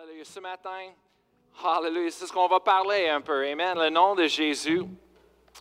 Hallelujah. 0.00 0.24
Ce 0.24 0.40
matin, 0.40 0.92
Hallelujah, 1.62 2.10
c'est 2.10 2.26
ce 2.26 2.32
qu'on 2.32 2.46
va 2.46 2.58
parler 2.58 3.10
un 3.10 3.20
peu. 3.20 3.46
Amen. 3.46 3.78
Le 3.78 3.90
nom 3.90 4.14
de 4.14 4.26
Jésus. 4.26 4.82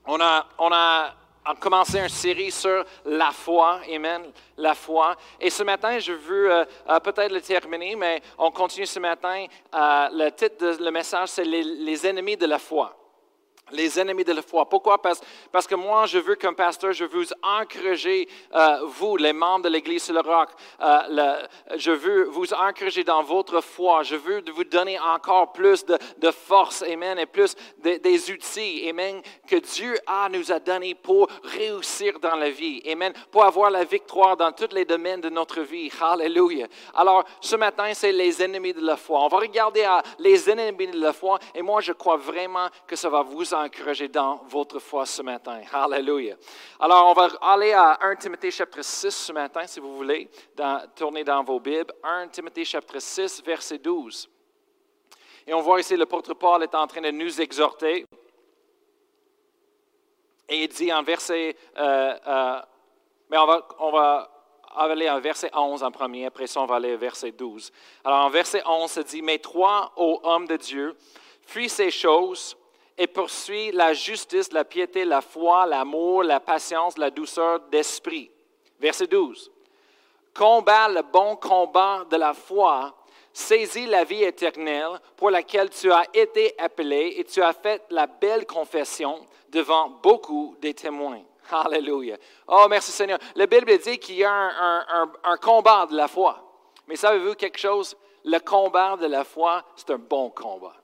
On 0.06 0.22
a, 0.22 0.48
on 0.58 0.72
a 0.72 1.14
commencé 1.60 2.00
une 2.00 2.08
série 2.08 2.50
sur 2.50 2.86
la 3.04 3.32
foi. 3.32 3.82
Amen. 3.94 4.32
La 4.56 4.76
foi. 4.76 5.18
Et 5.42 5.50
ce 5.50 5.64
matin, 5.64 6.00
je 6.00 6.14
veux 6.14 6.54
euh, 6.54 6.66
euh, 6.88 7.00
peut-être 7.02 7.34
le 7.34 7.42
terminer, 7.42 7.98
mais 7.98 8.22
on 8.38 8.50
continue 8.50 8.86
ce 8.86 9.00
matin. 9.00 9.46
Euh, 9.76 10.08
le 10.14 10.30
titre 10.30 10.78
le 10.80 10.92
message, 10.92 11.30
c'est 11.30 11.44
les 11.44 12.08
ennemis 12.08 12.38
de 12.38 12.46
la 12.46 12.60
foi 12.60 12.99
les 13.72 14.00
ennemis 14.00 14.24
de 14.24 14.34
la 14.34 14.42
foi. 14.42 14.68
Pourquoi? 14.68 15.02
Parce, 15.02 15.22
parce, 15.52 15.68
que 15.68 15.76
moi, 15.76 16.06
je 16.06 16.18
veux, 16.18 16.36
comme 16.36 16.56
pasteur, 16.56 16.94
je 16.94 17.06
veux 17.06 17.20
vous 17.20 17.34
encourager, 17.42 18.28
euh, 18.54 18.80
vous, 18.86 19.18
les 19.18 19.34
membres 19.34 19.66
de 19.66 19.70
l'Église 19.70 20.04
sur 20.04 20.14
le 20.14 20.22
roc, 20.22 20.50
euh, 20.82 21.46
je 21.76 21.92
veux 21.92 22.24
vous 22.26 22.54
encourager 22.54 23.04
dans 23.04 23.24
votre 23.24 23.62
foi. 23.62 24.04
Je 24.04 24.16
veux 24.16 24.44
vous 24.54 24.64
donner 24.64 25.00
encore 25.00 25.52
plus 25.52 25.86
de, 25.86 25.98
de 26.18 26.32
force, 26.32 26.82
Amen, 26.84 27.20
et 27.20 27.26
plus 27.26 27.56
des 27.78 28.32
outils, 28.32 28.88
Amen, 28.90 29.22
que 29.48 29.58
Dieu 29.58 29.98
a, 30.06 30.30
nous 30.30 30.52
a 30.52 30.60
donné 30.60 30.96
pour 30.96 31.28
réussir 31.44 32.20
dans 32.20 32.36
la 32.36 32.50
vie, 32.50 32.82
Amen, 32.90 33.14
pour 33.32 33.44
avoir 33.44 33.70
la 33.72 33.84
victoire 33.84 34.38
dans 34.38 34.52
tous 34.52 34.74
les 34.74 34.86
domaines 34.86 35.22
de 35.22 35.30
notre 35.30 35.62
vie. 35.62 35.92
Hallelujah. 36.02 36.68
Alors, 36.94 37.24
ce 37.42 37.56
matin, 37.56 37.94
c'est 37.94 38.12
les 38.12 38.42
ennemis 38.42 38.74
de 38.74 38.82
la 38.82 38.98
foi. 38.98 39.20
On 39.22 39.28
va 39.28 39.38
regarder 39.38 39.88
les 40.18 40.50
ennemis 40.50 40.88
de 40.88 41.00
la 41.00 41.14
foi, 41.14 41.40
et 41.54 41.62
moi, 41.62 41.82
je 41.82 41.94
crois 41.94 42.18
vraiment 42.18 42.68
que 42.88 42.96
ça 42.96 43.10
va 43.10 43.22
vous 43.22 43.54
encourager 43.64 44.08
dans 44.08 44.38
votre 44.48 44.80
foi 44.80 45.06
ce 45.06 45.22
matin. 45.22 45.62
Hallelujah. 45.72 46.36
Alors, 46.80 47.08
on 47.08 47.14
va 47.14 47.30
aller 47.42 47.74
à 47.74 47.98
1 48.02 48.16
Timothée 48.16 48.52
chapitre 48.52 48.84
6 48.84 49.10
ce 49.12 49.32
matin, 49.32 49.66
si 49.68 49.80
vous 49.80 49.96
voulez, 49.96 50.30
dans, 50.56 50.86
tourner 50.96 51.24
dans 51.24 51.44
vos 51.44 51.60
Bibles. 51.60 51.94
1 52.04 52.28
Timothée 52.30 52.66
chapitre 52.66 53.00
6, 53.00 53.44
verset 53.44 53.78
12. 53.78 54.30
Et 55.48 55.54
on 55.54 55.62
voit 55.62 55.80
ici, 55.80 55.96
l'apôtre 55.96 56.34
Paul 56.34 56.64
est 56.64 56.76
en 56.76 56.88
train 56.88 57.02
de 57.02 57.12
nous 57.12 57.42
exhorter. 57.42 58.06
Et 60.48 60.64
il 60.64 60.68
dit 60.68 60.92
en 60.92 61.04
verset, 61.04 61.56
euh, 61.78 62.16
euh, 62.28 62.62
mais 63.30 63.38
on 63.38 63.46
va, 63.46 63.68
on 63.80 63.92
va 63.92 64.32
aller 64.76 65.10
en 65.10 65.20
verset 65.20 65.52
11 65.54 65.84
en 65.84 65.92
premier, 65.92 66.26
après 66.26 66.48
ça 66.48 66.62
on 66.62 66.66
va 66.66 66.76
aller 66.76 66.94
au 66.94 66.98
verset 66.98 67.32
12. 67.32 67.72
Alors 68.04 68.26
en 68.26 68.30
verset 68.30 68.64
11, 68.66 68.90
ça 68.90 69.04
dit, 69.04 69.22
mais 69.22 69.40
toi, 69.40 69.92
ô 69.96 70.20
homme 70.24 70.48
de 70.48 70.58
Dieu, 70.58 70.96
fuis 71.46 71.70
ces 71.70 71.92
choses 71.92 72.56
et 73.00 73.08
poursuis 73.08 73.72
la 73.72 73.94
justice, 73.94 74.52
la 74.52 74.66
piété, 74.66 75.06
la 75.06 75.22
foi, 75.22 75.66
l'amour, 75.66 76.22
la 76.22 76.42
patience, 76.42 76.98
la 76.98 77.10
douceur 77.10 77.62
d'esprit. 77.72 78.30
Verset 78.78 79.08
12. 79.08 79.50
Combat 80.34 80.90
le 80.90 81.02
bon 81.02 81.38
combat 81.38 82.06
de 82.12 82.18
la 82.18 82.34
foi, 82.34 82.94
saisis 83.32 83.86
la 83.86 84.04
vie 84.04 84.24
éternelle 84.24 85.00
pour 85.16 85.30
laquelle 85.30 85.70
tu 85.70 85.90
as 85.92 86.04
été 86.14 86.54
appelé 86.60 87.16
et 87.18 87.24
tu 87.24 87.42
as 87.42 87.54
fait 87.54 87.82
la 87.90 88.06
belle 88.06 88.46
confession 88.46 89.26
devant 89.48 89.90
beaucoup 90.04 90.58
des 90.60 90.74
témoins. 90.74 91.22
Alléluia. 91.52 92.18
Oh, 92.48 92.66
merci 92.70 92.92
Seigneur. 92.92 93.18
La 93.34 93.48
Bible 93.48 93.78
dit 93.78 93.98
qu'il 93.98 94.16
y 94.16 94.26
a 94.26 94.32
un, 94.32 95.12
un 95.24 95.38
combat 95.38 95.86
de 95.86 95.96
la 95.96 96.10
foi. 96.10 96.38
Mais 96.86 96.98
savez-vous 96.98 97.36
quelque 97.36 97.60
chose? 97.60 97.96
Le 98.26 98.40
combat 98.40 98.98
de 98.98 99.08
la 99.08 99.24
foi, 99.24 99.64
c'est 99.78 99.90
un 99.92 99.98
bon 99.98 100.30
combat. 100.32 100.76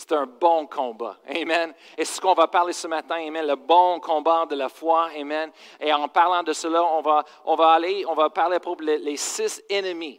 C'est 0.00 0.12
un 0.12 0.24
bon 0.24 0.66
combat. 0.66 1.18
Amen. 1.28 1.74
Et 1.98 2.06
ce 2.06 2.18
qu'on 2.18 2.32
va 2.32 2.48
parler 2.48 2.72
ce 2.72 2.86
matin. 2.86 3.16
Amen. 3.16 3.46
Le 3.46 3.54
bon 3.54 4.00
combat 4.00 4.46
de 4.46 4.54
la 4.54 4.70
foi. 4.70 5.10
Amen. 5.14 5.52
Et 5.78 5.92
en 5.92 6.08
parlant 6.08 6.42
de 6.42 6.54
cela, 6.54 6.82
on 6.82 7.02
va, 7.02 7.22
on 7.44 7.54
va 7.54 7.72
aller, 7.72 8.06
on 8.08 8.14
va 8.14 8.30
parler 8.30 8.58
pour 8.60 8.80
les, 8.80 8.96
les 8.96 9.18
six 9.18 9.62
ennemis 9.68 10.18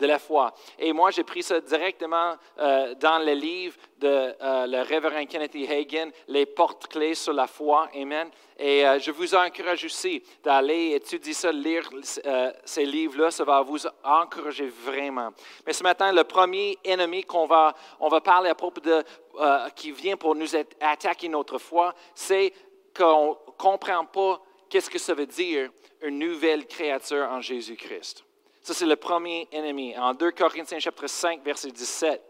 de 0.00 0.06
la 0.06 0.18
foi. 0.18 0.52
Et 0.78 0.92
moi, 0.92 1.10
j'ai 1.10 1.24
pris 1.24 1.42
ça 1.42 1.60
directement 1.60 2.34
euh, 2.58 2.94
dans 2.94 3.18
le 3.18 3.32
livre 3.32 3.76
de 3.98 4.08
euh, 4.08 4.66
le 4.66 4.80
révérend 4.80 5.26
Kenneth 5.26 5.54
Hagen, 5.54 6.10
Les 6.28 6.46
portes-clés 6.46 7.14
sur 7.14 7.34
la 7.34 7.46
foi. 7.46 7.88
Amen. 7.94 8.30
Et 8.58 8.86
euh, 8.86 8.98
je 8.98 9.10
vous 9.10 9.34
encourage 9.34 9.84
aussi 9.84 10.22
d'aller 10.42 10.92
étudier 10.92 11.34
ça, 11.34 11.52
lire 11.52 11.88
ces 12.64 12.86
livres-là. 12.86 13.30
Ça 13.30 13.44
va 13.44 13.60
vous 13.60 13.80
encourager 14.02 14.68
vraiment. 14.68 15.30
Mais 15.66 15.72
ce 15.72 15.82
matin, 15.82 16.12
le 16.12 16.24
premier 16.24 16.78
ennemi 16.82 17.22
qu'on 17.24 17.46
va, 17.46 17.74
on 18.00 18.08
va 18.08 18.20
parler 18.20 18.50
à 18.50 18.54
propos 18.54 18.80
de, 18.80 19.04
qui 19.76 19.92
vient 19.92 20.16
pour 20.16 20.34
nous 20.34 20.56
attaquer 20.80 21.28
notre 21.28 21.58
foi, 21.58 21.94
c'est 22.14 22.52
qu'on 22.96 23.30
ne 23.30 23.52
comprend 23.58 24.04
pas 24.06 24.40
qu'est-ce 24.68 24.90
que 24.90 24.98
ça 24.98 25.14
veut 25.14 25.26
dire 25.26 25.70
une 26.02 26.18
nouvelle 26.18 26.66
créature 26.66 27.28
en 27.30 27.40
Jésus-Christ. 27.40 28.24
C'est 28.72 28.86
le 28.86 28.96
premier 28.96 29.48
ennemi. 29.50 29.96
En 29.98 30.14
2 30.14 30.30
Corinthiens 30.30 30.78
chapitre 30.78 31.08
5, 31.08 31.42
verset 31.42 31.70
17. 31.70 32.22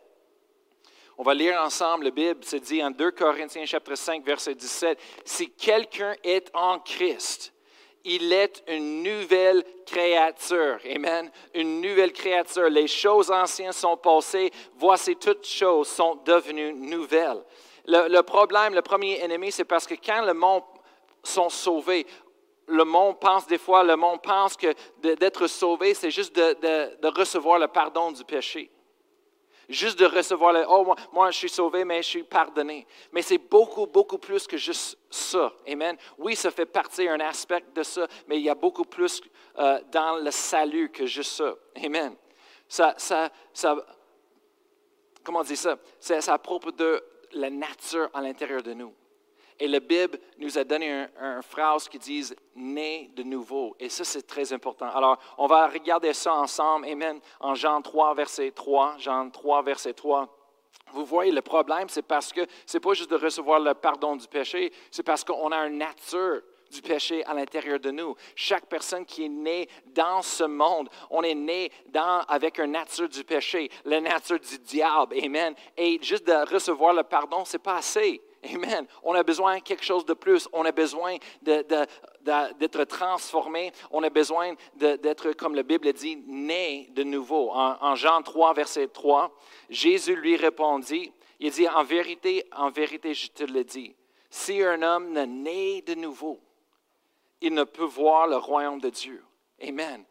On 1.19 1.23
va 1.23 1.35
lire 1.35 1.61
ensemble, 1.61 2.05
la 2.05 2.11
Bible 2.11 2.43
se 2.45 2.57
dit 2.57 2.83
en 2.83 2.91
2 2.91 3.11
Corinthiens 3.11 3.67
chapitre 3.67 3.97
5, 3.97 4.25
verset 4.25 4.55
17, 4.55 4.99
si 5.23 5.51
quelqu'un 5.51 6.15
est 6.25 6.51
en 6.55 6.79
Christ, 6.79 7.53
il 8.05 8.33
est 8.33 8.65
une 8.69 9.03
nouvelle 9.03 9.63
créature. 9.85 10.79
Amen. 10.91 11.31
Une 11.55 11.83
nouvelle 11.83 12.13
créature. 12.15 12.71
Les 12.71 12.87
choses 12.87 13.31
anciennes 13.31 13.73
sont 13.73 13.99
passées. 13.99 14.51
Voici 14.77 15.17
toutes 15.17 15.47
choses 15.47 15.89
sont 15.89 16.15
devenues 16.25 16.73
nouvelles. 16.73 17.45
Le, 17.87 18.09
le 18.09 18.23
problème, 18.23 18.75
le 18.75 18.81
premier 18.81 19.23
ennemi, 19.23 19.53
c'est 19.53 19.65
parce 19.65 19.87
que 19.87 19.95
quand 19.95 20.25
le 20.25 20.33
monde 20.33 20.63
sont 21.23 21.51
sauvés, 21.51 22.07
le 22.71 22.85
monde 22.85 23.19
pense 23.21 23.47
des 23.47 23.59
fois, 23.59 23.83
le 23.83 23.97
monde 23.97 24.23
pense 24.23 24.57
que 24.57 24.75
d'être 25.01 25.47
sauvé, 25.47 25.95
c'est 25.95 26.11
juste 26.11 26.35
de, 26.35 27.09
recevoir 27.09 27.59
le 27.59 27.69
pardon 27.69 28.13
du 28.13 28.25
péché. 28.25 28.71
Juste 29.69 30.01
de 30.01 30.07
recevoir 30.07 30.53
le, 30.53 30.65
oh, 30.69 30.95
moi, 31.13 31.31
je 31.31 31.39
suis 31.39 31.49
sauvé, 31.49 31.85
mais 31.85 32.03
je 32.03 32.09
suis 32.09 32.23
pardonné. 32.25 32.87
Mais 33.13 33.23
c'est 33.23 33.39
beaucoup, 33.39 33.87
beaucoup 33.87 34.19
plus 34.19 34.47
que 34.49 34.57
juste 34.57 34.99
ça. 35.09 35.53
Amen. 35.69 35.97
Oui, 36.19 36.35
ça 36.35 36.51
fait 36.51 36.67
partie 36.67 37.07
un 37.09 37.21
aspect 37.21 37.65
de 37.73 37.85
ça, 37.85 38.09
mais 38.27 38.39
il 38.39 38.43
y 38.43 38.51
a 38.51 38.57
beaucoup 38.57 38.85
plus 38.85 39.23
euh, 39.59 39.81
dans 39.93 40.17
le 40.17 40.31
salut 40.33 40.91
que 40.91 41.07
juste 41.07 41.33
ça. 41.33 41.55
Amen. 41.85 42.17
Ça, 42.67 42.95
ça, 42.97 43.31
ça 43.53 43.77
comment 45.23 45.41
on 45.41 45.45
dit 45.45 45.57
ça? 45.57 45.79
C'est 45.99 46.29
à 46.29 46.39
propos 46.39 46.73
de 46.73 47.03
la 47.33 47.51
nature 47.51 48.11
à 48.13 48.21
l'intérieur 48.21 48.63
de 48.63 48.75
nous. 48.75 48.93
Et 49.61 49.69
la 49.69 49.81
Bible 49.81 50.19
nous 50.39 50.57
a 50.57 50.65
donné 50.65 50.91
une 50.91 51.43
phrase 51.43 51.87
qui 51.87 51.99
dit 51.99 52.33
né 52.57 53.11
de 53.15 53.23
nouveau. 53.23 53.77
Et 53.79 53.91
ça, 53.91 54.05
c'est 54.05 54.27
très 54.27 54.55
important. 54.55 54.87
Alors, 54.87 55.19
on 55.37 55.47
va 55.47 55.69
regarder 55.69 56.15
ça 56.15 56.33
ensemble. 56.35 56.89
Amen. 56.89 57.21
En 57.41 57.55
Jean 57.55 57.83
3, 57.83 58.15
verset 58.15 58.53
3. 58.53 58.97
Jean 58.97 59.29
3, 59.29 59.63
verset 59.63 59.93
3. 59.93 60.35
Vous 60.93 61.05
voyez, 61.05 61.31
le 61.31 61.43
problème, 61.43 61.91
c'est 61.91 62.03
parce 62.03 62.33
que 62.33 62.41
ce 62.65 62.77
n'est 62.77 62.81
pas 62.81 62.95
juste 62.95 63.11
de 63.11 63.17
recevoir 63.17 63.61
le 63.61 63.75
pardon 63.75 64.17
du 64.17 64.27
péché, 64.27 64.73
c'est 64.91 65.03
parce 65.03 65.23
qu'on 65.23 65.53
a 65.53 65.67
une 65.67 65.79
nature 65.79 66.41
du 66.71 66.81
péché 66.81 67.25
à 67.27 67.35
l'intérieur 67.35 67.79
de 67.81 67.91
nous. 67.91 68.15
Chaque 68.35 68.67
personne 68.67 69.05
qui 69.05 69.25
est 69.25 69.29
née 69.29 69.69
dans 69.87 70.23
ce 70.23 70.45
monde, 70.45 70.89
on 71.11 71.23
est 71.23 71.35
né 71.35 71.71
dans, 71.89 72.21
avec 72.29 72.59
une 72.59 72.73
nature 72.73 73.09
du 73.09 73.25
péché, 73.25 73.71
la 73.85 74.01
nature 74.01 74.41
du 74.41 74.59
diable. 74.59 75.17
Amen. 75.23 75.55
Et 75.77 75.99
juste 76.03 76.27
de 76.27 76.53
recevoir 76.53 76.95
le 76.95 77.03
pardon, 77.03 77.45
ce 77.45 77.57
n'est 77.57 77.63
pas 77.63 77.77
assez. 77.77 78.23
Amen. 78.43 78.87
On 79.03 79.15
a 79.15 79.23
besoin 79.23 79.59
de 79.59 79.63
quelque 79.63 79.85
chose 79.85 80.07
de 80.07 80.15
plus. 80.15 80.49
On 80.53 80.65
a 80.65 80.73
besoin 80.73 81.17
d'être 81.43 82.85
transformé. 82.85 83.73
On 83.91 84.03
a 84.03 84.11
besoin 84.11 84.55
d'être, 84.75 85.33
comme 85.33 85.55
la 85.55 85.63
Bible 85.63 85.93
dit, 85.93 86.17
né 86.27 86.89
de 86.93 87.03
nouveau. 87.03 87.51
En, 87.53 87.95
Jean 87.95 88.23
3, 88.23 88.55
verset 88.55 88.89
3, 88.89 89.31
Jésus 89.69 90.17
lui 90.17 90.37
répondit, 90.37 91.13
il 91.39 91.51
dit, 91.51 91.69
en 91.69 91.85
vérité, 91.85 92.45
en 92.53 92.71
vérité, 92.71 93.15
je 93.15 93.29
te 93.31 93.45
le 93.45 93.65
dis, 93.65 93.95
si 94.31 94.63
un 94.63 94.83
homme 94.83 95.13
ne 95.13 95.25
naît 95.25 95.83
de 95.83 95.95
nouveau, 95.95 96.41
il 97.41 97.55
ne 97.55 97.65
peut 97.65 97.85
voir 97.85 98.27
le 98.27 98.37
royaume 98.37 98.81
de 98.81 98.91
Dieu. 98.91 99.25
Amen. 99.63 100.05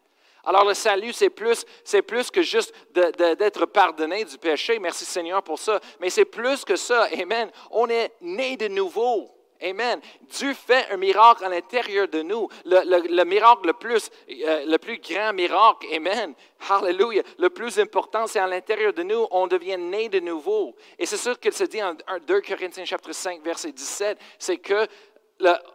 Alors 0.44 0.66
le 0.66 0.74
salut, 0.74 1.14
c'est 1.14 1.30
plus, 1.30 1.66
c'est 1.84 2.02
plus 2.02 2.32
que 2.32 2.42
juste 2.42 2.74
d'être 2.94 3.66
pardonné 3.66 4.24
du 4.24 4.38
péché. 4.38 4.80
Merci 4.80 5.06
Seigneur 5.06 5.44
pour 5.44 5.60
ça. 5.60 5.80
Mais 6.00 6.10
c'est 6.10 6.26
plus 6.26 6.64
que 6.64 6.76
ça. 6.76 7.08
Amen. 7.20 7.50
On 7.72 7.88
est 7.88 8.12
né 8.22 8.58
de 8.58 8.68
nouveau. 8.68 9.30
Amen. 9.62 10.00
Dieu 10.22 10.54
fait 10.54 10.88
un 10.90 10.96
miracle 10.96 11.44
à 11.44 11.50
l'intérieur 11.50 12.08
de 12.08 12.22
nous. 12.22 12.48
Le, 12.64 13.24
miracle 13.26 13.68
le 13.68 13.74
plus, 13.74 14.10
euh, 14.30 14.66
le 14.66 14.78
plus 14.78 15.00
grand 15.00 15.34
miracle, 15.34 15.86
Amen. 15.94 16.34
Hallelujah. 16.70 17.24
Le 17.38 17.50
plus 17.50 17.78
important, 17.78 18.26
c'est 18.26 18.40
à 18.40 18.48
l'intérieur 18.48 18.94
de 18.94 19.04
nous, 19.04 19.28
on 19.32 19.48
devient 19.48 19.78
né 19.78 20.08
de 20.08 20.22
nouveau. 20.22 20.76
Et 20.98 21.06
c'est 21.06 21.18
sûr 21.18 21.38
qu'il 21.40 21.52
se 21.52 21.66
dit 21.66 21.84
en 21.84 21.94
2 22.26 22.42
Corinthiens 22.42 22.86
chapitre 22.86 23.12
5, 23.12 23.42
verset 23.44 23.74
17, 23.74 24.18
c'est 24.38 24.58
que 24.58 24.88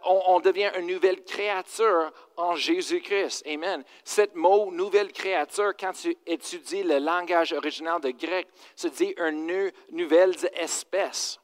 on, 0.03 0.39
devient 0.39 0.71
une 0.77 0.87
nouvelle 0.87 1.23
créature 1.23 2.11
en 2.37 2.55
Jésus-Christ. 2.55 3.45
Amen. 3.47 3.83
Cette 4.03 4.35
mot 4.35 4.71
nouvelle 4.71 5.11
créature, 5.11 5.73
quand 5.79 5.93
tu 5.93 6.15
étudies 6.25 6.83
le 6.83 6.99
langage 6.99 7.53
original 7.53 7.99
de 7.99 8.11
grec, 8.11 8.47
se 8.75 8.87
dit 8.87 9.13
une 9.17 9.71
nouvelle 9.91 10.35
espèce. 10.53 11.39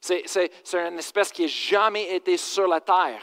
C'est 0.00 0.50
une 0.72 0.98
espèce 0.98 1.32
qui 1.32 1.42
n'a 1.42 1.48
jamais 1.48 2.14
été 2.14 2.36
sur 2.36 2.68
la 2.68 2.80
terre. 2.80 3.22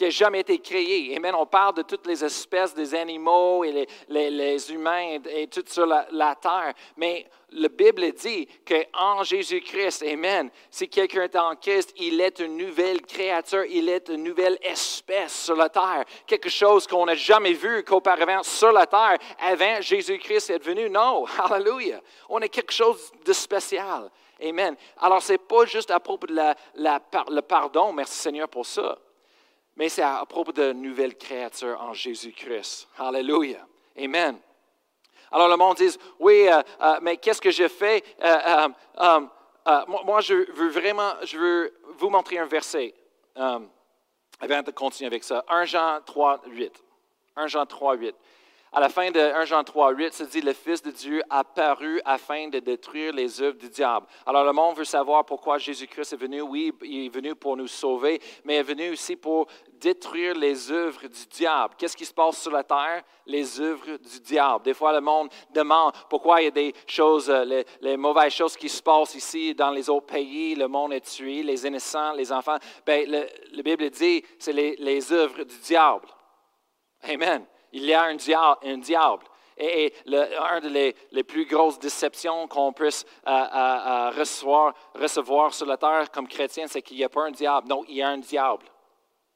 Qui 0.00 0.06
a 0.06 0.10
jamais 0.10 0.40
été 0.40 0.58
créé. 0.58 1.14
Amen. 1.14 1.34
On 1.34 1.44
parle 1.44 1.74
de 1.74 1.82
toutes 1.82 2.06
les 2.06 2.24
espèces 2.24 2.72
des 2.72 2.94
animaux 2.94 3.64
et 3.64 3.86
les, 4.08 4.72
humains 4.72 5.18
et, 5.28 5.46
tout 5.46 5.62
sur 5.66 5.84
la, 5.84 6.34
terre. 6.36 6.72
Mais 6.96 7.26
la 7.50 7.68
Bible 7.68 8.10
dit 8.12 8.48
qu'en 8.66 9.22
Jésus-Christ, 9.22 10.02
Amen, 10.10 10.48
si 10.70 10.88
quelqu'un 10.88 11.24
est 11.24 11.36
en 11.36 11.54
Christ, 11.54 11.92
il 11.98 12.18
est 12.18 12.38
une 12.38 12.56
nouvelle 12.56 13.02
créature, 13.02 13.66
il 13.66 13.90
est 13.90 14.08
une 14.08 14.22
nouvelle 14.22 14.56
espèce 14.62 15.44
sur 15.44 15.54
la 15.54 15.68
terre. 15.68 16.06
Quelque 16.26 16.48
chose 16.48 16.86
qu'on 16.86 17.04
n'a 17.04 17.14
jamais 17.14 17.52
vu 17.52 17.84
qu'auparavant 17.84 18.42
sur 18.42 18.72
la 18.72 18.86
terre 18.86 19.18
avant 19.38 19.82
Jésus-Christ 19.82 20.48
est 20.48 20.64
venu. 20.64 20.88
Non, 20.88 21.26
hallelujah. 21.44 22.00
On 22.30 22.40
est 22.40 22.48
quelque 22.48 22.72
chose 22.72 23.12
de 23.22 23.34
spécial. 23.34 24.10
Amen. 24.42 24.76
Alors, 24.96 25.20
ce 25.20 25.32
n'est 25.32 25.38
pas 25.38 25.66
juste 25.66 25.90
à 25.90 26.00
propos 26.00 26.26
de 26.26 26.36
la, 26.36 26.56
le 27.28 27.40
pardon, 27.42 27.92
merci 27.92 28.18
Seigneur 28.18 28.48
pour 28.48 28.64
ça 28.64 28.96
mais 29.80 29.88
c'est 29.88 30.02
à 30.02 30.26
propos 30.26 30.52
de 30.52 30.74
nouvelles 30.74 31.16
créatures 31.16 31.80
en 31.80 31.94
Jésus-Christ. 31.94 32.86
Alléluia. 32.98 33.66
Amen. 33.96 34.38
Alors 35.32 35.48
le 35.48 35.56
monde 35.56 35.78
dit, 35.78 35.96
oui, 36.18 36.48
euh, 36.48 36.60
euh, 36.82 36.98
mais 37.00 37.16
qu'est-ce 37.16 37.40
que 37.40 37.50
je 37.50 37.66
fais? 37.66 38.04
Euh, 38.22 38.68
moi, 40.04 40.20
je 40.20 40.52
veux 40.52 40.68
vraiment, 40.68 41.14
je 41.22 41.38
veux 41.38 41.72
vous 41.96 42.10
montrer 42.10 42.36
un 42.36 42.44
verset 42.44 42.94
avant 43.34 44.62
de 44.62 44.70
continuer 44.70 45.06
avec 45.06 45.24
ça. 45.24 45.42
1 45.48 45.64
Jean 45.64 46.00
3, 46.04 46.42
8. 46.48 46.84
1 47.36 47.46
Jean 47.46 47.64
3, 47.64 47.94
8. 47.94 48.14
À 48.72 48.78
la 48.78 48.88
fin 48.88 49.10
de 49.10 49.18
1 49.18 49.46
Jean 49.46 49.64
3, 49.64 49.94
8, 49.94 50.12
ça 50.12 50.24
dit, 50.26 50.40
le 50.40 50.52
Fils 50.52 50.80
de 50.80 50.92
Dieu 50.92 51.22
a 51.28 51.42
paru 51.42 52.00
afin 52.04 52.46
de 52.46 52.60
détruire 52.60 53.12
les 53.12 53.42
œuvres 53.42 53.58
du 53.58 53.68
diable. 53.68 54.06
Alors 54.24 54.44
le 54.44 54.52
monde 54.52 54.76
veut 54.76 54.84
savoir 54.84 55.24
pourquoi 55.24 55.58
Jésus-Christ 55.58 56.12
est 56.12 56.16
venu. 56.16 56.40
Oui, 56.42 56.72
il 56.82 57.06
est 57.06 57.08
venu 57.08 57.34
pour 57.34 57.56
nous 57.56 57.66
sauver, 57.66 58.20
mais 58.44 58.54
il 58.54 58.58
est 58.58 58.62
venu 58.62 58.90
aussi 58.90 59.16
pour 59.16 59.48
détruire 59.80 60.34
les 60.34 60.70
œuvres 60.70 61.06
du 61.06 61.26
diable. 61.30 61.74
Qu'est-ce 61.76 61.96
qui 61.96 62.04
se 62.04 62.12
passe 62.12 62.40
sur 62.42 62.52
la 62.52 62.62
terre? 62.62 63.02
Les 63.26 63.60
œuvres 63.60 63.96
du 63.96 64.20
diable. 64.20 64.64
Des 64.64 64.74
fois, 64.74 64.92
le 64.92 65.00
monde 65.00 65.30
demande 65.50 65.92
pourquoi 66.08 66.40
il 66.40 66.44
y 66.44 66.48
a 66.48 66.50
des 66.50 66.74
choses, 66.86 67.30
euh, 67.30 67.64
les, 67.80 67.96
mauvaises 67.96 68.32
choses 68.32 68.56
qui 68.56 68.68
se 68.68 68.82
passent 68.82 69.14
ici 69.14 69.54
dans 69.54 69.70
les 69.70 69.88
autres 69.88 70.06
pays. 70.06 70.54
Le 70.54 70.68
monde 70.68 70.92
est 70.92 71.00
tué, 71.00 71.42
les 71.42 71.66
innocents, 71.66 72.12
les 72.12 72.30
enfants. 72.32 72.58
Bien, 72.86 73.04
la 73.06 73.62
Bible 73.62 73.90
dit, 73.90 74.22
c'est 74.38 74.52
les, 74.52 75.12
œuvres 75.12 75.44
du 75.44 75.58
diable. 75.58 76.08
Amen. 77.02 77.44
Il 77.72 77.84
y 77.84 77.94
a 77.94 78.02
un 78.02 78.14
diable. 78.14 78.80
Diable. 78.80 79.24
Et, 79.56 79.92
une 80.06 80.92
des 81.12 81.24
plus 81.24 81.44
grosses 81.44 81.78
déceptions 81.78 82.48
qu'on 82.48 82.72
puisse 82.72 83.04
euh, 83.26 83.30
euh, 83.30 84.10
recevoir, 84.10 84.74
recevoir 84.94 85.52
sur 85.52 85.66
la 85.66 85.76
terre 85.76 86.10
comme 86.10 86.26
chrétien, 86.26 86.66
c'est 86.66 86.80
qu'il 86.80 86.96
n'y 86.96 87.04
a 87.04 87.08
pas 87.08 87.26
un 87.26 87.30
diable. 87.30 87.68
Non, 87.68 87.84
il 87.88 87.96
y 87.96 88.02
a 88.02 88.08
un 88.08 88.18
diable. 88.18 88.64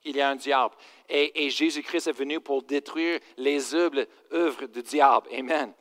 Il 0.04 0.16
y 0.16 0.20
a 0.20 0.28
un 0.28 0.36
diable. 0.36 0.74
Et, 1.08 1.48
Jésus-Christ 1.50 2.08
est 2.08 2.12
venu 2.12 2.40
pour 2.40 2.62
détruire 2.62 3.20
les 3.36 3.74
œuvres, 3.74 4.06
œuvres 4.32 4.66
du 4.66 4.82
diable. 4.82 5.28
Amen. 5.32 5.72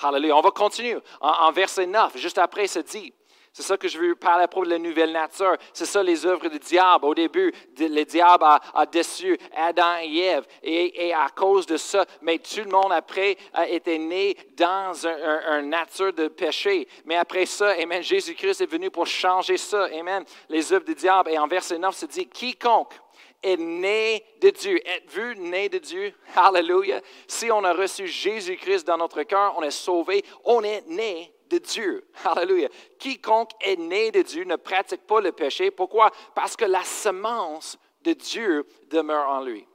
Hallelujah. 0.00 0.36
On 0.36 0.40
va 0.40 0.50
continuer. 0.50 0.98
En, 1.20 1.50
verset 1.52 1.86
9, 1.86 2.16
juste 2.16 2.38
après, 2.38 2.66
ça 2.66 2.82
dit, 2.82 3.12
c'est 3.52 3.62
ça 3.62 3.76
que 3.76 3.86
je 3.86 3.98
veux 3.98 4.14
parler 4.14 4.44
à 4.44 4.48
propos 4.48 4.64
de 4.64 4.70
la 4.70 4.78
nouvelle 4.78 5.12
nature. 5.12 5.56
C'est 5.74 5.84
ça 5.84 6.02
les 6.02 6.24
œuvres 6.24 6.48
du 6.48 6.58
diable. 6.58 7.04
Au 7.04 7.14
début, 7.14 7.52
le 7.78 8.04
diable 8.04 8.44
a, 8.44 8.86
déçu 8.86 9.38
Adam 9.54 9.96
et 10.00 10.18
Ève. 10.20 10.46
Et, 10.62 11.12
à 11.12 11.28
cause 11.28 11.66
de 11.66 11.76
ça, 11.76 12.06
mais 12.22 12.38
tout 12.38 12.60
le 12.60 12.70
monde 12.70 12.92
après 12.92 13.36
a 13.52 13.68
été 13.68 13.98
né 13.98 14.36
dans 14.56 15.06
un, 15.06 15.62
nature 15.62 16.12
de 16.12 16.28
péché. 16.28 16.88
Mais 17.04 17.16
après 17.16 17.44
ça, 17.44 17.72
Amen, 17.72 18.02
Jésus-Christ 18.02 18.62
est 18.62 18.70
venu 18.70 18.90
pour 18.90 19.06
changer 19.06 19.58
ça. 19.58 19.84
Amen. 19.92 20.24
Les 20.48 20.72
œuvres 20.72 20.86
du 20.86 20.94
diable. 20.94 21.30
Et 21.30 21.38
en 21.38 21.46
verset 21.46 21.78
9, 21.78 21.94
c'est 21.94 22.10
dit, 22.10 22.26
quiconque 22.26 22.94
est 23.42 23.56
né 23.56 24.24
de 24.40 24.50
Dieu. 24.50 24.80
Êtes-vous 24.86 25.34
né 25.34 25.68
de 25.68 25.78
Dieu? 25.78 26.14
Alléluia. 26.36 27.00
Si 27.26 27.50
on 27.50 27.64
a 27.64 27.72
reçu 27.72 28.06
Jésus-Christ 28.06 28.86
dans 28.86 28.98
notre 28.98 29.22
cœur, 29.22 29.54
on 29.56 29.62
est 29.62 29.70
sauvé, 29.70 30.24
on 30.44 30.62
est 30.62 30.86
né 30.88 31.32
de 31.48 31.58
Dieu. 31.58 32.08
Alléluia. 32.24 32.68
Quiconque 32.98 33.52
est 33.60 33.78
né 33.78 34.10
de 34.10 34.22
Dieu 34.22 34.44
ne 34.44 34.56
pratique 34.56 35.06
pas 35.06 35.20
le 35.20 35.32
péché. 35.32 35.70
Pourquoi? 35.70 36.10
Parce 36.34 36.56
que 36.56 36.64
la 36.64 36.84
semence 36.84 37.78
de 38.02 38.12
Dieu 38.12 38.66
demeure 38.90 39.28
en 39.28 39.42
lui. 39.42 39.66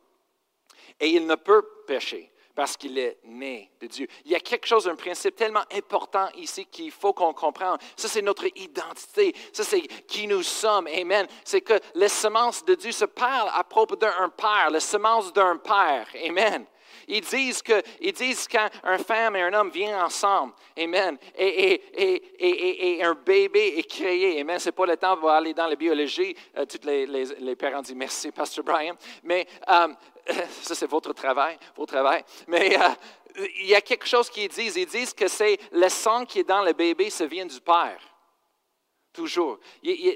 Et 0.99 1.09
il 1.09 1.27
ne 1.27 1.35
peut 1.35 1.63
pécher 1.85 2.31
parce 2.57 2.75
qu'il 2.75 2.97
est 2.97 3.19
né 3.23 3.69
de 3.79 3.85
Dieu. 3.85 4.07
Il 4.25 4.31
y 4.31 4.35
a 4.35 4.39
quelque 4.39 4.65
chose, 4.65 4.87
un 4.87 4.95
principe 4.95 5.35
tellement 5.35 5.63
important 5.75 6.27
ici 6.35 6.65
qu'il 6.65 6.89
faut 6.89 7.13
qu'on 7.13 7.31
comprenne. 7.31 7.77
Ça, 7.95 8.07
c'est 8.07 8.23
notre 8.23 8.47
identité. 8.57 9.35
Ça, 9.53 9.63
c'est 9.63 9.81
qui 10.07 10.25
nous 10.25 10.41
sommes. 10.41 10.87
Amen. 10.87 11.27
C'est 11.45 11.61
que 11.61 11.79
la 11.93 12.09
semence 12.09 12.65
de 12.65 12.73
Dieu 12.73 12.91
se 12.91 13.05
parle 13.05 13.51
à 13.53 13.63
propos 13.63 13.95
d'un 13.95 14.29
père, 14.35 14.71
la 14.71 14.79
semence 14.79 15.31
d'un 15.31 15.57
père. 15.57 16.07
Amen. 16.27 16.65
Ils 17.07 17.21
disent 17.21 17.61
que, 17.61 17.81
ils 18.01 18.13
disent 18.13 18.47
quand 18.47 18.67
une 18.83 19.03
femme 19.03 19.35
et 19.35 19.41
un 19.41 19.53
homme 19.53 19.69
viennent 19.69 19.95
ensemble, 19.95 20.53
Amen, 20.77 21.17
et, 21.37 21.81
et, 21.95 22.97
et, 22.97 23.03
un 23.03 23.15
bébé 23.15 23.75
est 23.77 23.89
créé, 23.89 24.41
Amen. 24.41 24.59
C'est 24.59 24.71
pas 24.71 24.85
le 24.85 24.97
temps 24.97 25.15
de 25.15 25.25
aller 25.27 25.53
dans 25.53 25.67
la 25.67 25.75
biologie. 25.75 26.35
Euh, 26.57 26.65
tous 26.65 26.85
les, 26.85 27.05
les, 27.05 27.55
parents 27.55 27.81
disent 27.81 27.95
merci, 27.95 28.31
Pasteur 28.31 28.63
Brian. 28.63 28.95
Mais 29.23 29.47
euh, 29.69 29.87
ça, 30.61 30.75
c'est 30.75 30.89
votre 30.89 31.13
travail, 31.13 31.57
votre 31.75 31.93
travail. 31.93 32.23
Mais 32.47 32.77
euh, 32.77 33.45
il 33.59 33.67
y 33.67 33.75
a 33.75 33.81
quelque 33.81 34.07
chose 34.07 34.29
qu'ils 34.29 34.49
disent. 34.49 34.75
Ils 34.75 34.85
disent 34.85 35.13
que 35.13 35.27
c'est 35.27 35.57
le 35.71 35.89
sang 35.89 36.25
qui 36.25 36.39
est 36.39 36.47
dans 36.47 36.61
le 36.61 36.73
bébé, 36.73 37.09
ça 37.09 37.25
vient 37.25 37.45
du 37.45 37.61
Père 37.61 37.99
toujours. 39.17 39.57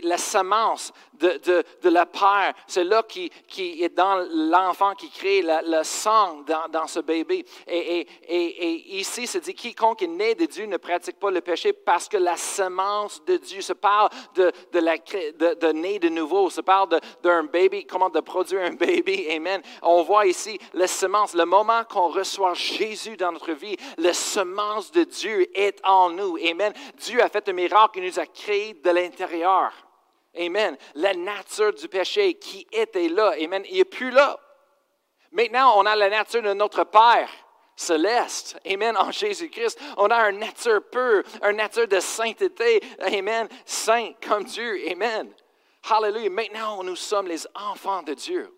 La 0.03 0.17
semence 0.19 0.93
de, 1.13 1.39
de, 1.81 1.89
la 1.89 2.05
père, 2.05 2.53
c'est 2.67 2.83
là 2.83 3.03
qui, 3.03 3.31
qui, 3.47 3.83
est 3.83 3.95
dans 3.95 4.15
l'enfant 4.31 4.93
qui 4.93 5.09
crée 5.09 5.41
le, 5.43 5.83
sang 5.83 6.43
dans, 6.71 6.87
ce 6.87 6.99
bébé. 6.99 7.43
Et, 7.67 8.01
et, 8.01 8.07
et, 8.27 8.97
ici, 8.99 9.25
c'est 9.25 9.39
dit 9.39 9.55
quiconque 9.55 10.03
est 10.03 10.07
né 10.07 10.35
de 10.35 10.45
Dieu 10.45 10.65
ne 10.65 10.77
pratique 10.77 11.19
pas 11.19 11.31
le 11.31 11.41
péché 11.41 11.73
parce 11.73 12.07
que 12.07 12.17
la 12.17 12.37
semence 12.37 13.23
de 13.25 13.37
Dieu 13.37 13.61
se 13.61 13.73
parle 13.73 14.09
de, 14.35 14.51
de, 14.71 14.79
la, 14.79 14.97
de, 14.97 15.59
de 15.59 15.71
né 15.71 15.97
de 15.97 16.09
nouveau, 16.09 16.49
se 16.49 16.61
parle 16.61 16.99
d'un 17.23 17.43
bébé, 17.45 17.85
comment 17.89 18.09
de 18.09 18.19
produire 18.19 18.61
un 18.61 18.73
bébé. 18.73 19.27
Amen. 19.35 19.61
On 19.81 20.03
voit 20.03 20.27
ici 20.27 20.59
la 20.73 20.87
semence, 20.87 21.33
le 21.33 21.45
moment 21.45 21.83
qu'on 21.85 22.09
reçoit 22.09 22.53
Jésus 22.53 23.17
dans 23.17 23.31
notre 23.31 23.53
vie, 23.53 23.77
la 23.97 24.13
semence 24.13 24.91
de 24.91 25.03
Dieu 25.03 25.47
est 25.57 25.79
en 25.83 26.11
nous. 26.11 26.37
Amen. 26.37 26.73
Dieu 26.97 27.21
a 27.23 27.29
fait 27.29 27.49
un 27.49 27.53
miracle, 27.53 27.97
il 27.99 28.05
nous 28.05 28.19
a 28.19 28.27
créé 28.27 28.75
de 28.75 28.90
l'intérieur. 28.93 29.71
Amen. 30.37 30.77
La 30.95 31.13
nature 31.13 31.73
du 31.73 31.87
péché 31.87 32.35
qui 32.35 32.65
était 32.71 33.09
là. 33.09 33.33
Amen. 33.39 33.63
Il 33.69 33.77
n'est 33.77 33.85
plus 33.85 34.11
là. 34.11 34.39
Maintenant, 35.31 35.73
on 35.77 35.85
a 35.85 35.95
la 35.95 36.09
nature 36.09 36.41
de 36.41 36.53
notre 36.53 36.83
Père 36.83 37.29
céleste. 37.75 38.57
Amen. 38.65 38.95
En 38.97 39.11
Jésus-Christ, 39.11 39.79
on 39.97 40.07
a 40.07 40.29
une 40.29 40.39
nature 40.39 40.81
pure, 40.89 41.23
une 41.43 41.57
nature 41.57 41.87
de 41.87 41.99
sainteté. 41.99 42.81
Amen. 42.99 43.47
Saint 43.65 44.11
comme 44.25 44.43
Dieu. 44.43 44.79
Amen. 44.89 45.33
Hallelujah. 45.89 46.29
Maintenant, 46.29 46.83
nous 46.83 46.95
sommes 46.95 47.27
les 47.27 47.45
enfants 47.55 48.03
de 48.03 48.13
Dieu. 48.13 48.53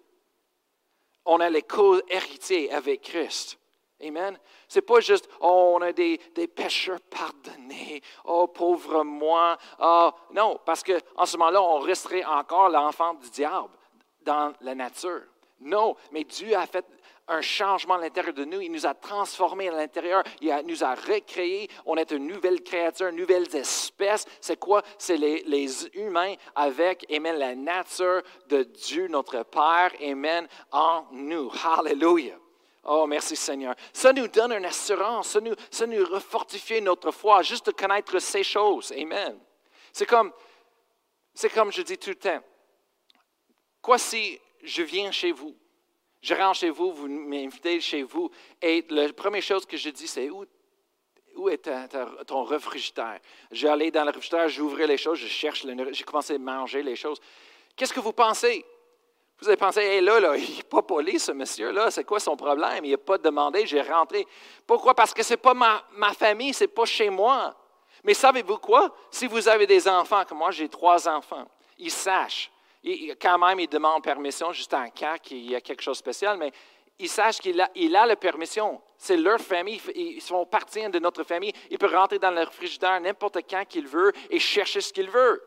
On 1.25 1.39
a 1.39 1.49
les 1.49 1.61
co-héritiers 1.61 2.71
avec 2.71 3.01
Christ. 3.01 3.57
Amen. 4.03 4.37
C'est 4.67 4.81
pas 4.81 4.99
juste, 4.99 5.29
oh, 5.39 5.75
on 5.75 5.81
a 5.81 5.91
des, 5.91 6.19
pécheurs 6.55 6.99
pardonnés, 7.01 8.01
oh, 8.25 8.47
pauvre 8.47 9.03
moi. 9.03 9.57
Oh, 9.79 10.11
non, 10.33 10.59
parce 10.65 10.83
qu'en 10.83 11.25
ce 11.25 11.37
moment-là, 11.37 11.61
on 11.61 11.79
resterait 11.79 12.25
encore 12.25 12.69
l'enfant 12.69 13.13
du 13.13 13.29
diable 13.29 13.73
dans 14.21 14.53
la 14.61 14.75
nature. 14.75 15.23
Non, 15.61 15.95
mais 16.11 16.23
Dieu 16.23 16.55
a 16.55 16.65
fait 16.65 16.85
un 17.27 17.41
changement 17.41 17.95
à 17.95 17.99
l'intérieur 17.99 18.33
de 18.33 18.43
nous. 18.43 18.59
Il 18.59 18.71
nous 18.71 18.85
a 18.85 18.93
transformés 18.93 19.69
à 19.69 19.71
l'intérieur. 19.71 20.23
Il 20.41 20.53
nous 20.65 20.83
a 20.83 20.93
recréés. 20.93 21.69
On 21.85 21.95
est 21.95 22.11
une 22.11 22.27
nouvelle 22.27 22.61
créature, 22.61 23.07
une 23.07 23.15
nouvelle 23.15 23.47
espèce. 23.55 24.25
C'est 24.41 24.59
quoi? 24.59 24.81
C'est 24.97 25.17
les, 25.17 25.43
les, 25.43 25.87
humains 25.95 26.35
avec, 26.55 27.05
amen, 27.11 27.37
la 27.37 27.55
nature 27.55 28.21
de 28.49 28.63
Dieu, 28.63 29.07
notre 29.07 29.43
Père, 29.43 29.91
amen, 30.01 30.47
en 30.71 31.05
nous. 31.11 31.49
Hallelujah. 31.63 32.42
Oh, 32.85 33.07
merci 33.07 33.35
Seigneur. 33.35 33.75
Ça 33.93 34.11
nous 34.11 34.27
donne 34.27 34.51
une 34.53 34.65
assurance, 34.65 35.29
ça 35.29 35.39
nous, 35.39 35.55
ça 35.71 35.85
refortifie 35.85 36.81
notre 36.81 37.11
foi, 37.11 37.41
juste 37.41 37.67
de 37.67 37.71
connaître 37.71 38.19
ces 38.19 38.43
choses. 38.43 38.91
Amen. 38.91 39.39
C'est 39.93 40.05
comme, 40.05 40.33
c'est 41.33 41.49
comme 41.49 41.71
je 41.71 41.81
dis 41.81 41.97
tout 41.97 42.09
le 42.09 42.15
temps. 42.15 42.43
Quoi 43.81 43.97
si 43.97 44.39
je 44.61 44.81
viens 44.81 45.11
chez 45.11 45.31
vous, 45.31 45.55
je 46.21 46.33
rentre 46.33 46.59
chez 46.59 46.69
vous, 46.69 46.91
vous 46.93 47.07
m'invitez 47.07 47.79
chez 47.79 48.03
vous, 48.03 48.29
et 48.61 48.85
la 48.89 49.11
première 49.13 49.41
chose 49.41 49.65
que 49.65 49.77
je 49.77 49.89
dis, 49.89 50.07
c'est 50.07 50.29
où, 50.29 50.45
est 51.49 51.69
ton 52.27 52.43
réfrigérateur? 52.43 53.19
Je 53.51 53.65
vais 53.65 53.73
aller 53.73 53.91
dans 53.91 54.03
le 54.03 54.11
réfrigérateur, 54.11 54.49
j'ouvre 54.49 54.83
les 54.83 54.97
choses, 54.97 55.19
je 55.19 55.27
cherche, 55.27 55.65
j'ai 55.91 56.03
commencé 56.03 56.35
à 56.35 56.37
manger 56.37 56.83
les 56.83 56.95
choses. 56.95 57.19
Qu'est-ce 57.75 57.93
que 57.93 57.99
vous 57.99 58.13
pensez? 58.13 58.65
Vous 59.43 59.49
avez 59.49 59.57
pensé, 59.57 59.81
hé 59.81 59.99
là, 59.99 60.21
là, 60.21 60.37
il 60.37 60.55
n'est 60.55 60.63
pas 60.63 60.81
poli, 60.81 61.19
ce 61.19 61.33
monsieur-là, 61.33 61.91
c'est 61.91 62.05
quoi 62.05 62.17
son 62.21 62.37
problème? 62.37 62.85
Il 62.85 62.91
n'a 62.91 62.97
pas 62.97 63.17
demandé, 63.17 63.67
j'ai 63.67 63.81
rentré. 63.81 64.25
Pourquoi? 64.65 64.93
Parce 64.93 65.13
que 65.13 65.21
ce 65.21 65.31
n'est 65.33 65.37
pas 65.37 65.53
ma, 65.53 65.83
ma 65.97 66.13
famille, 66.13 66.53
ce 66.53 66.63
n'est 66.63 66.69
pas 66.69 66.85
chez 66.85 67.09
moi. 67.09 67.53
Mais 68.05 68.13
savez-vous 68.13 68.57
quoi? 68.59 68.95
Si 69.11 69.27
vous 69.27 69.49
avez 69.49 69.67
des 69.67 69.85
enfants, 69.85 70.23
comme 70.23 70.37
moi, 70.37 70.51
j'ai 70.51 70.69
trois 70.69 71.09
enfants, 71.09 71.45
ils 71.77 71.91
sachent 71.91 72.49
quand 73.21 73.37
même, 73.37 73.59
il 73.59 73.67
demande 73.67 74.01
permission 74.01 74.53
juste 74.53 74.73
en 74.73 74.89
cas 74.89 75.17
qu'il 75.17 75.51
y 75.51 75.55
a 75.57 75.59
quelque 75.59 75.81
chose 75.81 75.97
de 75.97 76.03
spécial, 76.03 76.37
mais 76.37 76.53
ils 76.97 77.09
sachent 77.09 77.39
qu'il 77.39 77.59
a, 77.59 77.69
il 77.75 77.93
a 77.97 78.05
la 78.05 78.15
permission. 78.15 78.81
C'est 78.97 79.17
leur 79.17 79.41
famille, 79.41 79.81
ils 79.93 80.21
font 80.21 80.45
partie 80.45 80.87
de 80.87 80.99
notre 80.99 81.23
famille. 81.23 81.51
Il 81.69 81.77
peut 81.77 81.93
rentrer 81.93 82.17
dans 82.17 82.31
le 82.31 82.45
frigidaire 82.45 83.01
n'importe 83.01 83.39
quand 83.49 83.65
qu'il 83.67 83.87
veut 83.87 84.13
et 84.29 84.39
chercher 84.39 84.79
ce 84.79 84.93
qu'il 84.93 85.09
veut. 85.09 85.43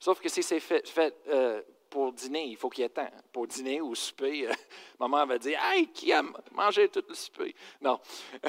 Sauf 0.00 0.18
que 0.20 0.28
si 0.28 0.42
c'est 0.42 0.58
fait, 0.58 1.14
euh, 1.28 1.62
pour 1.92 2.10
dîner, 2.10 2.46
il 2.46 2.56
faut 2.56 2.70
qu'il 2.70 2.82
y 2.82 2.86
ait 2.86 2.88
temps. 2.88 3.10
Pour 3.30 3.46
dîner 3.46 3.82
ou 3.82 3.94
souper, 3.94 4.48
euh, 4.48 4.52
maman 4.98 5.26
va 5.26 5.36
dire 5.36 5.60
Hey, 5.62 5.88
qui 5.88 6.10
a 6.10 6.22
mangé 6.52 6.88
tout 6.88 7.04
le 7.06 7.14
souper 7.14 7.54
Non. 7.82 8.00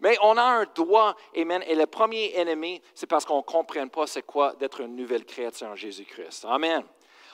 Mais 0.00 0.18
on 0.22 0.36
a 0.36 0.42
un 0.42 0.66
droit, 0.66 1.16
Amen. 1.34 1.64
Et 1.66 1.74
le 1.74 1.86
premier 1.86 2.36
ennemi, 2.36 2.82
c'est 2.94 3.06
parce 3.06 3.24
qu'on 3.24 3.38
ne 3.38 3.42
comprenne 3.42 3.88
pas 3.88 4.06
c'est 4.06 4.26
quoi 4.26 4.52
d'être 4.56 4.82
une 4.82 4.94
nouvelle 4.94 5.24
créature 5.24 5.68
en 5.68 5.74
Jésus-Christ. 5.74 6.44
Amen. 6.44 6.84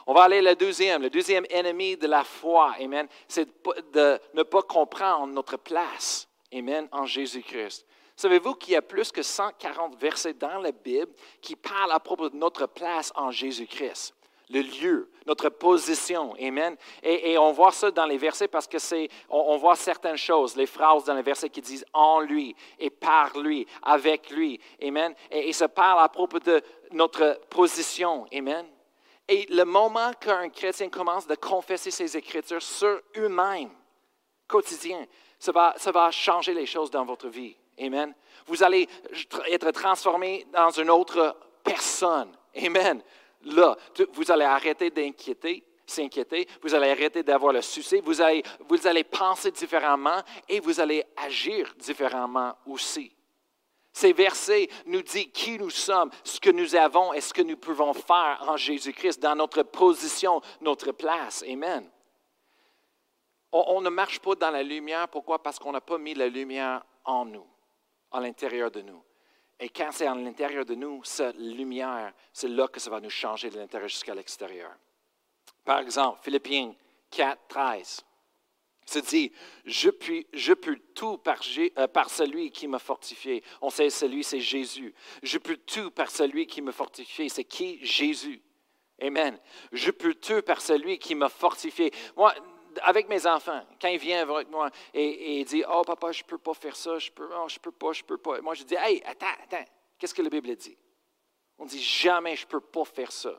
On 0.06 0.14
va 0.14 0.22
aller 0.22 0.40
le 0.40 0.54
deuxième. 0.54 1.02
Le 1.02 1.10
deuxième 1.10 1.44
ennemi 1.50 1.96
de 1.96 2.06
la 2.06 2.22
foi, 2.22 2.74
Amen, 2.78 3.08
c'est 3.26 3.48
de 3.92 4.20
ne 4.34 4.44
pas 4.44 4.62
comprendre 4.62 5.26
notre 5.26 5.56
place, 5.56 6.28
Amen, 6.54 6.88
en 6.92 7.04
Jésus-Christ. 7.04 7.84
Savez-vous 8.14 8.54
qu'il 8.54 8.74
y 8.74 8.76
a 8.76 8.82
plus 8.82 9.10
que 9.10 9.22
140 9.22 9.96
versets 9.96 10.34
dans 10.34 10.60
la 10.60 10.70
Bible 10.70 11.12
qui 11.40 11.56
parlent 11.56 11.90
à 11.90 11.98
propos 11.98 12.28
de 12.28 12.36
notre 12.36 12.66
place 12.66 13.12
en 13.16 13.32
Jésus-Christ? 13.32 14.14
Le 14.50 14.60
lieu, 14.60 15.10
notre 15.26 15.48
position, 15.48 16.34
Amen. 16.40 16.76
Et, 17.02 17.38
on 17.38 17.52
voit 17.52 17.72
ça 17.72 17.90
dans 17.90 18.06
les 18.06 18.18
versets 18.18 18.48
parce 18.48 18.66
que 18.66 18.78
c'est, 18.78 19.08
on, 19.28 19.56
voit 19.56 19.76
certaines 19.76 20.16
choses, 20.16 20.56
les 20.56 20.66
phrases 20.66 21.04
dans 21.04 21.14
les 21.14 21.22
versets 21.22 21.48
qui 21.48 21.60
disent 21.60 21.86
en 21.92 22.20
lui 22.20 22.54
et 22.78 22.90
par 22.90 23.38
lui, 23.38 23.66
avec 23.82 24.30
lui, 24.30 24.60
Amen. 24.82 25.14
Et, 25.30 25.48
et 25.48 25.52
ça 25.52 25.68
parle 25.68 26.02
à 26.02 26.08
propos 26.08 26.40
de 26.40 26.60
notre 26.90 27.40
position, 27.48 28.26
Amen. 28.32 28.66
Et 29.28 29.46
le 29.50 29.64
moment 29.64 30.12
qu'un 30.20 30.48
chrétien 30.50 30.88
commence 30.88 31.26
de 31.26 31.36
confesser 31.36 31.90
ses 31.90 32.16
Écritures 32.16 32.62
sur 32.62 33.00
eux-mêmes, 33.16 33.70
quotidien, 34.48 35.06
ça 35.38 35.52
va, 35.52 35.74
ça 35.76 35.90
va 35.90 36.10
changer 36.10 36.54
les 36.54 36.66
choses 36.66 36.90
dans 36.90 37.04
votre 37.04 37.28
vie. 37.28 37.56
Amen. 37.80 38.14
Vous 38.46 38.62
allez 38.62 38.88
être 39.50 39.70
transformé 39.70 40.46
dans 40.52 40.70
une 40.70 40.90
autre 40.90 41.36
personne. 41.64 42.30
Amen. 42.56 43.02
Là, 43.44 43.76
vous 44.12 44.30
allez 44.30 44.44
arrêter 44.44 44.90
d'inquiéter, 44.90 45.64
s'inquiéter, 45.86 46.48
vous 46.62 46.74
allez 46.74 46.90
arrêter 46.90 47.22
d'avoir 47.22 47.52
le 47.52 47.60
allez, 48.20 48.42
vous 48.68 48.86
allez 48.86 49.04
penser 49.04 49.50
différemment 49.50 50.22
et 50.48 50.60
vous 50.60 50.80
allez 50.80 51.04
agir 51.16 51.74
différemment 51.78 52.54
aussi. 52.66 53.14
Ces 53.92 54.12
versets 54.12 54.68
nous 54.86 55.02
disent 55.02 55.30
qui 55.34 55.58
nous 55.58 55.70
sommes, 55.70 56.10
ce 56.24 56.40
que 56.40 56.50
nous 56.50 56.74
avons 56.74 57.12
et 57.12 57.20
ce 57.20 57.34
que 57.34 57.42
nous 57.42 57.58
pouvons 57.58 57.92
faire 57.92 58.42
en 58.46 58.56
Jésus-Christ 58.56 59.20
dans 59.20 59.36
notre 59.36 59.62
position, 59.62 60.40
notre 60.62 60.92
place. 60.92 61.44
Amen. 61.46 61.88
On, 63.52 63.82
ne 63.82 63.90
marche 63.90 64.18
pas 64.20 64.34
dans 64.34 64.50
la 64.50 64.62
lumière. 64.62 65.08
Pourquoi? 65.08 65.42
Parce 65.42 65.58
qu'on 65.58 65.72
n'a 65.72 65.82
pas 65.82 65.98
mis 65.98 66.14
la 66.14 66.26
lumière 66.28 66.82
en 67.04 67.26
nous, 67.26 67.46
à 68.10 68.18
l'intérieur 68.18 68.70
de 68.70 68.80
nous. 68.80 69.02
Et 69.62 69.68
quand 69.68 69.92
c'est 69.92 70.08
à 70.08 70.14
l'intérieur 70.16 70.64
de 70.64 70.74
nous, 70.74 71.04
cette 71.04 71.36
lumière, 71.38 72.12
c'est 72.32 72.48
là 72.48 72.66
que 72.66 72.80
ça 72.80 72.90
va 72.90 72.98
nous 72.98 73.10
changer 73.10 73.48
de 73.48 73.56
l'intérieur 73.56 73.88
jusqu'à 73.88 74.12
l'extérieur. 74.12 74.72
Par 75.64 75.78
exemple, 75.78 76.18
Philippiens 76.20 76.74
4, 77.12 77.38
13 77.46 78.04
se 78.84 78.98
dit, 78.98 79.30
je, 79.64 79.90
puis, 79.90 80.26
je 80.32 80.52
peux 80.52 80.76
tout 80.96 81.16
par, 81.18 81.38
euh, 81.78 81.86
par, 81.86 82.10
celui 82.10 82.50
qui 82.50 82.66
m'a 82.66 82.80
fortifié. 82.80 83.44
On 83.60 83.70
sait 83.70 83.88
celui, 83.88 84.24
c'est 84.24 84.40
Jésus. 84.40 84.92
Je 85.22 85.38
peux 85.38 85.56
tout 85.56 85.92
par 85.92 86.10
celui 86.10 86.48
qui 86.48 86.60
m'a 86.60 86.72
fortifié. 86.72 87.28
C'est 87.28 87.44
qui? 87.44 87.78
Jésus? 87.86 88.42
Amen. 89.00 89.38
Je 89.70 89.92
peux 89.92 90.14
tout 90.14 90.42
par 90.42 90.60
celui 90.60 90.98
qui 90.98 91.14
m'a 91.14 91.28
fortifié. 91.28 91.92
Moi, 92.16 92.34
avec 92.82 93.08
mes 93.08 93.26
enfants, 93.26 93.64
quand 93.80 93.88
ils 93.88 93.98
viennent 93.98 94.28
avec 94.28 94.48
moi 94.48 94.70
et, 94.94 95.40
ils 95.40 95.44
disent, 95.44 95.64
oh 95.68 95.82
papa, 95.82 96.12
je 96.12 96.22
ne 96.22 96.26
peux 96.26 96.38
pas 96.38 96.54
faire 96.54 96.76
ça, 96.76 96.98
je 96.98 97.10
peux, 97.10 97.28
oh, 97.36 97.48
je 97.48 97.58
peux 97.58 97.72
pas, 97.72 97.92
je 97.92 98.02
peux 98.02 98.18
pas. 98.18 98.40
Moi, 98.40 98.54
je 98.54 98.64
dis, 98.64 98.74
hey, 98.74 99.02
attends, 99.04 99.26
attends, 99.44 99.64
qu'est-ce 99.98 100.14
que 100.14 100.22
la 100.22 100.30
Bible 100.30 100.54
dit? 100.56 100.76
On 101.58 101.64
dit, 101.64 101.82
jamais 101.82 102.36
je 102.36 102.44
ne 102.44 102.50
peux 102.50 102.60
pas 102.60 102.84
faire 102.84 103.12
ça. 103.12 103.38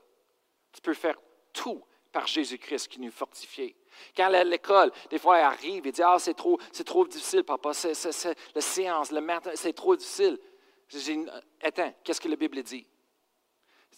Tu 0.71 0.81
peux 0.81 0.93
faire 0.93 1.17
tout 1.51 1.83
par 2.13 2.27
Jésus-Christ 2.27 2.87
qui 2.87 3.01
nous 3.01 3.11
fortifie. 3.11 3.75
Quand 4.15 4.29
l'école, 4.29 4.91
des 5.09 5.19
fois, 5.19 5.39
elle 5.39 5.45
arrive 5.45 5.85
et 5.85 5.91
dit 5.91 6.01
Ah, 6.01 6.17
c'est 6.19 6.33
trop, 6.33 6.59
trop 6.85 7.07
difficile, 7.07 7.43
papa, 7.43 7.73
c'est, 7.73 8.35
la 8.55 8.61
séance, 8.61 9.11
le 9.11 9.21
matin, 9.21 9.51
c'est 9.55 9.73
trop 9.73 9.95
difficile. 9.95 10.39
Je 10.87 10.97
dis 10.97 11.25
Attends, 11.61 11.93
qu'est-ce 12.03 12.21
que 12.21 12.29
la 12.29 12.35
Bible 12.35 12.61
dit 12.63 12.87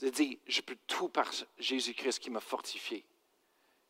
Elle 0.01 0.11
dit 0.11 0.39
Je 0.47 0.61
peux 0.61 0.77
tout 0.87 1.09
par 1.09 1.29
Jésus-Christ 1.57 2.19
qui 2.19 2.29
m'a 2.29 2.39
fortifié. 2.39 3.05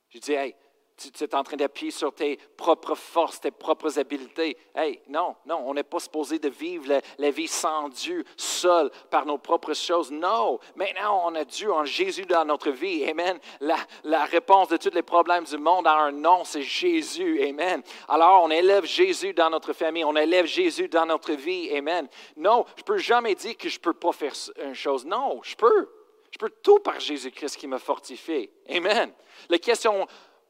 Je 0.10 0.20
dis 0.20 0.34
Hey, 0.34 0.56
tu, 0.98 1.24
es 1.24 1.36
en 1.36 1.44
train 1.44 1.58
d'appuyer 1.58 1.92
sur 1.92 2.14
tes 2.14 2.38
propres 2.58 2.96
forces, 2.96 3.40
tes 3.40 3.52
propres 3.52 4.00
habiletés. 4.00 4.58
Hey, 4.74 5.02
non, 5.08 5.36
non, 5.46 5.62
on 5.66 5.74
n'est 5.74 5.84
pas 5.84 6.00
supposé 6.00 6.40
de 6.40 6.50
vivre 6.50 7.02
la, 7.18 7.32
vie 7.32 7.48
sans 7.48 7.90
Dieu, 7.90 8.24
seul, 8.38 8.90
par 9.10 9.26
nos 9.26 9.38
propres 9.38 9.74
choses. 9.74 10.12
Non, 10.12 10.60
maintenant, 10.76 11.24
on 11.26 11.36
a 11.36 11.44
Dieu 11.44 11.72
en 11.72 11.86
Jésus 11.86 12.26
dans 12.26 12.46
notre 12.46 12.72
vie. 12.72 13.04
Amen. 13.10 13.40
La, 13.60 13.78
la 14.04 14.26
réponse 14.26 14.70
de 14.70 14.78
tous 14.78 14.94
les 14.94 15.02
problèmes 15.02 15.44
du 15.44 15.58
monde 15.58 15.88
a 15.88 15.96
un 15.96 16.12
nom, 16.12 16.44
c'est 16.44 16.62
Jésus. 16.62 17.42
Amen. 17.44 17.82
Alors, 18.08 18.44
on 18.44 18.50
élève 18.50 18.86
Jésus 18.86 19.34
dans 19.34 19.50
notre 19.50 19.74
famille, 19.74 20.06
on 20.06 20.16
élève 20.16 20.46
Jésus 20.46 20.88
dans 20.88 21.06
notre 21.06 21.34
vie. 21.34 21.76
Amen. 21.76 22.08
Non, 22.38 22.66
je 22.76 22.82
ne 22.82 22.86
peux 22.86 22.98
jamais 22.98 23.36
dire 23.36 23.58
que 23.58 23.70
je 23.70 23.78
ne 23.78 23.82
peux 23.82 23.94
pas 23.94 24.14
faire 24.14 24.34
une 24.64 24.76
chose. 24.76 25.06
Non, 25.06 25.42
je 25.44 25.56
peux. 25.56 25.90
Je 26.32 26.38
peux 26.38 26.52
tout 26.62 26.80
par 26.80 27.00
Jésus-Christ 27.00 27.56
qui 27.56 27.66
me 27.66 27.78
fortifie. 27.78 28.50
Amen. 28.70 29.10
La 29.48 29.58
question 29.58 30.06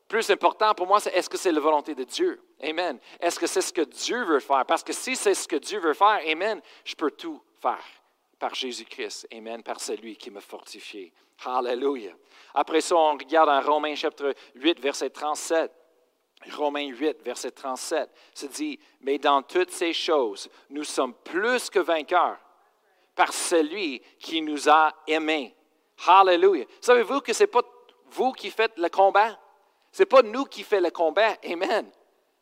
plus 0.07 0.29
important 0.29 0.73
pour 0.73 0.87
moi, 0.87 0.99
c'est 0.99 1.13
est-ce 1.13 1.29
que 1.29 1.37
c'est 1.37 1.51
la 1.51 1.59
volonté 1.59 1.95
de 1.95 2.03
Dieu? 2.03 2.41
Amen. 2.61 2.99
Est-ce 3.19 3.39
que 3.39 3.47
c'est 3.47 3.61
ce 3.61 3.73
que 3.73 3.81
Dieu 3.81 4.23
veut 4.23 4.39
faire? 4.39 4.65
Parce 4.65 4.83
que 4.83 4.93
si 4.93 5.15
c'est 5.15 5.33
ce 5.33 5.47
que 5.47 5.55
Dieu 5.55 5.79
veut 5.79 5.93
faire, 5.93 6.19
Amen, 6.27 6.61
je 6.83 6.95
peux 6.95 7.11
tout 7.11 7.41
faire 7.61 7.83
par 8.39 8.53
Jésus-Christ. 8.53 9.27
Amen. 9.33 9.63
Par 9.63 9.79
celui 9.79 10.15
qui 10.15 10.29
me 10.29 10.39
fortifie. 10.39 11.11
Hallelujah. 11.43 12.13
Après 12.53 12.81
ça, 12.81 12.95
on 12.95 13.13
regarde 13.13 13.49
en 13.49 13.61
Romains 13.61 13.95
chapitre 13.95 14.33
8, 14.55 14.79
verset 14.79 15.09
37. 15.09 15.71
Romains 16.51 16.89
8, 16.89 17.23
verset 17.23 17.51
37, 17.51 18.09
se 18.33 18.45
dit, 18.45 18.79
mais 19.01 19.17
dans 19.17 19.41
toutes 19.41 19.71
ces 19.71 19.93
choses, 19.93 20.49
nous 20.69 20.83
sommes 20.83 21.13
plus 21.13 21.69
que 21.69 21.79
vainqueurs 21.79 22.37
par 23.15 23.33
celui 23.33 24.01
qui 24.19 24.41
nous 24.41 24.69
a 24.69 24.93
aimés. 25.07 25.55
Hallelujah. 26.05 26.65
Savez-vous 26.81 27.21
que 27.21 27.33
ce 27.33 27.43
n'est 27.43 27.47
pas 27.47 27.61
vous 28.07 28.31
qui 28.33 28.51
faites 28.51 28.77
le 28.77 28.89
combat? 28.89 29.39
N'est 29.99 30.05
pas 30.05 30.21
nous 30.21 30.45
qui 30.45 30.63
faisons 30.63 30.83
le 30.83 30.91
combat. 30.91 31.35
Amen. 31.45 31.89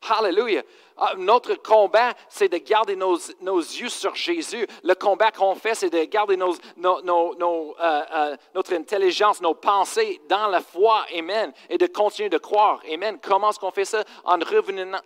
Hallelujah. 0.10 0.64
Ah, 0.98 1.14
notre 1.18 1.56
combat, 1.56 2.14
c'est 2.30 2.50
de 2.50 2.58
garder 2.58 2.96
nos, 2.96 3.18
yeux 3.18 3.90
sur 3.90 4.14
Jésus. 4.16 4.68
Le 4.84 4.94
combat 4.94 5.32
qu'on 5.32 5.56
fait, 5.56 5.76
c'est 5.76 5.90
de 5.90 6.04
garder 6.04 6.38
nos, 6.38 6.54
euh, 6.54 7.82
euh, 7.82 8.38
notre 8.54 8.74
intelligence, 8.74 9.42
nos 9.42 9.56
pensées 9.56 10.22
dans 10.30 10.48
la 10.48 10.62
foi. 10.62 11.06
Amen. 11.18 11.52
Et 11.70 11.78
de 11.78 11.88
continuer 11.88 12.30
de 12.30 12.38
croire. 12.38 12.82
Amen. 12.92 13.18
Comment 13.22 13.50
est-ce 13.50 13.60
qu'on 13.60 13.72
fait 13.72 13.86
ça? 13.86 14.04
En 14.24 14.38
renouvelant 14.40 15.00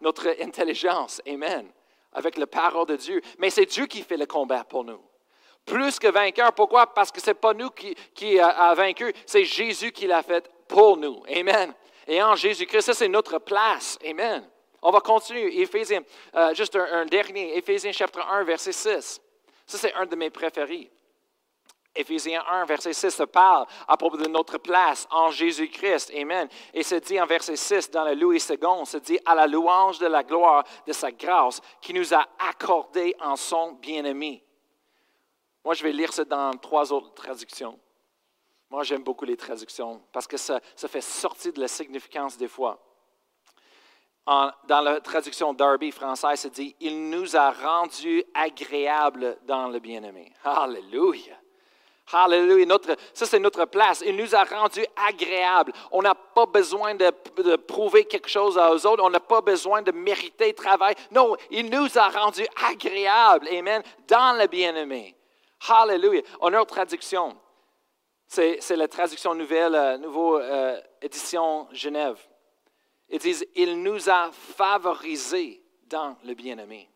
notre 0.00 0.28
intelligence. 0.42 1.22
Amen. 1.26 1.68
Avec 2.12 2.36
la 2.36 2.46
parole 2.46 2.86
de 2.86 2.96
Dieu. 2.96 3.22
Mais 3.38 3.50
c'est 3.50 3.66
Dieu 3.66 3.86
qui 3.86 4.02
fait 4.02 4.16
le 4.18 4.26
combat 4.26 4.64
pour 4.64 4.84
nous 4.84 5.00
plus 5.64 5.98
que 5.98 6.08
vainqueur. 6.08 6.52
Pourquoi? 6.52 6.92
Parce 6.92 7.10
que 7.10 7.20
ce 7.20 7.30
n'est 7.30 7.34
pas 7.34 7.54
nous 7.54 7.70
qui, 7.70 7.94
qui 8.14 8.38
a, 8.38 8.74
vaincu, 8.74 9.12
c'est 9.26 9.44
Jésus 9.44 9.92
qui 9.92 10.06
l'a 10.06 10.22
fait 10.22 10.50
pour 10.68 10.96
nous. 10.96 11.22
Amen. 11.34 11.72
Et 12.06 12.22
en 12.22 12.34
Jésus-Christ, 12.34 12.86
ça 12.86 12.94
c'est 12.94 13.08
notre 13.08 13.38
place. 13.38 13.98
Amen. 14.08 14.48
On 14.82 14.90
va 14.90 15.00
continuer. 15.00 15.60
Éphésiens, 15.60 16.02
euh, 16.34 16.54
juste 16.54 16.74
un, 16.76 17.06
dernier. 17.06 17.56
Éphésiens 17.56 17.92
chapitre 17.92 18.26
1, 18.28 18.44
verset 18.44 18.72
6. 18.72 19.20
Ça 19.66 19.78
c'est 19.78 19.94
un 19.94 20.06
de 20.06 20.16
mes 20.16 20.30
préférés. 20.30 20.90
Éphésiens 21.94 22.42
1, 22.50 22.64
verset 22.64 22.94
6 22.94 23.10
se 23.10 23.22
parle 23.22 23.66
à 23.86 23.98
propos 23.98 24.16
de 24.16 24.26
notre 24.26 24.56
place 24.56 25.06
en 25.10 25.30
Jésus-Christ. 25.30 26.10
Amen. 26.16 26.48
Et 26.72 26.82
se 26.82 26.94
dit 26.94 27.20
en 27.20 27.26
verset 27.26 27.56
6 27.56 27.90
dans 27.90 28.04
le 28.04 28.14
Louis 28.14 28.42
II, 28.48 28.86
se 28.86 28.96
dit 28.96 29.18
à 29.26 29.34
la 29.34 29.46
louange 29.46 29.98
de 29.98 30.06
la 30.06 30.22
gloire 30.22 30.64
de 30.86 30.92
sa 30.92 31.12
grâce 31.12 31.60
qui 31.82 31.92
nous 31.92 32.14
a 32.14 32.26
accordé 32.48 33.14
en 33.20 33.36
son 33.36 33.72
bien-aimé. 33.72 34.42
Moi, 35.64 35.74
je 35.74 35.82
vais 35.82 35.92
lire 35.92 36.12
ça 36.12 36.24
dans 36.24 36.52
trois 36.56 36.92
autres 36.92 37.14
traductions. 37.14 37.78
Moi, 38.70 38.82
j'aime 38.82 39.02
beaucoup 39.02 39.24
les 39.24 39.36
traductions 39.36 40.02
parce 40.12 40.26
que 40.26 40.36
ça, 40.36 40.60
fait 40.76 41.00
sortir 41.00 41.52
de 41.52 41.60
la 41.60 41.68
significance 41.68 42.36
des 42.36 42.48
fois. 42.48 42.80
dans 44.26 44.80
la 44.80 45.00
traduction 45.00 45.52
Darby 45.52 45.90
française, 45.90 46.40
ça 46.40 46.48
dit 46.48 46.74
Il 46.80 47.10
nous 47.10 47.36
a 47.36 47.50
rendus 47.52 48.24
agréables 48.34 49.38
dans 49.42 49.68
le 49.68 49.78
bien-aimé. 49.78 50.32
Alléluia. 50.42 51.36
Alléluia. 52.12 52.66
Notre, 52.66 52.96
ça, 53.14 53.26
c'est 53.26 53.38
notre 53.38 53.66
place. 53.66 54.02
Il 54.04 54.16
nous 54.16 54.34
a 54.34 54.42
rendus 54.42 54.86
agréables. 55.08 55.72
On 55.92 56.02
n'a 56.02 56.14
pas 56.14 56.46
besoin 56.46 56.94
de, 56.94 57.12
de, 57.42 57.56
prouver 57.56 58.04
quelque 58.04 58.28
chose 58.28 58.58
aux 58.58 58.86
autres. 58.86 59.04
On 59.04 59.10
n'a 59.10 59.20
pas 59.20 59.42
besoin 59.42 59.82
de 59.82 59.92
mériter 59.92 60.52
travail. 60.54 60.94
Non, 61.10 61.36
il 61.50 61.70
nous 61.70 61.98
a 61.98 62.08
rendus 62.08 62.46
agréables. 62.70 63.48
Amen. 63.48 63.82
Dans 64.08 64.38
le 64.38 64.46
bien-aimé. 64.46 65.14
Hallelujah. 65.68 66.22
On 66.40 66.52
a 66.52 66.64
traduction. 66.64 67.36
C'est 68.26 68.76
la 68.76 68.88
traduction 68.88 69.34
nouvelle, 69.34 69.74
euh, 69.74 69.98
nouvelle 69.98 70.50
euh, 70.50 70.80
édition 71.02 71.68
Genève. 71.72 72.18
Ils 73.10 73.18
disent, 73.18 73.46
il 73.54 73.82
nous 73.82 74.08
a 74.08 74.30
favorisés 74.32 75.62
dans 75.84 76.16
le 76.24 76.32
bien-aimé. 76.34 76.88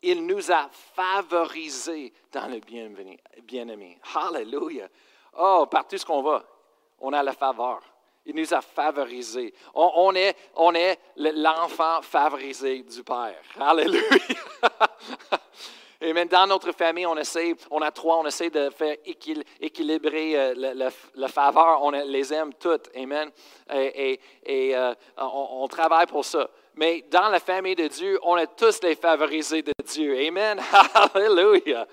Il 0.00 0.24
nous 0.24 0.50
a 0.50 0.68
favorisés 0.72 2.12
dans 2.32 2.46
le 2.48 2.58
bien-aimé. 3.42 4.00
Hallelujah. 4.14 4.88
Oh, 5.38 5.66
partout 5.70 5.98
ce 5.98 6.06
qu'on 6.06 6.22
va, 6.22 6.42
on 7.00 7.12
a 7.12 7.22
la 7.22 7.34
faveur. 7.34 7.82
Il 8.24 8.34
nous 8.34 8.54
a 8.54 8.62
favorisés. 8.62 9.52
On, 9.74 10.14
est, 10.14 10.36
on 10.56 10.74
est 10.74 10.98
l'enfant 11.16 12.00
favorisé 12.00 12.82
du 12.82 13.04
Père. 13.04 13.42
Alléluia. 13.60 14.02
Et 16.04 16.12
dans 16.24 16.48
notre 16.48 16.72
famille, 16.72 17.06
on 17.06 17.16
essaie, 17.16 17.54
on 17.70 17.80
a 17.80 17.92
trois, 17.92 18.18
on 18.18 18.26
essaie 18.26 18.50
de 18.50 18.70
faire 18.70 18.96
équilibrer 19.60 20.36
euh, 20.36 20.90
la, 21.14 21.28
faveur. 21.28 21.80
On 21.80 21.90
les 21.90 22.34
aime 22.34 22.52
toutes. 22.54 22.90
Amen. 22.96 23.30
Et, 23.72 24.18
euh, 24.48 24.94
on, 25.16 25.68
travaille 25.68 26.06
pour 26.06 26.24
ça. 26.24 26.50
Mais 26.74 27.04
dans 27.08 27.28
la 27.28 27.38
famille 27.38 27.76
de 27.76 27.86
Dieu, 27.86 28.18
on 28.24 28.36
est 28.36 28.48
tous 28.56 28.82
les 28.82 28.96
favorisés 28.96 29.62
de 29.62 29.72
Dieu. 29.84 30.18
Amen. 30.26 30.60
Hallelujah. 31.14 31.86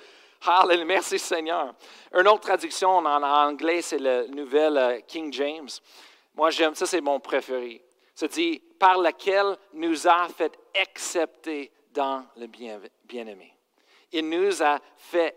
Hallelujah. 0.43 0.85
Merci 0.85 1.19
Seigneur. 1.19 1.75
Une 2.11 2.27
autre 2.27 2.41
traduction 2.41 2.89
en 2.89 3.21
anglais, 3.21 3.83
c'est 3.83 3.99
le 3.99 4.25
nouvel 4.25 4.75
euh, 4.75 4.99
King 5.07 5.31
James. 5.33 5.69
Moi, 6.35 6.49
j'aime 6.49 6.73
ça, 6.73 6.87
c'est 6.87 7.01
mon 7.01 7.19
préféré. 7.19 7.83
Ça 8.15 8.27
dit, 8.27 8.59
par 8.79 8.97
laquelle 8.97 9.55
nous 9.73 10.07
a 10.07 10.27
fait 10.29 10.57
accepter 10.73 11.71
dans 11.93 12.25
le 12.37 12.47
bien-aimé. 12.47 13.53
Il 14.11 14.29
nous 14.29 14.63
a 14.63 14.79
fait 14.97 15.35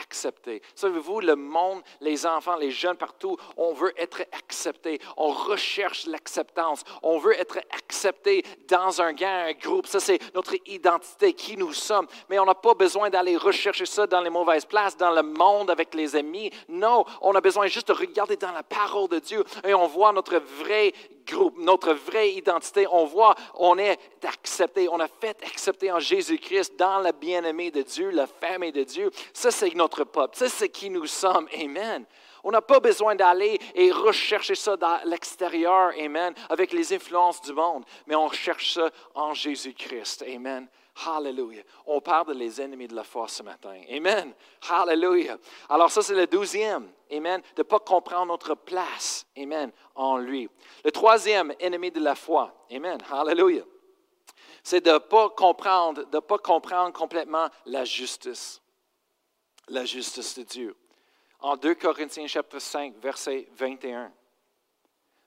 accepter. 0.00 0.62
Savez-vous, 0.74 1.20
le 1.20 1.36
monde, 1.36 1.82
les 2.00 2.26
enfants, 2.26 2.56
les 2.56 2.70
jeunes 2.70 2.96
partout, 2.96 3.36
on 3.56 3.72
veut 3.72 3.92
être 3.96 4.22
accepté. 4.32 5.00
On 5.16 5.28
recherche 5.28 6.06
l'acceptance. 6.06 6.82
On 7.02 7.18
veut 7.18 7.38
être 7.38 7.58
accepté 7.72 8.44
dans 8.68 9.00
un 9.00 9.12
gang, 9.12 9.48
un 9.48 9.52
groupe. 9.52 9.86
Ça, 9.86 10.00
c'est 10.00 10.18
notre 10.34 10.54
identité, 10.66 11.32
qui 11.32 11.56
nous 11.56 11.72
sommes. 11.72 12.06
Mais 12.28 12.38
on 12.38 12.44
n'a 12.44 12.54
pas 12.54 12.74
besoin 12.74 13.10
d'aller 13.10 13.36
rechercher 13.36 13.86
ça 13.86 14.06
dans 14.06 14.20
les 14.20 14.30
mauvaises 14.30 14.64
places, 14.64 14.96
dans 14.96 15.10
le 15.10 15.22
monde 15.22 15.70
avec 15.70 15.94
les 15.94 16.16
amis. 16.16 16.50
Non, 16.68 17.04
on 17.20 17.34
a 17.34 17.40
besoin 17.40 17.66
juste 17.66 17.88
de 17.88 17.92
regarder 17.92 18.36
dans 18.36 18.52
la 18.52 18.62
parole 18.62 19.08
de 19.08 19.18
Dieu 19.18 19.44
et 19.64 19.74
on 19.74 19.86
voit 19.86 20.12
notre 20.12 20.36
vrai 20.36 20.92
groupe, 21.26 21.58
notre 21.58 21.92
vraie 21.92 22.32
identité. 22.32 22.86
On 22.90 23.04
voit, 23.04 23.34
on 23.54 23.78
est 23.78 23.98
accepté, 24.22 24.88
on 24.88 25.00
a 25.00 25.08
fait 25.08 25.36
accepter 25.44 25.90
en 25.92 25.98
Jésus-Christ 25.98 26.76
dans 26.78 26.98
la 26.98 27.12
bien-aimée 27.12 27.70
de 27.70 27.82
Dieu, 27.82 28.10
la 28.10 28.26
famille 28.26 28.72
de 28.72 28.84
Dieu. 28.84 29.10
Ça, 29.32 29.50
c'est 29.50 29.74
notre 29.74 29.89
peuple. 29.90 30.36
Ça, 30.36 30.48
c'est 30.48 30.68
qui 30.68 30.90
nous 30.90 31.06
sommes. 31.06 31.48
Amen. 31.54 32.04
On 32.42 32.50
n'a 32.50 32.62
pas 32.62 32.80
besoin 32.80 33.14
d'aller 33.14 33.58
et 33.74 33.90
rechercher 33.90 34.54
ça 34.54 34.76
dans 34.76 34.98
l'extérieur, 35.04 35.92
Amen, 35.98 36.34
avec 36.48 36.72
les 36.72 36.92
influences 36.92 37.42
du 37.42 37.52
monde, 37.52 37.84
mais 38.06 38.16
on 38.16 38.30
cherche 38.30 38.74
ça 38.74 38.90
en 39.14 39.34
Jésus-Christ. 39.34 40.24
Amen. 40.26 40.66
Hallelujah. 41.06 41.62
On 41.86 42.00
parle 42.00 42.36
des 42.36 42.60
ennemis 42.60 42.88
de 42.88 42.94
la 42.94 43.04
foi 43.04 43.28
ce 43.28 43.42
matin. 43.42 43.74
Amen. 43.90 44.34
Hallelujah. 44.68 45.38
Alors 45.68 45.90
ça, 45.90 46.02
c'est 46.02 46.14
le 46.14 46.26
douzième. 46.26 46.90
Amen. 47.12 47.40
De 47.56 47.60
ne 47.60 47.62
pas 47.62 47.78
comprendre 47.78 48.26
notre 48.26 48.54
place. 48.54 49.26
Amen. 49.38 49.70
En 49.94 50.18
lui. 50.18 50.48
Le 50.84 50.90
troisième 50.90 51.54
ennemi 51.60 51.90
de 51.90 52.00
la 52.00 52.14
foi. 52.14 52.52
Amen. 52.70 52.98
Hallelujah. 53.10 53.64
C'est 54.62 54.84
de 54.84 54.92
ne 54.92 54.98
pas 54.98 55.30
comprendre, 55.30 56.04
de 56.04 56.18
pas 56.18 56.38
comprendre 56.38 56.92
complètement 56.92 57.48
la 57.64 57.84
justice. 57.84 58.60
La 59.70 59.84
justice 59.84 60.36
de 60.36 60.42
Dieu. 60.42 60.76
En 61.38 61.56
2 61.56 61.76
Corinthiens 61.76 62.26
chapitre 62.26 62.58
5, 62.58 62.96
verset 62.96 63.48
21. 63.52 64.12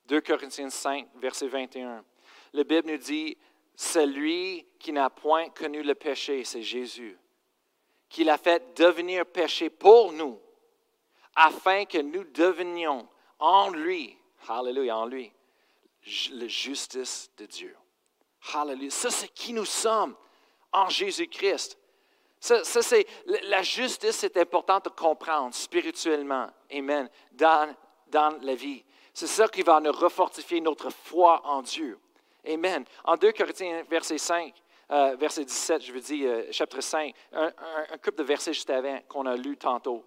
2 0.05 0.21
Corinthiens 0.21 0.69
5, 0.69 1.07
verset 1.15 1.47
21. 1.47 2.03
La 2.51 2.63
Bible 2.65 2.91
nous 2.91 2.97
dit, 2.97 3.37
celui 3.75 4.67
qui 4.79 4.91
n'a 4.91 5.09
point 5.09 5.49
connu 5.49 5.81
le 5.81 5.95
péché, 5.95 6.43
c'est 6.43 6.61
Jésus, 6.61 7.17
qui 8.09 8.25
l'a 8.25 8.37
fait 8.37 8.75
devenir 8.75 9.25
péché 9.25 9.69
pour 9.69 10.11
nous, 10.11 10.39
afin 11.35 11.85
que 11.85 11.99
nous 11.99 12.25
devenions 12.25 13.07
en 13.39 13.69
lui, 13.69 14.17
hallelujah, 14.49 14.97
en 14.97 15.05
lui, 15.05 15.31
la 16.31 16.47
justice 16.47 17.31
de 17.37 17.45
Dieu. 17.45 17.75
Hallelujah. 18.53 18.91
Ça, 18.91 19.09
c'est 19.09 19.29
qui 19.29 19.53
nous 19.53 19.65
sommes 19.65 20.17
en 20.73 20.89
Jésus-Christ. 20.89 21.77
Ça, 22.43 22.61
c'est, 22.81 23.07
la 23.25 23.63
justice, 23.63 24.17
c'est 24.17 24.35
important 24.35 24.77
de 24.83 24.89
comprendre 24.89 25.55
spirituellement. 25.55 26.49
Amen. 26.73 27.09
Dans, 27.31 27.73
dans 28.07 28.37
la 28.41 28.53
vie. 28.53 28.83
C'est 29.13 29.27
ça 29.27 29.47
qui 29.47 29.61
va 29.61 29.79
nous 29.79 29.93
refortifier 29.93 30.59
notre 30.59 30.89
foi 30.89 31.41
en 31.45 31.61
Dieu. 31.61 31.97
Amen. 32.45 32.83
En 33.05 33.15
2 33.15 33.31
Corinthiens, 33.31 33.83
verset 33.89 34.17
5, 34.17 34.53
euh, 34.91 35.15
verset 35.17 35.45
17, 35.45 35.83
je 35.83 35.93
veux 35.93 36.01
dire, 36.01 36.29
euh, 36.29 36.51
chapitre 36.51 36.81
5, 36.81 37.15
un, 37.31 37.51
couple 38.03 38.17
de 38.17 38.23
versets 38.23 38.51
juste 38.51 38.69
avant 38.69 38.99
qu'on 39.07 39.25
a 39.25 39.37
lu 39.37 39.55
tantôt. 39.55 40.03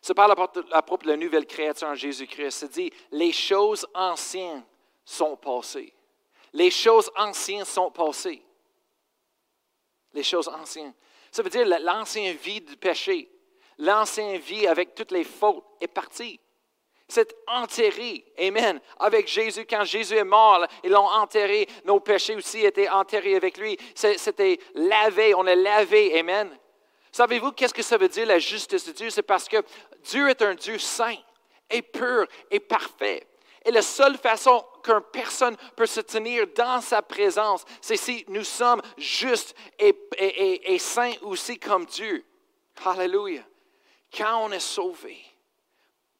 Ça 0.00 0.14
parle 0.14 0.32
à 0.32 0.82
propos 0.82 1.04
de 1.04 1.10
la 1.10 1.18
nouvelle 1.18 1.44
créature 1.44 1.88
en 1.88 1.94
Jésus-Christ. 1.94 2.52
Ça 2.52 2.68
dit, 2.68 2.90
les 3.10 3.32
choses 3.32 3.86
anciennes 3.92 4.64
sont 5.04 5.36
passées. 5.36 5.92
Les 6.54 6.70
choses 6.70 7.10
anciennes 7.16 7.66
sont 7.66 7.90
passées. 7.90 8.42
Les 10.14 10.22
choses 10.22 10.48
anciennes. 10.48 10.94
Ça 11.30 11.42
veut 11.42 11.50
dire 11.50 11.66
l'ancienne 11.80 12.36
vie 12.36 12.60
du 12.60 12.76
péché, 12.76 13.30
l'ancienne 13.78 14.38
vie 14.38 14.66
avec 14.66 14.94
toutes 14.94 15.12
les 15.12 15.24
fautes 15.24 15.64
est 15.80 15.88
partie. 15.88 16.38
C'est 17.08 17.34
enterré. 17.46 18.24
Amen. 18.38 18.80
Avec 18.98 19.28
Jésus, 19.28 19.66
quand 19.68 19.84
Jésus 19.84 20.16
est 20.16 20.24
mort, 20.24 20.66
ils 20.82 20.90
l'ont 20.90 21.10
enterré. 21.10 21.68
Nos 21.84 22.00
péchés 22.00 22.36
aussi 22.36 22.64
étaient 22.64 22.88
enterrés 22.88 23.36
avec 23.36 23.58
lui. 23.58 23.76
C'était 23.94 24.58
lavé. 24.74 25.34
On 25.34 25.46
est 25.46 25.56
lavé. 25.56 26.18
Amen. 26.18 26.56
Savez-vous 27.10 27.52
qu'est-ce 27.52 27.74
que 27.74 27.82
ça 27.82 27.98
veut 27.98 28.08
dire 28.08 28.26
la 28.26 28.38
justice 28.38 28.86
de 28.86 28.92
Dieu? 28.92 29.10
C'est 29.10 29.22
parce 29.22 29.46
que 29.46 29.58
Dieu 30.04 30.30
est 30.30 30.40
un 30.40 30.54
Dieu 30.54 30.78
saint 30.78 31.18
et 31.68 31.82
pur 31.82 32.26
et 32.50 32.60
parfait. 32.60 33.26
Et 33.64 33.70
la 33.70 33.82
seule 33.82 34.16
façon 34.16 34.64
qu'une 34.82 35.00
personne 35.12 35.56
peut 35.76 35.86
se 35.86 36.00
tenir 36.00 36.46
dans 36.54 36.80
sa 36.80 37.02
présence, 37.02 37.64
c'est 37.80 37.96
si 37.96 38.24
nous 38.28 38.44
sommes 38.44 38.82
justes 38.96 39.54
et, 39.78 40.78
saints 40.78 41.14
aussi 41.22 41.58
comme 41.58 41.86
Dieu. 41.86 42.24
Alléluia. 42.84 43.42
Quand 44.14 44.44
on 44.44 44.52
est 44.52 44.60
sauvé, 44.60 45.18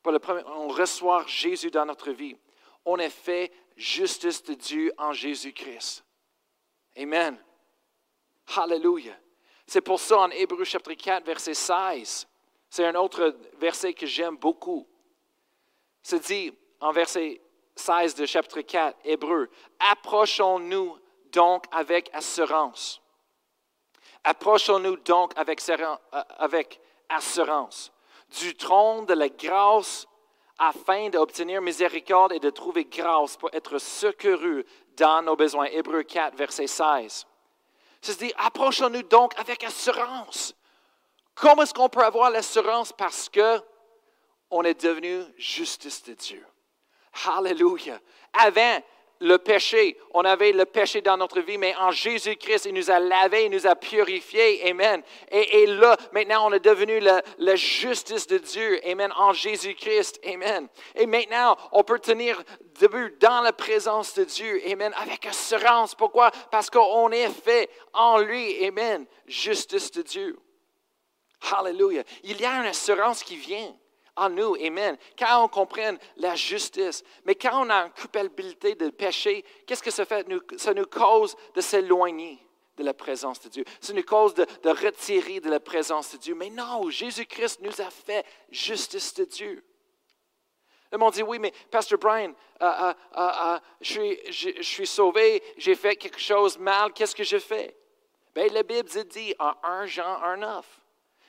on 0.05 0.69
reçoit 0.69 1.25
Jésus 1.27 1.71
dans 1.71 1.87
notre 1.87 2.11
vie. 2.11 2.37
On 2.85 2.99
est 2.99 3.11
fait 3.11 3.53
justice 3.77 4.43
de 4.43 4.55
Dieu 4.55 4.93
en 4.99 5.13
Jésus-Christ. 5.13 6.05
Amen. 6.97 7.39
Hallelujah. 8.57 9.17
C'est 9.67 9.81
pour 9.81 10.01
ça 10.01 10.19
en 10.19 10.31
Hébreu 10.31 10.65
chapitre 10.65 11.03
4, 11.03 11.25
verset 11.25 11.55
16, 11.55 12.27
c'est 12.69 12.85
un 12.85 12.95
autre 12.95 13.37
verset 13.59 13.95
que 13.95 14.07
j'aime 14.07 14.37
beaucoup. 14.37 14.87
C'est 16.03 16.25
dit 16.27 16.53
en 16.81 16.91
verset 16.91 17.41
16 17.77 18.15
de 18.15 18.27
chapitre 18.27 18.61
4, 18.61 18.99
Hébreu, 19.05 19.51
approchons-nous 19.79 20.99
donc 21.33 21.65
avec 21.71 22.11
assurance. 22.13 23.01
Approchons-nous 24.25 24.97
donc 24.99 25.33
avec, 25.37 25.61
avec 26.39 26.81
assurance 27.09 27.93
du 28.41 28.55
trône 28.55 29.07
de 29.07 29.15
la 29.15 29.29
grâce 29.29 30.07
afin 30.59 31.09
d'obtenir 31.09 31.61
miséricorde 31.61 32.33
et 32.33 32.39
de 32.39 32.51
trouver 32.51 32.85
grâce 32.85 33.37
pour 33.37 33.51
être 33.53 33.79
secouru 33.79 34.65
dans 34.97 35.23
nos 35.23 35.35
besoins. 35.35 35.67
Hébreu 35.67 36.03
4, 36.03 36.37
verset 36.37 36.67
16. 36.67 37.27
C'est 38.01 38.19
dit, 38.19 38.33
approchons-nous 38.37 39.03
donc 39.05 39.39
avec 39.39 39.65
assurance. 39.65 40.55
Comment 41.35 41.63
est-ce 41.63 41.75
qu'on 41.75 41.89
peut 41.89 42.05
avoir 42.05 42.31
l'assurance? 42.31 42.93
Parce 42.93 43.29
que 43.29 43.61
on 44.51 44.65
est 44.65 44.81
devenu 44.81 45.25
justice 45.39 46.03
de 46.03 46.13
Dieu. 46.13 46.47
Hallelujah. 47.27 48.01
Avant, 48.33 48.81
le 49.23 49.39
péché. 49.39 49.97
On 50.13 50.25
avait 50.25 50.53
le 50.53 50.67
péché 50.67 51.01
dans 51.01 51.17
notre 51.17 51.41
vie, 51.41 51.57
mais 51.57 51.75
en 51.77 51.91
Jésus-Christ, 51.91 52.67
il 52.67 52.75
nous 52.75 52.91
a 52.91 52.99
lavé, 52.99 53.45
il 53.45 53.51
nous 53.51 53.67
a 53.67 53.77
purifié. 53.77 54.69
Amen. 54.69 55.03
Et, 55.31 55.67
là, 55.67 55.97
maintenant, 56.13 56.49
on 56.49 56.53
est 56.53 56.65
devenu 56.65 57.01
la, 57.01 57.57
justice 57.57 58.27
de 58.27 58.39
Dieu. 58.39 58.81
Amen. 58.87 59.13
En 59.17 59.33
Jésus-Christ. 59.33 60.21
Amen. 60.27 60.69
Et 60.97 61.07
maintenant, 61.07 61.57
on 61.71 61.85
peut 61.85 62.01
tenir 62.01 62.43
debout 62.81 63.11
dans 63.21 63.41
la 63.41 63.53
présence 63.53 64.15
de 64.15 64.25
Dieu. 64.25 64.61
Amen. 64.71 64.93
Avec 64.97 65.25
assurance. 65.27 65.95
Pourquoi? 65.95 66.31
Parce 66.51 66.69
qu'on 66.69 67.11
est 67.11 67.31
fait 67.31 67.71
en 67.93 68.19
lui. 68.19 68.65
Amen. 68.67 69.07
Justice 69.27 69.93
de 69.93 70.03
Dieu. 70.03 70.39
Hallelujah. 71.53 72.03
Il 72.25 72.41
y 72.41 72.45
a 72.45 72.61
une 72.61 72.67
assurance 72.67 73.23
qui 73.23 73.37
vient 73.37 73.75
en 74.17 74.31
nous. 74.31 74.55
Amen. 74.57 74.97
Quand 75.19 75.45
on 75.45 75.49
comprenne 75.49 75.99
la 76.17 76.35
justice. 76.35 77.03
Mais 77.25 77.35
quand 77.35 77.67
on 77.67 77.71
a 77.71 77.87
une 77.87 77.93
culpabilité 77.93 78.75
de 78.75 78.91
péché, 78.91 79.45
qu'est-ce 79.67 79.83
que 79.83 79.91
ça 79.91 80.05
fait? 80.05 80.27
Ça 80.57 80.75
nous 80.75 80.87
cause 80.87 81.37
de 81.55 81.61
s'éloigner 81.61 82.39
de 82.77 82.85
la 82.85 82.95
présence 82.95 83.41
de 83.41 83.49
Dieu. 83.49 83.65
C'est 83.81 83.93
une 83.93 84.05
cause 84.05 84.35
de, 84.35 84.47
retirer 84.65 85.41
de 85.41 85.51
la 85.51 85.61
présence 85.61 86.13
de 86.13 86.19
Dieu. 86.19 86.35
Mais 86.35 86.51
non, 86.51 86.89
Jésus-Christ 86.91 87.61
nous 87.61 87.81
a 87.81 87.91
fait 87.91 88.25
justice 88.51 89.15
de 89.15 89.25
Dieu. 89.25 89.65
Ils 90.91 90.99
m'ont 90.99 91.11
dit, 91.11 91.23
oui, 91.23 91.39
mais 91.39 91.53
Pasteur 91.71 91.99
Brian, 91.99 92.35
euh, 92.61 92.67
euh, 92.67 92.93
euh, 93.17 93.59
je, 93.81 94.63
suis, 94.63 94.87
sauvé, 94.87 95.43
j'ai 95.57 95.75
fait 95.75 95.97
quelque 95.97 96.21
chose 96.21 96.59
mal, 96.59 96.93
qu'est-ce 96.93 97.17
que 97.17 97.25
je 97.25 97.39
fais? 97.39 97.75
Bien, 98.35 98.47
la 98.49 98.63
Bible 98.63 98.89
dit 99.07 99.35
en 99.39 99.55
1 99.63 99.87
Jean 99.87 100.21
1,9, 100.21 100.63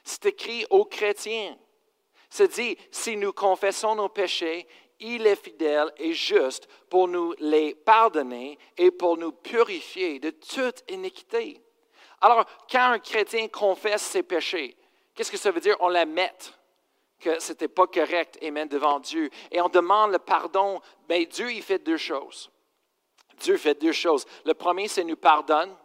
c'est 0.04 0.26
écrit 0.26 0.66
aux 0.70 0.84
chrétiens. 0.84 1.58
C'est 2.36 2.48
dit, 2.48 2.76
si 2.90 3.16
nous 3.16 3.32
confessons 3.32 3.94
nos 3.94 4.10
péchés, 4.10 4.68
il 5.00 5.28
est 5.28 5.36
fidèle 5.36 5.94
et 5.98 6.14
juste 6.14 6.68
pour 6.90 7.08
nous 7.08 7.36
les 7.38 7.76
pardonner 7.76 8.58
et 8.76 8.90
pour 8.90 9.18
nous 9.18 9.34
purifier 9.34 10.18
de 10.18 10.32
toute 10.32 10.84
iniquité. 10.90 11.62
Alors, 12.22 12.44
quand 12.72 12.94
un 12.94 12.98
chrétien 12.98 13.48
confesse 13.50 14.02
ses 14.02 14.24
péchés, 14.24 14.76
qu'est-ce 15.14 15.30
que 15.30 15.38
ça 15.38 15.52
veut 15.52 15.60
dire? 15.60 15.78
On 15.80 15.90
la 15.90 16.08
met 16.08 16.34
que 17.20 17.40
ce 17.40 17.52
n'était 17.52 17.68
pas 17.68 17.86
correct, 17.86 18.40
amen, 18.42 18.68
devant 18.68 19.00
Dieu. 19.00 19.30
Et 19.52 19.62
on 19.62 19.70
demande 19.70 20.14
le 20.14 20.18
pardon. 20.18 20.82
Bien, 21.08 21.24
Dieu, 21.26 21.52
il 21.52 21.62
fait 21.62 21.78
deux 21.78 21.98
choses. 21.98 22.50
Dieu 23.38 23.58
fait 23.58 23.80
deux 23.80 23.92
choses. 23.92 24.26
Le 24.44 24.56
premier, 24.56 24.88
c'est 24.88 25.04
nous 25.04 25.18
pardonne. 25.18 25.78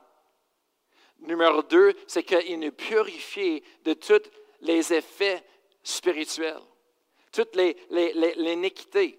Numéro 1.18 1.62
deux, 1.62 1.94
c'est 2.06 2.22
qu'il 2.22 2.58
nous 2.58 2.72
purifie 2.72 3.62
de 3.84 3.92
tous 3.92 4.22
les 4.62 4.94
effets 4.94 5.44
spirituels, 5.88 6.60
toutes 7.32 7.56
l'iniquité. 7.56 9.18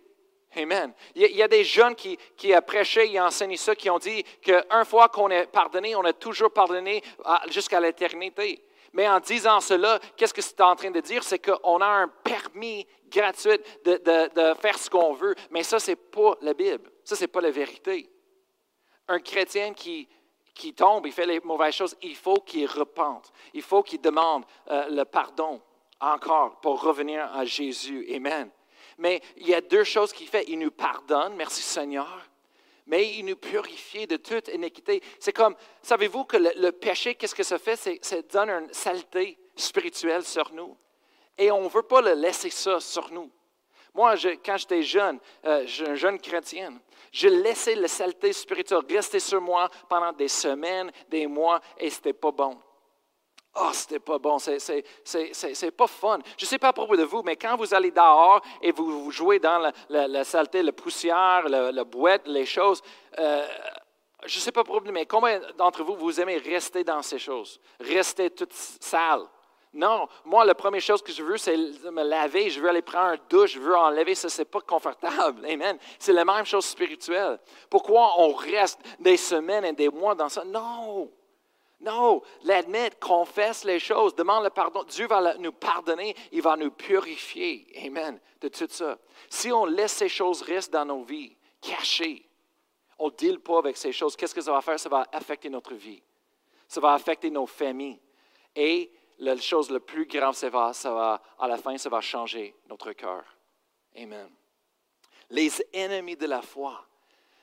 Les, 0.55 0.61
Amen. 0.63 0.93
Il 1.13 1.35
y, 1.35 1.43
a, 1.43 1.47
des 1.47 1.63
jeunes 1.63 1.95
qui, 1.95 2.17
qui 2.35 2.55
ont 2.55 2.61
prêché 2.61 3.11
et 3.11 3.19
enseigné 3.19 3.55
ça, 3.55 3.75
qui 3.75 3.87
ont 3.87 3.99
dit 3.99 4.23
qu'une 4.41 4.85
fois 4.85 5.07
qu'on 5.07 5.29
est 5.29 5.45
pardonné, 5.45 5.95
on 5.95 6.03
a 6.03 6.13
toujours 6.13 6.51
pardonné 6.51 7.03
jusqu'à 7.49 7.79
l'éternité. 7.79 8.65
Mais 8.93 9.07
en 9.07 9.19
disant 9.19 9.59
cela, 9.59 9.99
qu'est-ce 10.17 10.33
que 10.33 10.41
c'est 10.41 10.59
en 10.61 10.75
train 10.75 10.89
de 10.89 10.99
dire? 11.01 11.23
C'est 11.23 11.37
qu'on 11.37 11.81
a 11.81 11.85
un 11.85 12.07
permis 12.07 12.87
gratuit 13.09 13.59
de, 13.85 14.01
de, 14.03 14.53
faire 14.55 14.77
ce 14.79 14.89
qu'on 14.89 15.13
veut. 15.13 15.35
Mais 15.51 15.61
ça, 15.61 15.79
ce 15.79 15.91
n'est 15.91 15.95
pas 15.95 16.35
la 16.41 16.55
Bible. 16.55 16.91
Ça, 17.03 17.15
ce 17.15 17.21
n'est 17.21 17.27
pas 17.27 17.41
la 17.41 17.51
vérité. 17.51 18.09
Un 19.07 19.19
chrétien 19.19 19.73
qui, 19.73 20.09
qui 20.55 20.73
tombe, 20.73 21.05
il 21.05 21.13
fait 21.13 21.27
les 21.27 21.39
mauvaises 21.41 21.75
choses, 21.75 21.95
il 22.01 22.15
faut 22.15 22.41
qu'il 22.41 22.65
repente. 22.65 23.31
Il 23.53 23.61
faut 23.61 23.83
qu'il 23.83 24.01
demande 24.01 24.45
euh, 24.71 24.87
le 24.89 25.05
pardon 25.05 25.61
encore 25.99 26.59
pour 26.61 26.81
revenir 26.81 27.25
à 27.33 27.45
Jésus. 27.45 28.07
Amen. 28.13 28.49
Mais 28.97 29.21
il 29.37 29.47
y 29.47 29.53
a 29.53 29.61
deux 29.61 29.83
choses 29.83 30.13
qu'il 30.13 30.27
fait. 30.27 30.45
Il 30.47 30.59
nous 30.59 30.71
pardonne, 30.71 31.35
merci 31.35 31.61
Seigneur 31.61 32.29
mais 32.89 33.07
il 33.17 33.25
nous 33.25 33.35
purifie 33.35 34.07
de 34.07 34.17
toute 34.17 34.47
iniquité. 34.47 35.01
C'est 35.19 35.31
comme, 35.31 35.55
savez-vous 35.83 36.25
que 36.25 36.37
le, 36.37 36.71
péché, 36.71 37.13
qu'est-ce 37.13 37.35
que 37.35 37.43
ça 37.43 37.59
fait? 37.59 37.75
C'est, 37.75 38.03
ça 38.03 38.19
donne 38.23 38.49
une 38.49 38.73
saleté 38.73 39.37
spirituelle 39.55 40.23
sur 40.25 40.51
nous. 40.53 40.75
Et 41.37 41.51
on 41.51 41.63
ne 41.63 41.69
veut 41.69 41.83
pas 41.83 42.01
le 42.01 42.13
laisser 42.13 42.49
ça 42.49 42.79
sur 42.79 43.11
nous. 43.11 43.29
Moi, 43.93 44.15
quand 44.43 44.57
j'étais 44.57 44.81
jeune, 44.81 45.19
euh, 45.45 45.67
un 45.85 45.95
jeune 45.95 46.19
chrétien, 46.19 46.73
je 47.11 47.27
laissais 47.27 47.75
la 47.75 47.87
saleté 47.87 48.33
spirituelle 48.33 48.81
rester 48.89 49.19
sur 49.19 49.39
moi 49.39 49.69
pendant 49.87 50.11
des 50.11 50.27
semaines, 50.27 50.91
des 51.09 51.27
mois, 51.27 51.61
et 51.77 51.91
ce 51.91 51.97
n'était 51.97 52.13
pas 52.13 52.31
bon. 52.31 52.57
Oh, 53.55 53.69
c'était 53.73 53.99
pas 53.99 54.19
bon, 54.19 54.37
c'est 54.37 55.71
pas 55.75 55.87
fun. 55.87 56.19
Je 56.37 56.45
ne 56.45 56.47
sais 56.47 56.59
pas 56.59 56.69
à 56.69 56.73
propos 56.73 56.95
de 56.95 57.03
vous, 57.03 57.23
mais 57.23 57.35
quand 57.35 57.57
vous 57.57 57.73
allez 57.73 57.91
dehors 57.91 58.41
et 58.61 58.71
vous, 58.71 59.09
jouez 59.11 59.39
dans 59.39 59.71
la, 59.89 60.23
saleté, 60.23 60.61
la 60.61 60.71
poussière, 60.71 61.49
la, 61.49 61.83
boîte, 61.83 62.27
les 62.27 62.45
choses, 62.45 62.81
euh, 63.17 63.47
je 64.25 64.37
ne 64.37 64.41
sais 64.41 64.51
pas 64.51 64.63
de 64.63 64.69
vous, 64.69 64.79
mais 64.91 65.05
combien 65.05 65.41
d'entre 65.57 65.83
vous, 65.83 65.95
vous 65.95 66.21
aimez 66.21 66.37
rester 66.37 66.83
dans 66.83 67.01
ces 67.01 67.17
choses? 67.17 67.59
Rester 67.79 68.29
toute 68.29 68.53
sale? 68.53 69.23
Non, 69.73 70.07
moi, 70.25 70.45
la 70.45 70.55
première 70.55 70.81
chose 70.81 71.01
que 71.01 71.11
je 71.11 71.21
veux, 71.21 71.37
c'est 71.37 71.55
me 71.55 72.03
laver. 72.03 72.49
Je 72.49 72.59
veux 72.59 72.69
aller 72.69 72.81
prendre 72.81 73.11
un 73.11 73.17
douche. 73.29 73.53
Je 73.53 73.59
veux 73.59 73.75
enlever 73.75 74.15
ça. 74.15 74.27
Ce 74.27 74.41
n'est 74.41 74.45
pas 74.45 74.61
confortable. 74.61 75.45
Amen. 75.49 75.77
C'est 75.99 76.13
la 76.13 76.25
même 76.25 76.45
chose 76.45 76.65
spirituelle. 76.65 77.39
Pourquoi 77.69 78.19
on 78.19 78.33
reste 78.33 78.79
des 78.99 79.17
semaines 79.17 79.65
et 79.65 79.73
des 79.73 79.89
mois 79.89 80.15
dans 80.15 80.29
ça? 80.29 80.43
Non. 80.43 81.11
Non, 81.81 82.21
l'admettre, 82.43 82.99
confesse 82.99 83.63
les 83.63 83.79
choses, 83.79 84.13
demande 84.13 84.43
le 84.43 84.49
pardon. 84.49 84.83
Dieu 84.83 85.07
va 85.07 85.35
nous 85.37 85.53
pardonner, 85.53 86.13
il 86.31 86.41
va 86.41 86.57
nous 86.57 86.71
purifier. 86.71 87.67
Amen. 87.85 88.19
De 88.41 88.49
tout 88.49 88.67
ça. 88.69 88.97
Si 89.29 89.51
on 89.51 89.65
laisse 89.65 89.93
ces 89.93 90.09
choses 90.09 90.41
rester 90.41 90.73
dans 90.73 90.85
nos 90.85 91.03
vies, 91.03 91.35
cachées, 91.61 92.27
on 92.97 93.07
ne 93.07 93.15
deal 93.15 93.39
pas 93.39 93.59
avec 93.59 93.77
ces 93.77 93.93
choses, 93.93 94.17
qu'est-ce 94.17 94.35
que 94.35 94.41
ça 94.41 94.51
va 94.51 94.61
faire? 94.61 94.79
Ça 94.79 94.89
va 94.89 95.07
affecter 95.11 95.49
notre 95.49 95.73
vie. 95.73 96.03
Ça 96.67 96.81
va 96.81 96.93
affecter 96.93 97.29
nos 97.29 97.47
familles. 97.47 97.99
Et 98.55 98.91
la 99.19 99.37
chose 99.37 99.69
la 99.69 99.79
plus 99.79 100.05
grave, 100.05 100.35
ça 100.35 100.73
ça 100.73 100.93
va, 100.93 101.21
à 101.39 101.47
la 101.47 101.57
fin, 101.57 101.77
ça 101.77 101.89
va 101.89 102.01
changer 102.01 102.55
notre 102.67 102.91
cœur. 102.91 103.23
Amen. 103.95 104.29
Les 105.29 105.49
ennemis 105.73 106.17
de 106.17 106.25
la 106.25 106.41
foi. 106.41 106.85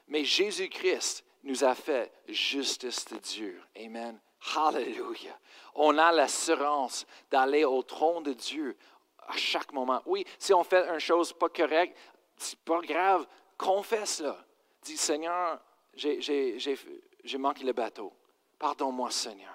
Mais 0.09 0.25
Jésus-Christ 0.25 1.25
nous 1.43 1.65
a 1.65 1.75
fait 1.75 2.13
justice 2.29 3.07
de 3.07 3.17
Dieu. 3.19 3.63
Amen. 3.77 4.21
Hallelujah. 4.55 5.39
On 5.75 5.99
a 5.99 6.13
l'assurance 6.13 7.07
d'aller 7.31 7.65
au 7.65 7.83
trône 7.83 8.23
de 8.23 8.33
Dieu 8.33 8.77
à 9.27 9.37
chaque 9.37 9.73
moment. 9.73 10.03
Oui, 10.07 10.25
si 10.39 10.55
on 10.55 10.65
fait 10.65 10.89
une 10.89 10.99
chose 10.99 11.33
pas 11.33 11.49
correcte, 11.49 11.97
c'est 12.37 12.59
pas 12.61 12.81
grave, 12.81 13.27
confesse-le. 13.59 14.33
Dis, 14.83 14.97
Seigneur, 14.97 15.59
j'ai 15.95 17.39
manqué 17.39 17.65
le 17.65 17.73
bateau. 17.73 18.13
Pardonne-moi, 18.59 19.11
Seigneur. 19.11 19.53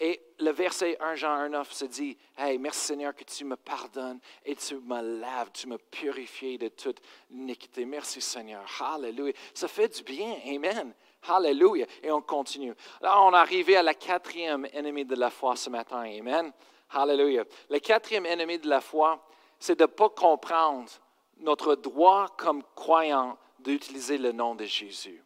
Et 0.00 0.20
le 0.40 0.50
verset 0.50 0.96
1 1.00 1.14
Jean 1.14 1.34
1, 1.34 1.48
9 1.50 1.72
se 1.72 1.84
dit, 1.84 2.18
Hey, 2.36 2.58
merci 2.58 2.80
Seigneur 2.80 3.14
que 3.14 3.22
tu 3.22 3.44
me 3.44 3.54
pardonnes 3.54 4.18
et 4.44 4.56
tu 4.56 4.74
me 4.76 5.20
laves, 5.20 5.52
tu 5.52 5.68
me 5.68 5.78
purifies 5.78 6.58
de 6.58 6.68
toute 6.68 7.00
iniquité. 7.30 7.84
Merci 7.84 8.20
Seigneur. 8.20 8.64
Hallelujah. 8.80 9.34
Ça 9.54 9.68
fait 9.68 9.88
du 9.88 10.02
bien. 10.02 10.36
Amen. 10.46 10.92
Hallelujah. 11.28 11.86
Et 12.02 12.10
on 12.10 12.20
continue. 12.20 12.74
Là, 13.00 13.20
on 13.22 13.32
est 13.32 13.36
arrivé 13.36 13.76
à 13.76 13.82
la 13.82 13.94
quatrième 13.94 14.66
ennemi 14.72 15.04
de 15.04 15.14
la 15.14 15.30
foi 15.30 15.56
ce 15.56 15.70
matin. 15.70 16.00
Amen. 16.00 16.52
Hallelujah. 16.90 17.44
Le 17.70 17.78
quatrième 17.78 18.26
ennemi 18.26 18.58
de 18.58 18.68
la 18.68 18.80
foi, 18.80 19.24
c'est 19.58 19.78
de 19.78 19.84
ne 19.84 19.86
pas 19.86 20.08
comprendre 20.10 20.90
notre 21.38 21.74
droit 21.74 22.28
comme 22.36 22.62
croyant 22.74 23.36
d'utiliser 23.58 24.18
le 24.18 24.32
nom 24.32 24.54
de 24.54 24.64
Jésus. 24.64 25.22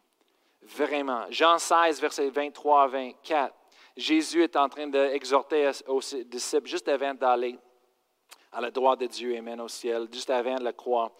Vraiment. 0.61 1.25
Jean 1.29 1.57
16, 1.57 1.99
verset 1.99 2.29
23 2.29 2.83
à 2.83 2.87
24. 2.87 3.55
Jésus 3.97 4.43
est 4.43 4.55
en 4.55 4.69
train 4.69 4.87
d'exhorter 4.87 5.71
aux 5.87 5.99
disciples 6.25 6.67
juste 6.67 6.87
avant 6.87 7.13
d'aller 7.13 7.57
à 8.51 8.61
la 8.61 8.71
droite 8.71 8.99
de 8.99 9.07
Dieu, 9.07 9.35
Amen, 9.37 9.59
au 9.61 9.67
ciel, 9.67 10.07
juste 10.11 10.29
avant 10.29 10.55
de 10.55 10.63
la 10.63 10.73
croix. 10.73 11.11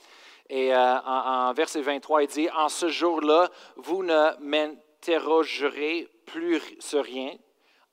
Et 0.50 0.74
euh, 0.74 1.00
en, 1.02 1.54
verset 1.54 1.82
23, 1.82 2.24
il 2.24 2.28
dit, 2.28 2.50
En 2.56 2.70
ce 2.70 2.90
jour-là, 2.90 3.50
vous 3.76 4.04
ne 4.04 4.32
m'interrogerez 4.40 6.08
plus 6.26 6.62
sur 6.80 7.04
rien. 7.04 7.36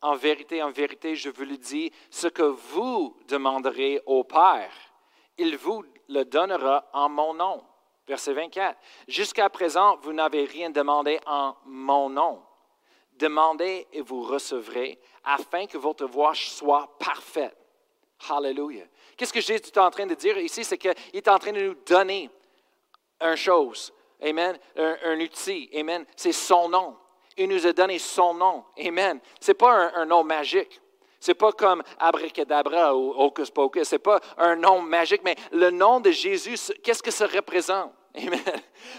En 0.00 0.14
vérité, 0.14 0.62
en 0.62 0.70
vérité, 0.70 1.16
je 1.16 1.28
vous 1.30 1.44
le 1.44 1.56
dis, 1.56 1.90
ce 2.10 2.28
que 2.28 2.42
vous 2.42 3.16
demanderez 3.28 4.00
au 4.06 4.24
Père, 4.24 4.72
il 5.38 5.56
vous 5.56 5.84
le 6.08 6.24
donnera 6.24 6.88
en 6.92 7.08
mon 7.08 7.34
nom. 7.34 7.62
Verset 8.06 8.32
24. 8.32 8.78
Jusqu'à 9.08 9.50
présent, 9.50 9.96
vous 10.02 10.12
n'avez 10.12 10.44
rien 10.44 10.70
demandé 10.70 11.18
en 11.26 11.56
mon 11.64 12.08
nom. 12.08 12.42
Demandez 13.14 13.86
et 13.92 14.00
vous 14.00 14.22
recevrez, 14.22 14.98
afin 15.24 15.66
que 15.66 15.78
votre 15.78 16.06
voix 16.06 16.34
soit 16.34 16.96
parfaite. 16.98 17.56
Hallelujah. 18.28 18.84
Qu'est-ce 19.16 19.32
que 19.32 19.40
Jésus 19.40 19.64
est 19.66 19.78
en 19.78 19.90
train 19.90 20.06
de 20.06 20.14
dire 20.14 20.38
ici? 20.38 20.64
C'est 20.64 20.78
qu'il 20.78 20.94
est 21.12 21.28
en 21.28 21.38
train 21.38 21.52
de 21.52 21.68
nous 21.68 21.74
donner 21.86 22.30
une 23.20 23.36
chose. 23.36 23.92
Amen. 24.22 24.58
Un, 24.76 25.20
outil. 25.20 25.70
Amen. 25.74 26.04
C'est 26.16 26.32
son 26.32 26.68
nom. 26.68 26.96
Il 27.36 27.48
nous 27.48 27.66
a 27.66 27.72
donné 27.72 27.98
son 27.98 28.34
nom. 28.34 28.64
Amen. 28.84 29.20
Ce 29.40 29.50
n'est 29.50 29.54
pas 29.54 29.90
un, 29.94 30.06
nom 30.06 30.24
magique. 30.24 30.80
Ce 31.20 31.30
n'est 31.30 31.34
pas 31.34 31.52
comme 31.52 31.82
abracadabra 31.98 32.94
ou 32.96 33.12
hocus 33.16 33.50
pocus. 33.50 33.88
Ce 33.88 33.94
n'est 33.94 34.00
pas 34.00 34.20
un 34.38 34.56
nom 34.56 34.80
magique, 34.80 35.22
mais 35.24 35.36
le 35.52 35.70
nom 35.70 36.00
de 36.00 36.10
Jésus, 36.10 36.56
qu'est-ce 36.82 37.02
que 37.02 37.10
ça 37.10 37.26
représente? 37.26 37.92
Amen. 38.16 38.40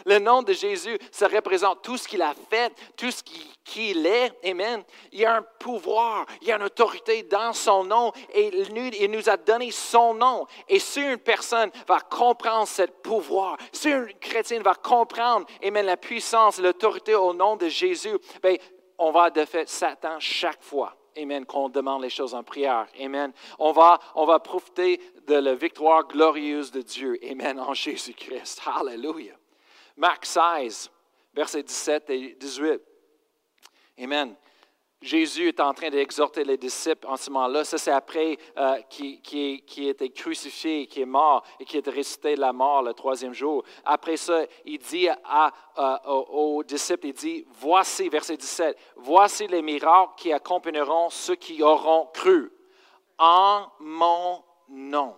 Le 0.06 0.19
nom 0.19 0.43
de 0.43 0.53
Jésus, 0.53 0.97
ça 1.12 1.27
représente 1.27 1.82
tout 1.82 1.97
ce 1.97 2.08
qu'il 2.08 2.21
a 2.21 2.34
fait, 2.49 2.71
tout 2.95 3.10
ce 3.12 3.23
qu'il 3.63 4.06
est. 4.06 4.32
Amen. 4.45 4.84
Il 5.12 5.19
y 5.19 5.25
a 5.25 5.38
un 5.38 5.41
pouvoir, 5.41 6.25
il 6.41 6.47
y 6.47 6.51
a 6.51 6.58
une 6.58 6.63
autorité 6.63 7.23
dans 7.23 7.53
son 7.53 7.84
nom 7.84 8.12
et 8.34 8.51
il 8.56 9.12
nous 9.12 9.30
a 9.30 9.38
donné 9.38 9.71
son 9.71 10.13
nom. 10.13 10.45
Et 10.67 10.80
si 10.80 11.01
une 11.01 11.17
personne 11.17 11.71
va 11.88 11.99
comprendre 11.99 12.67
ce 12.67 12.84
pouvoir, 12.84 13.58
si 13.71 13.89
une 13.89 14.13
chrétienne 14.19 14.63
va 14.63 14.75
comprendre, 14.75 15.47
Amen, 15.63 15.86
la 15.86 15.97
puissance, 15.97 16.60
l'autorité 16.60 17.15
au 17.15 17.34
nom 17.34 17.56
de 17.56 17.67
Jésus, 17.67 18.17
bien, 18.41 18.56
on 18.97 19.12
va 19.12 19.30
défaire 19.30 19.67
Satan 19.67 20.19
chaque 20.19 20.63
fois. 20.63 20.95
Amen, 21.17 21.45
qu'on 21.45 21.69
demande 21.69 22.03
les 22.03 22.10
choses 22.10 22.34
en 22.34 22.43
prière. 22.43 22.88
Amen. 22.99 23.34
On 23.60 23.71
va, 23.71 23.99
on 24.15 24.25
va 24.25 24.39
profiter 24.39 25.01
de 25.27 25.36
la 25.36 25.56
victoire 25.56 26.08
glorieuse 26.08 26.71
de 26.71 26.82
Dieu. 26.82 27.17
Amen, 27.30 27.60
en 27.60 27.73
Jésus-Christ. 27.73 28.62
Hallelujah. 28.65 29.38
Marc 29.95 30.25
16, 30.25 30.91
versets 31.34 31.63
17 31.63 32.10
et 32.10 32.38
18. 32.39 32.82
Amen. 33.99 34.36
Jésus 35.01 35.49
est 35.49 35.60
en 35.60 35.73
train 35.75 35.89
d'exhorter 35.89 36.43
les 36.43 36.57
disciples 36.57 37.05
en 37.07 37.17
ce 37.17 37.29
moment-là. 37.29 37.63
Ça, 37.63 37.77
c'est 37.77 37.91
après 37.91 38.36
euh, 38.57 38.81
qui, 38.89 39.21
qui, 39.21 39.88
était 39.88 40.10
crucifié, 40.10 40.88
qui 40.88 41.01
est 41.01 41.05
mort 41.05 41.43
et 41.60 41.65
qui 41.65 41.77
est 41.77 41.88
ressuscité 41.88 42.36
de 42.36 42.41
la 42.41 42.51
mort 42.51 42.81
le 42.81 42.95
troisième 42.95 43.33
jour. 43.33 43.63
Après 43.86 44.17
ça, 44.17 44.41
il 44.65 44.79
dit 44.79 45.07
à, 45.07 45.51
euh, 45.77 46.13
aux, 46.29 46.63
disciples, 46.63 47.07
il 47.07 47.13
dit, 47.13 47.45
voici, 47.60 48.10
verset 48.10 48.38
17, 48.38 48.75
voici 48.95 49.47
les 49.47 49.62
miracles 49.62 50.13
qui 50.17 50.33
accompagneront 50.33 51.12
ceux 51.12 51.36
qui 51.36 51.62
auront 51.62 52.07
cru 52.12 52.51
en 53.19 53.67
mon 53.79 54.43
nom. 54.69 55.15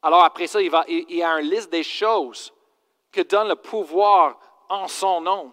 Alors 0.00 0.22
après 0.22 0.46
ça, 0.46 0.62
il, 0.62 0.70
va, 0.70 0.84
il 0.86 1.16
y 1.16 1.22
a 1.24 1.40
une 1.40 1.50
liste 1.50 1.72
des 1.72 1.82
choses 1.82 2.52
que 3.10 3.22
donne 3.22 3.48
le 3.48 3.56
pouvoir 3.56 4.38
en 4.68 4.86
son 4.86 5.20
nom. 5.20 5.52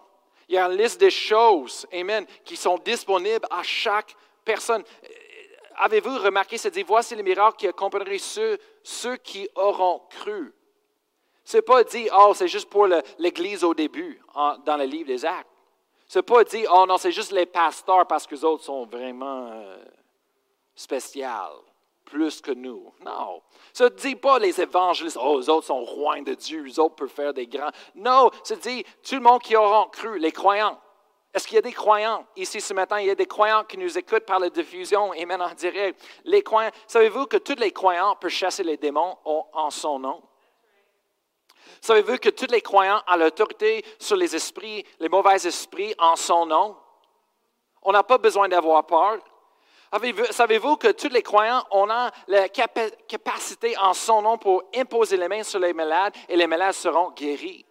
Il 0.52 0.56
y 0.56 0.58
a 0.58 0.66
une 0.66 0.76
liste 0.76 1.00
de 1.00 1.08
choses, 1.08 1.86
Amen, 1.94 2.26
qui 2.44 2.56
sont 2.56 2.76
disponibles 2.76 3.46
à 3.50 3.62
chaque 3.62 4.14
personne. 4.44 4.84
Avez-vous 5.76 6.18
remarqué, 6.18 6.58
c'est 6.58 6.70
dit, 6.70 6.82
voici 6.82 7.16
les 7.16 7.22
miracles 7.22 7.56
qui 7.56 7.68
accompagneraient 7.68 8.18
ceux, 8.18 8.58
ceux 8.82 9.16
qui 9.16 9.48
auront 9.54 10.02
cru. 10.10 10.52
Ce 11.42 11.56
n'est 11.56 11.62
pas 11.62 11.82
dit, 11.84 12.06
oh, 12.14 12.34
c'est 12.34 12.48
juste 12.48 12.68
pour 12.68 12.86
l'Église 13.18 13.64
au 13.64 13.72
début, 13.72 14.20
dans 14.34 14.76
le 14.76 14.84
livre 14.84 15.06
des 15.06 15.24
Actes. 15.24 15.48
Ce 16.06 16.18
n'est 16.18 16.22
pas 16.22 16.44
dit, 16.44 16.66
oh 16.70 16.84
non, 16.86 16.98
c'est 16.98 17.12
juste 17.12 17.32
les 17.32 17.46
pasteurs 17.46 18.06
parce 18.06 18.26
que 18.26 18.34
les 18.34 18.44
autres 18.44 18.64
sont 18.64 18.84
vraiment 18.84 19.48
euh, 19.52 19.82
spéciaux 20.74 21.64
plus 22.12 22.42
que 22.42 22.50
nous. 22.50 22.92
Non. 23.04 23.42
Ça 23.72 23.84
ne 23.84 23.88
dit 23.88 24.16
pas 24.16 24.38
les 24.38 24.60
évangélistes, 24.60 25.18
oh, 25.18 25.38
les 25.40 25.48
autres 25.48 25.68
sont 25.68 25.82
rois 25.82 26.20
de 26.20 26.34
Dieu, 26.34 26.62
les 26.62 26.78
autres 26.78 26.94
peuvent 26.94 27.08
faire 27.08 27.32
des 27.32 27.46
grands. 27.46 27.70
Non, 27.94 28.30
ça 28.44 28.54
dit 28.56 28.84
tout 29.02 29.14
le 29.14 29.22
monde 29.22 29.40
qui 29.40 29.56
aura 29.56 29.88
cru, 29.90 30.18
les 30.18 30.30
croyants. 30.30 30.78
Est-ce 31.32 31.48
qu'il 31.48 31.54
y 31.54 31.58
a 31.58 31.62
des 31.62 31.72
croyants? 31.72 32.26
Ici 32.36 32.60
ce 32.60 32.74
matin? 32.74 33.00
Il 33.00 33.06
y 33.06 33.10
a 33.10 33.14
des 33.14 33.26
croyants 33.26 33.64
qui 33.64 33.78
nous 33.78 33.96
écoutent 33.96 34.26
par 34.26 34.38
la 34.38 34.50
diffusion 34.50 35.14
et 35.14 35.24
maintenant 35.24 35.50
en 35.50 35.54
direct. 35.54 35.98
Les 36.24 36.42
croyants, 36.42 36.70
savez-vous 36.86 37.24
que 37.24 37.38
tous 37.38 37.58
les 37.58 37.72
croyants 37.72 38.14
peuvent 38.16 38.30
chasser 38.30 38.62
les 38.62 38.76
démons? 38.76 39.16
En 39.24 39.70
son 39.70 39.98
nom? 39.98 40.22
Savez-vous 41.80 42.18
que 42.18 42.28
tous 42.28 42.50
les 42.50 42.60
croyants 42.60 43.00
ont 43.08 43.16
l'autorité 43.16 43.82
sur 43.98 44.16
les 44.16 44.36
esprits, 44.36 44.84
les 45.00 45.08
mauvais 45.08 45.46
esprits 45.46 45.94
en 45.98 46.14
son 46.16 46.44
nom? 46.44 46.76
On 47.80 47.92
n'a 47.92 48.02
pas 48.02 48.18
besoin 48.18 48.50
d'avoir 48.50 48.84
peur. 48.84 49.18
Savez-vous 50.30 50.76
que 50.76 50.92
tous 50.92 51.10
les 51.10 51.22
croyants, 51.22 51.66
ont 51.70 51.84
la 51.84 52.48
capacité 52.48 53.76
en 53.76 53.92
son 53.92 54.22
nom 54.22 54.38
pour 54.38 54.64
imposer 54.74 55.18
les 55.18 55.28
mains 55.28 55.42
sur 55.42 55.58
les 55.58 55.74
malades 55.74 56.14
et 56.28 56.36
les 56.36 56.46
malades 56.46 56.72
seront 56.72 57.10
guéris? 57.10 57.66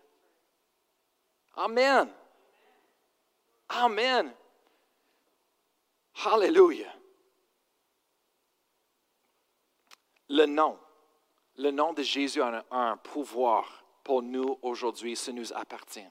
Amen. 1.56 2.08
Amen. 3.70 4.34
Hallelujah. 6.24 6.94
Le 10.30 10.46
nom, 10.46 10.78
le 11.58 11.72
nom 11.72 11.94
de 11.94 12.04
Jésus 12.04 12.42
a 12.42 12.64
un, 12.72 12.98
pouvoir 12.98 13.84
pour 14.04 14.22
nous 14.22 14.60
aujourd'hui, 14.62 15.16
ça 15.16 15.32
nous 15.32 15.52
appartient. 15.54 16.08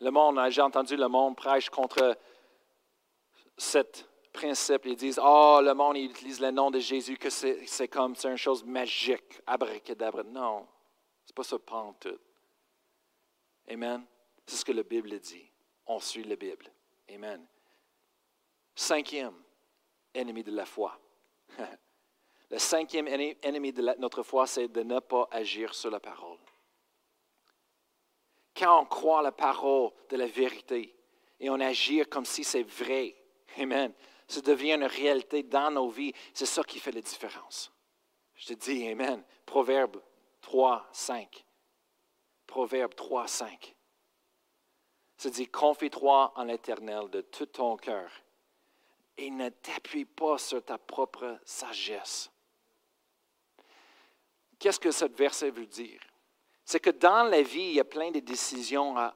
Le 0.00 0.10
monde, 0.10 0.38
j'ai 0.50 0.62
entendu 0.62 0.96
le 0.96 1.08
monde 1.08 1.36
prêche 1.36 1.70
contre 1.70 2.16
cette 3.56 4.07
principe. 4.32 4.86
Ils 4.86 4.96
disent, 4.96 5.20
oh, 5.22 5.60
le 5.62 5.74
monde 5.74 5.96
il 5.96 6.10
utilise 6.10 6.40
le 6.40 6.50
nom 6.50 6.70
de 6.70 6.78
Jésus, 6.78 7.16
que 7.16 7.30
c'est 7.30 7.88
comme, 7.88 8.14
c'est 8.14 8.28
une 8.28 8.36
chose 8.36 8.64
magique, 8.64 9.40
abracadabra. 9.46 10.22
Non, 10.22 10.66
c'est 11.24 11.34
pas 11.34 11.44
ça, 11.44 11.56
tout. 12.00 12.18
Amen. 13.68 14.04
C'est 14.46 14.56
ce 14.56 14.64
que 14.64 14.72
la 14.72 14.82
Bible 14.82 15.18
dit. 15.20 15.50
On 15.86 16.00
suit 16.00 16.24
la 16.24 16.36
Bible. 16.36 16.66
Amen. 17.10 17.44
Cinquième 18.74 19.34
ennemi 20.14 20.42
de 20.42 20.52
la 20.52 20.64
foi. 20.64 20.98
le 22.50 22.58
cinquième 22.58 23.08
ennemi 23.08 23.72
de 23.72 23.82
notre 23.98 24.22
foi, 24.22 24.46
c'est 24.46 24.68
de 24.68 24.82
ne 24.82 25.00
pas 25.00 25.28
agir 25.30 25.74
sur 25.74 25.90
la 25.90 26.00
parole. 26.00 26.38
Quand 28.56 28.82
on 28.82 28.86
croit 28.86 29.22
la 29.22 29.32
parole 29.32 29.90
de 30.08 30.16
la 30.16 30.26
vérité 30.26 30.94
et 31.38 31.50
on 31.50 31.60
agit 31.60 32.04
comme 32.06 32.24
si 32.24 32.42
c'est 32.42 32.62
vrai, 32.62 33.14
Amen 33.58 33.92
ça 34.28 34.40
devient 34.42 34.74
une 34.74 34.84
réalité 34.84 35.42
dans 35.42 35.70
nos 35.70 35.88
vies, 35.88 36.12
c'est 36.32 36.46
ça 36.46 36.62
qui 36.62 36.78
fait 36.78 36.92
la 36.92 37.00
différence. 37.00 37.72
Je 38.34 38.46
te 38.46 38.52
dis 38.52 38.86
Amen. 38.86 39.24
Proverbe 39.44 40.00
3, 40.42 40.88
5. 40.92 41.44
Proverbe 42.46 42.94
3, 42.94 43.26
5. 43.26 43.74
Ça 45.16 45.30
dit, 45.30 45.48
confie-toi 45.48 46.32
en 46.36 46.44
l'Éternel 46.44 47.10
de 47.10 47.22
tout 47.22 47.46
ton 47.46 47.76
cœur 47.76 48.10
et 49.16 49.30
ne 49.30 49.48
t'appuie 49.48 50.04
pas 50.04 50.38
sur 50.38 50.64
ta 50.64 50.78
propre 50.78 51.40
sagesse. 51.44 52.30
Qu'est-ce 54.60 54.78
que 54.78 54.92
ce 54.92 55.06
verset 55.06 55.50
veut 55.50 55.66
dire? 55.66 56.00
C'est 56.64 56.78
que 56.78 56.90
dans 56.90 57.24
la 57.24 57.42
vie, 57.42 57.62
il 57.62 57.74
y 57.74 57.80
a 57.80 57.84
plein 57.84 58.12
de 58.12 58.20
décisions 58.20 58.96
à, 58.96 59.14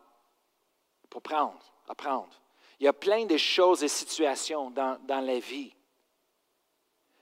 pour 1.09 1.23
prendre, 1.23 1.63
à 1.87 1.95
prendre. 1.95 2.42
Il 2.83 2.87
y 2.87 2.89
a 2.89 2.93
plein 2.93 3.27
de 3.27 3.37
choses 3.37 3.85
et 3.85 3.89
situations 3.89 4.69
dans, 4.71 4.99
la 5.09 5.39
vie. 5.39 5.73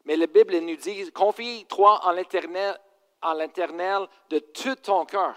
Mais 0.07 0.17
la 0.17 0.27
Bible 0.27 0.57
nous 0.57 0.77
dit, 0.77 1.13
confie-toi 1.13 2.01
en 2.03 2.13
l'éternel, 2.13 2.81
en 3.21 3.35
l'éternel 3.35 4.09
de 4.31 4.39
tout 4.39 4.77
ton 4.77 5.05
cœur. 5.05 5.37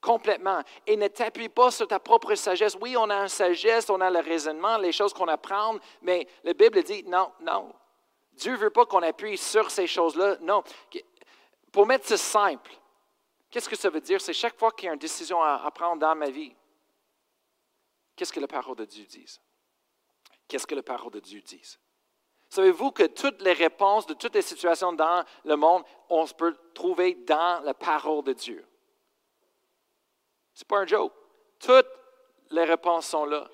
Complètement. 0.00 0.62
Et 0.86 0.96
ne 0.96 1.08
t'appuie 1.08 1.48
pas 1.48 1.72
sur 1.72 1.88
ta 1.88 1.98
propre 1.98 2.36
sagesse. 2.36 2.78
Oui, 2.80 2.96
on 2.96 3.10
a 3.10 3.22
une 3.22 3.28
sagesse, 3.28 3.90
on 3.90 4.00
a 4.00 4.08
le 4.08 4.20
raisonnement, 4.20 4.76
les 4.76 4.92
choses 4.92 5.12
qu'on 5.12 5.26
apprend, 5.26 5.78
mais 6.02 6.24
la 6.44 6.54
Bible 6.54 6.80
dit 6.84 7.02
non, 7.02 7.32
non. 7.40 7.72
Dieu 8.34 8.52
ne 8.52 8.58
veut 8.58 8.70
pas 8.70 8.86
qu'on 8.86 9.02
appuie 9.02 9.36
sur 9.36 9.68
ces 9.68 9.88
choses-là. 9.88 10.36
Non. 10.42 10.62
Pour 11.72 11.86
mettre 11.86 12.06
ça 12.06 12.16
simple, 12.16 12.70
qu'est-ce 13.50 13.68
que 13.68 13.74
ça 13.74 13.90
veut 13.90 14.00
dire? 14.00 14.20
C'est 14.20 14.32
chaque 14.32 14.56
fois 14.56 14.70
qu'il 14.70 14.86
y 14.86 14.90
a 14.90 14.92
une 14.92 15.00
décision 15.00 15.42
à 15.42 15.68
prendre 15.72 16.00
dans 16.00 16.14
ma 16.14 16.30
vie, 16.30 16.54
Qu'est-ce 18.22 18.32
que 18.32 18.38
la 18.38 18.46
parole 18.46 18.76
de 18.76 18.84
Dieu 18.84 19.04
dit? 19.04 19.40
Qu'est-ce 20.46 20.64
que 20.64 20.76
la 20.76 20.82
parole 20.84 21.10
de 21.10 21.18
Dieu 21.18 21.40
dit? 21.40 21.76
Savez-vous 22.48 22.92
que 22.92 23.02
toutes 23.02 23.42
les 23.42 23.52
réponses 23.52 24.06
de 24.06 24.14
toutes 24.14 24.36
les 24.36 24.42
situations 24.42 24.92
dans 24.92 25.24
le 25.44 25.56
monde, 25.56 25.82
on 26.08 26.24
se 26.24 26.32
peut 26.32 26.56
trouver 26.72 27.16
dans 27.16 27.60
la 27.64 27.74
parole 27.74 28.22
de 28.22 28.32
Dieu? 28.32 28.64
Ce 30.54 30.62
n'est 30.62 30.66
pas 30.68 30.78
un 30.78 30.86
joke. 30.86 31.12
Toutes 31.58 31.88
les 32.50 32.62
réponses 32.62 33.08
sont 33.08 33.24
là. 33.24 33.50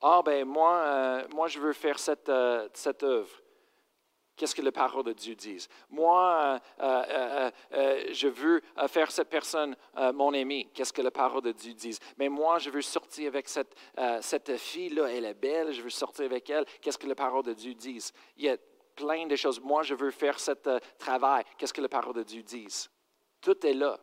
Ah, 0.00 0.22
ben 0.24 0.44
moi, 0.44 0.78
euh, 0.78 1.28
moi 1.28 1.46
je 1.46 1.60
veux 1.60 1.72
faire 1.72 2.00
cette, 2.00 2.28
euh, 2.30 2.68
cette 2.74 3.04
œuvre. 3.04 3.39
Qu'est-ce 4.40 4.54
que 4.54 4.62
la 4.62 4.72
parole 4.72 5.04
de 5.04 5.12
Dieu 5.12 5.34
dit? 5.34 5.68
Moi, 5.90 6.58
euh, 6.80 7.04
euh, 7.10 7.50
euh, 7.74 8.04
je 8.10 8.26
veux 8.26 8.62
faire 8.88 9.10
cette 9.10 9.28
personne 9.28 9.76
mon 10.14 10.32
ami. 10.32 10.70
Qu'est-ce 10.72 10.94
que 10.94 11.02
la 11.02 11.10
parole 11.10 11.42
de 11.42 11.52
Dieu 11.52 11.74
dit? 11.74 11.98
Mais 12.16 12.30
moi, 12.30 12.58
je 12.58 12.70
veux 12.70 12.80
sortir 12.80 13.28
avec 13.28 13.50
cette, 13.50 13.76
cette 14.22 14.56
fille-là, 14.56 15.08
elle 15.08 15.26
est 15.26 15.34
belle, 15.34 15.72
je 15.72 15.82
veux 15.82 15.90
sortir 15.90 16.24
avec 16.24 16.48
elle. 16.48 16.64
Qu'est-ce 16.80 16.96
que 16.96 17.06
la 17.06 17.14
parole 17.14 17.42
de 17.42 17.52
Dieu 17.52 17.74
dit? 17.74 18.02
Il 18.38 18.44
y 18.44 18.48
a 18.48 18.56
plein 18.96 19.26
de 19.26 19.36
choses. 19.36 19.60
Moi, 19.60 19.82
je 19.82 19.94
veux 19.94 20.10
faire 20.10 20.40
ce 20.40 20.52
travail. 20.96 21.44
Qu'est-ce 21.58 21.74
que 21.74 21.82
la 21.82 21.90
parole 21.90 22.14
de 22.14 22.22
Dieu 22.22 22.42
dit? 22.42 22.88
Tout 23.42 23.66
est 23.66 23.74
là. 23.74 24.00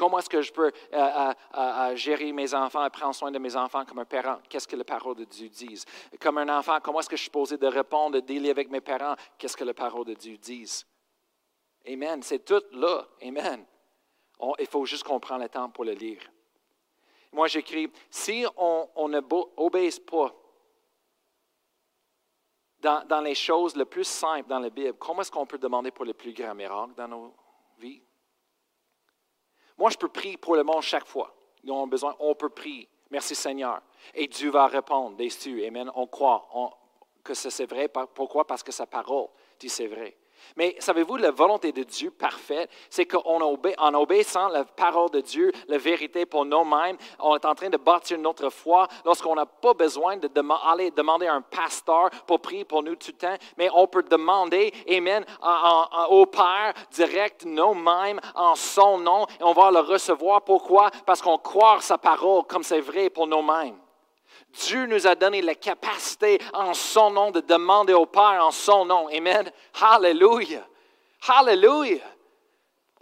Comment 0.00 0.18
est-ce 0.18 0.30
que 0.30 0.40
je 0.40 0.50
peux 0.50 0.68
euh, 0.68 0.72
euh, 0.94 1.34
euh, 1.58 1.94
gérer 1.94 2.32
mes 2.32 2.54
enfants 2.54 2.86
et 2.86 2.88
prendre 2.88 3.14
soin 3.14 3.30
de 3.30 3.38
mes 3.38 3.54
enfants 3.54 3.84
comme 3.84 3.98
un 3.98 4.06
parent? 4.06 4.38
Qu'est-ce 4.48 4.66
que 4.66 4.74
la 4.74 4.82
parole 4.82 5.14
de 5.14 5.24
Dieu 5.24 5.50
dit? 5.50 5.84
Comme 6.18 6.38
un 6.38 6.48
enfant, 6.58 6.78
comment 6.82 7.00
est-ce 7.00 7.10
que 7.10 7.18
je 7.18 7.20
suis 7.20 7.30
posé 7.30 7.58
de 7.58 7.66
répondre, 7.66 8.12
de 8.12 8.20
délire 8.20 8.52
avec 8.52 8.70
mes 8.70 8.80
parents? 8.80 9.14
Qu'est-ce 9.36 9.58
que 9.58 9.64
la 9.64 9.74
parole 9.74 10.06
de 10.06 10.14
Dieu 10.14 10.38
dit? 10.38 10.86
Amen. 11.86 12.22
C'est 12.22 12.46
tout 12.46 12.62
là. 12.72 13.06
Amen. 13.22 13.66
il 14.58 14.66
faut 14.66 14.86
juste 14.86 15.04
qu'on 15.04 15.20
prenne 15.20 15.42
le 15.42 15.50
temps 15.50 15.68
pour 15.68 15.84
le 15.84 15.92
lire. 15.92 16.22
Moi, 17.30 17.48
j'écris, 17.48 17.92
si 18.08 18.46
on, 18.56 19.06
n'obéit 19.06 20.06
pas 20.06 20.34
dans, 22.78 23.06
dans, 23.06 23.20
les 23.20 23.34
choses 23.34 23.76
les 23.76 23.84
plus 23.84 24.04
simples 24.04 24.48
dans 24.48 24.60
la 24.60 24.70
Bible, 24.70 24.94
comment 24.94 25.20
est-ce 25.20 25.30
qu'on 25.30 25.44
peut 25.44 25.58
demander 25.58 25.90
pour 25.90 26.06
les 26.06 26.14
plus 26.14 26.32
grands 26.32 26.54
miracles 26.54 26.94
dans 26.96 27.08
nos 27.08 27.34
vies? 27.78 28.00
Moi, 29.80 29.88
je 29.88 29.96
peux 29.96 30.08
prier 30.08 30.36
pour 30.36 30.56
le 30.56 30.62
monde 30.62 30.82
chaque 30.82 31.06
fois. 31.06 31.34
Ils 31.64 31.72
ont 31.72 31.86
besoin, 31.86 32.14
on 32.20 32.34
peut 32.34 32.50
prier. 32.50 32.86
Merci 33.10 33.34
Seigneur. 33.34 33.80
Et 34.14 34.28
Dieu 34.28 34.50
va 34.50 34.66
répondre, 34.66 35.16
des 35.16 35.30
Amen. 35.66 35.90
On 35.94 36.06
croit 36.06 36.46
que 37.24 37.32
c'est 37.32 37.66
vrai. 37.66 37.88
Pourquoi? 37.88 38.46
Parce 38.46 38.62
que 38.62 38.72
sa 38.72 38.86
parole 38.86 39.28
dit 39.58 39.70
c'est 39.70 39.86
vrai. 39.86 40.16
Mais 40.56 40.76
savez-vous, 40.78 41.16
la 41.16 41.30
volonté 41.30 41.72
de 41.72 41.82
Dieu 41.82 42.10
parfaite, 42.10 42.70
c'est 42.88 43.06
qu'en 43.06 43.40
obéissant 43.94 44.48
la 44.48 44.64
parole 44.64 45.10
de 45.10 45.20
Dieu, 45.20 45.52
la 45.68 45.78
vérité 45.78 46.26
pour 46.26 46.44
nous-mêmes, 46.44 46.96
on 47.18 47.36
est 47.36 47.44
en 47.44 47.54
train 47.54 47.70
de 47.70 47.76
bâtir 47.76 48.18
notre 48.18 48.50
foi 48.50 48.88
lorsqu'on 49.04 49.34
n'a 49.34 49.46
pas 49.46 49.74
besoin 49.74 50.16
de 50.16 50.28
aller 50.70 50.90
demander 50.90 51.26
à 51.26 51.34
un 51.34 51.42
pasteur 51.42 52.10
pour 52.26 52.40
prier 52.40 52.64
pour 52.64 52.82
nous 52.82 52.96
tout 52.96 53.12
le 53.12 53.18
temps, 53.18 53.36
mais 53.56 53.68
on 53.74 53.86
peut 53.86 54.02
demander, 54.02 54.72
Amen, 54.90 55.24
au 56.08 56.26
Père 56.26 56.74
direct 56.90 57.44
nous-mêmes 57.44 58.20
en 58.34 58.54
son 58.54 58.98
nom 58.98 59.26
et 59.38 59.42
on 59.42 59.52
va 59.52 59.70
le 59.70 59.80
recevoir. 59.80 60.42
Pourquoi? 60.42 60.90
Parce 61.06 61.22
qu'on 61.22 61.38
croit 61.38 61.80
sa 61.80 61.98
parole 61.98 62.44
comme 62.44 62.62
c'est 62.62 62.80
vrai 62.80 63.10
pour 63.10 63.26
nous-mêmes. 63.26 63.76
Dieu 64.52 64.86
nous 64.86 65.06
a 65.06 65.14
donné 65.14 65.42
la 65.42 65.54
capacité 65.54 66.38
en 66.52 66.74
son 66.74 67.10
nom 67.10 67.30
de 67.30 67.40
demander 67.40 67.92
au 67.92 68.06
Père 68.06 68.44
en 68.44 68.50
son 68.50 68.84
nom. 68.84 69.08
Amen. 69.08 69.50
Hallelujah. 69.80 70.66
Hallelujah. 71.28 72.04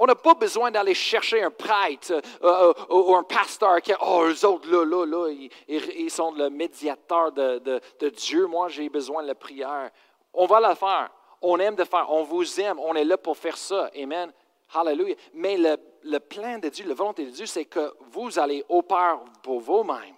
On 0.00 0.06
n'a 0.06 0.14
pas 0.14 0.34
besoin 0.34 0.70
d'aller 0.70 0.94
chercher 0.94 1.42
un 1.42 1.50
prêtre 1.50 2.12
euh, 2.12 2.22
euh, 2.44 2.72
ou 2.88 3.16
un 3.16 3.24
pasteur 3.24 3.80
qui, 3.82 3.92
oh, 4.00 4.26
eux 4.26 4.46
autres, 4.46 4.70
là, 4.70 4.84
là, 4.84 5.04
là, 5.04 5.48
ils, 5.66 6.10
sont 6.10 6.30
le 6.30 6.50
médiateur 6.50 7.32
de, 7.32 7.80
Dieu. 8.10 8.46
Moi, 8.46 8.68
j'ai 8.68 8.88
besoin 8.88 9.22
de 9.22 9.28
la 9.28 9.34
prière. 9.34 9.90
On 10.32 10.46
va 10.46 10.60
la 10.60 10.76
faire. 10.76 11.10
On 11.42 11.58
aime 11.58 11.74
de 11.74 11.84
faire. 11.84 12.06
On 12.10 12.22
vous 12.22 12.60
aime. 12.60 12.78
On 12.78 12.94
est 12.94 13.04
là 13.04 13.18
pour 13.18 13.36
faire 13.36 13.56
ça. 13.56 13.90
Amen. 14.00 14.32
Hallelujah. 14.72 15.16
Mais 15.34 15.56
le, 15.56 15.76
le 16.04 16.20
plan 16.20 16.58
de 16.58 16.68
Dieu, 16.68 16.86
la 16.86 16.94
volonté 16.94 17.24
de 17.24 17.30
Dieu, 17.30 17.46
c'est 17.46 17.64
que 17.64 17.92
vous 18.12 18.38
allez 18.38 18.64
au 18.68 18.82
Père 18.82 19.18
pour 19.42 19.58
vous-même. 19.58 20.14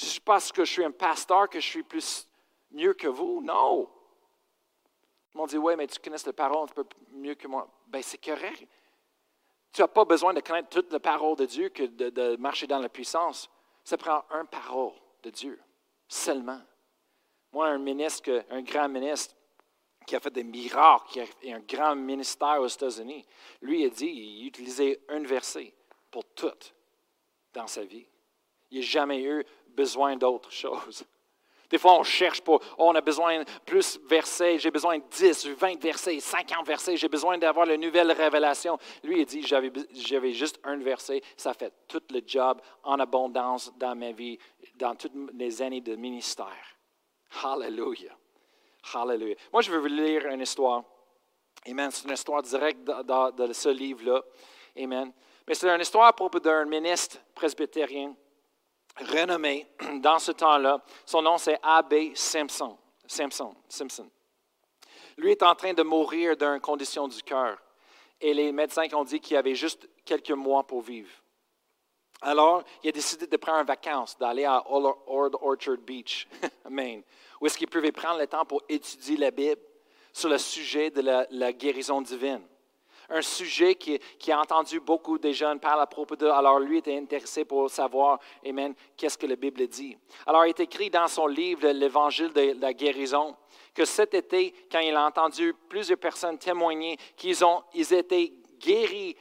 Pas 0.00 0.34
parce 0.34 0.52
que 0.52 0.64
je 0.64 0.72
suis 0.72 0.84
un 0.84 0.90
pasteur 0.90 1.48
que 1.48 1.60
je 1.60 1.66
suis 1.66 1.82
plus 1.82 2.26
mieux 2.70 2.94
que 2.94 3.08
vous. 3.08 3.40
Non. 3.42 3.88
Ils 5.34 5.38
m'ont 5.38 5.46
dit, 5.46 5.58
oui, 5.58 5.74
mais 5.76 5.86
tu 5.86 5.98
connais 5.98 6.16
la 6.24 6.32
parole 6.32 6.68
un 6.68 6.72
peu 6.72 6.84
mieux 7.12 7.34
que 7.34 7.46
moi. 7.46 7.68
Ben, 7.86 8.02
c'est 8.02 8.22
correct. 8.22 8.66
Tu 9.72 9.80
n'as 9.80 9.88
pas 9.88 10.04
besoin 10.04 10.34
de 10.34 10.40
connaître 10.40 10.68
toute 10.68 10.92
la 10.92 11.00
parole 11.00 11.36
de 11.36 11.46
Dieu 11.46 11.68
que 11.68 11.84
de, 11.84 12.36
marcher 12.36 12.66
dans 12.66 12.78
la 12.78 12.88
puissance. 12.88 13.48
Ça 13.84 13.96
prend 13.96 14.24
un 14.30 14.44
parole 14.44 14.92
de 15.22 15.30
Dieu, 15.30 15.60
seulement. 16.08 16.60
Moi, 17.52 17.68
un 17.68 17.78
ministre, 17.78 18.44
un 18.50 18.62
grand 18.62 18.88
ministre, 18.88 19.34
qui 20.06 20.16
a 20.16 20.20
fait 20.20 20.30
des 20.30 20.44
miracles, 20.44 21.04
qui 21.40 21.52
a 21.52 21.56
un 21.56 21.60
grand 21.60 21.94
ministère 21.94 22.60
aux 22.60 22.66
États-Unis, 22.66 23.24
lui 23.62 23.84
a 23.84 23.88
dit, 23.88 24.06
il 24.06 24.46
utilisait 24.46 25.00
un 25.08 25.22
verset 25.22 25.72
pour 26.10 26.24
tout 26.24 26.50
dans 27.52 27.66
sa 27.66 27.84
vie. 27.84 28.06
Il 28.70 28.80
n'a 28.80 28.86
jamais 28.86 29.22
eu 29.22 29.44
besoin 29.68 30.16
d'autre 30.16 30.50
chose. 30.50 31.04
Des 31.70 31.78
fois, 31.78 31.98
on 32.00 32.02
cherche 32.02 32.40
pour, 32.40 32.60
oh, 32.78 32.88
on 32.88 32.94
a 32.96 33.00
besoin 33.00 33.38
de 33.38 33.44
plus 33.64 33.96
de 33.96 34.06
versets, 34.08 34.58
j'ai 34.58 34.72
besoin 34.72 34.98
de 34.98 35.04
10, 35.08 35.46
20 35.50 35.80
versets, 35.80 36.18
50 36.18 36.66
versets, 36.66 36.96
j'ai 36.96 37.08
besoin 37.08 37.38
d'avoir 37.38 37.64
la 37.64 37.76
nouvelle 37.76 38.10
révélation. 38.10 38.76
Lui, 39.04 39.20
il 39.20 39.26
dit, 39.26 39.42
j'avais 39.42 40.32
juste 40.32 40.58
un 40.64 40.78
verset, 40.78 41.22
ça 41.36 41.54
fait 41.54 41.72
tout 41.86 42.02
le 42.10 42.22
job 42.26 42.60
en 42.82 42.98
abondance 42.98 43.72
dans 43.76 43.94
ma 43.94 44.10
vie, 44.10 44.36
dans 44.74 44.96
toutes 44.96 45.12
les 45.32 45.62
années 45.62 45.80
de 45.80 45.94
ministère. 45.94 46.76
Hallelujah. 47.44 48.16
Hallelujah. 48.92 49.36
Moi, 49.52 49.62
je 49.62 49.70
vais 49.70 49.78
vous 49.78 49.86
lire 49.86 50.26
une 50.26 50.40
histoire. 50.40 50.82
Amen. 51.68 51.90
C'est 51.92 52.04
une 52.08 52.14
histoire 52.14 52.42
directe 52.42 52.80
de, 52.82 53.52
ce 53.52 53.68
livre-là. 53.68 54.22
Amen. 54.76 55.12
Mais 55.46 55.54
c'est 55.54 55.68
une 55.68 55.80
histoire 55.80 56.06
à 56.06 56.12
propos 56.12 56.40
d'un 56.40 56.64
ministre 56.64 57.18
presbytérien 57.34 58.16
renommé 58.96 59.66
dans 60.00 60.18
ce 60.18 60.32
temps-là. 60.32 60.82
Son 61.06 61.22
nom, 61.22 61.38
c'est 61.38 61.58
A.B. 61.62 62.14
Simpson. 62.14 62.76
Simpson. 63.06 63.54
Simpson. 63.68 64.08
Lui 65.16 65.32
est 65.32 65.42
en 65.42 65.54
train 65.54 65.74
de 65.74 65.82
mourir 65.82 66.36
d'une 66.36 66.60
condition 66.60 67.08
du 67.08 67.22
cœur. 67.22 67.58
Et 68.20 68.34
les 68.34 68.52
médecins 68.52 68.86
ont 68.94 69.04
dit 69.04 69.20
qu'il 69.20 69.36
avait 69.36 69.54
juste 69.54 69.88
quelques 70.04 70.30
mois 70.30 70.64
pour 70.64 70.82
vivre. 70.82 71.10
Alors, 72.22 72.62
il 72.82 72.90
a 72.90 72.92
décidé 72.92 73.26
de 73.26 73.36
prendre 73.36 73.60
une 73.60 73.66
vacance, 73.66 74.18
d'aller 74.18 74.44
à 74.44 74.62
Old 74.70 75.34
Orchard 75.40 75.78
Beach, 75.78 76.28
Maine, 76.68 77.02
où 77.40 77.46
est-ce 77.46 77.56
qu'il 77.56 77.68
pouvait 77.68 77.92
prendre 77.92 78.18
le 78.18 78.26
temps 78.26 78.44
pour 78.44 78.62
étudier 78.68 79.16
la 79.16 79.30
Bible 79.30 79.60
sur 80.12 80.28
le 80.28 80.38
sujet 80.38 80.90
de 80.90 81.00
la, 81.00 81.52
guérison 81.52 82.02
divine. 82.02 82.42
Un 83.12 83.22
sujet 83.22 83.74
qui, 83.74 84.00
a 84.30 84.38
entendu 84.38 84.78
beaucoup 84.78 85.18
de 85.18 85.32
jeunes 85.32 85.58
parler 85.58 85.82
à 85.82 85.86
propos 85.86 86.14
de. 86.14 86.26
Alors, 86.26 86.60
lui 86.60 86.78
était 86.78 86.96
intéressé 86.96 87.44
pour 87.44 87.68
savoir, 87.68 88.20
Amen, 88.46 88.74
qu'est-ce 88.96 89.18
que 89.18 89.26
la 89.26 89.34
Bible 89.34 89.66
dit. 89.66 89.98
Alors, 90.26 90.46
il 90.46 90.50
est 90.50 90.60
écrit 90.60 90.90
dans 90.90 91.08
son 91.08 91.26
livre, 91.26 91.68
L'Évangile 91.68 92.32
de 92.32 92.60
la 92.60 92.72
guérison, 92.72 93.36
que 93.74 93.84
cet 93.84 94.14
été, 94.14 94.54
quand 94.70 94.78
il 94.78 94.94
a 94.94 95.04
entendu 95.04 95.54
plusieurs 95.68 95.98
personnes 95.98 96.38
témoigner 96.38 96.96
qu'ils 97.16 97.44
ont, 97.44 97.64
ils 97.74 97.92
étaient 97.92 98.32
guéris 98.58 99.16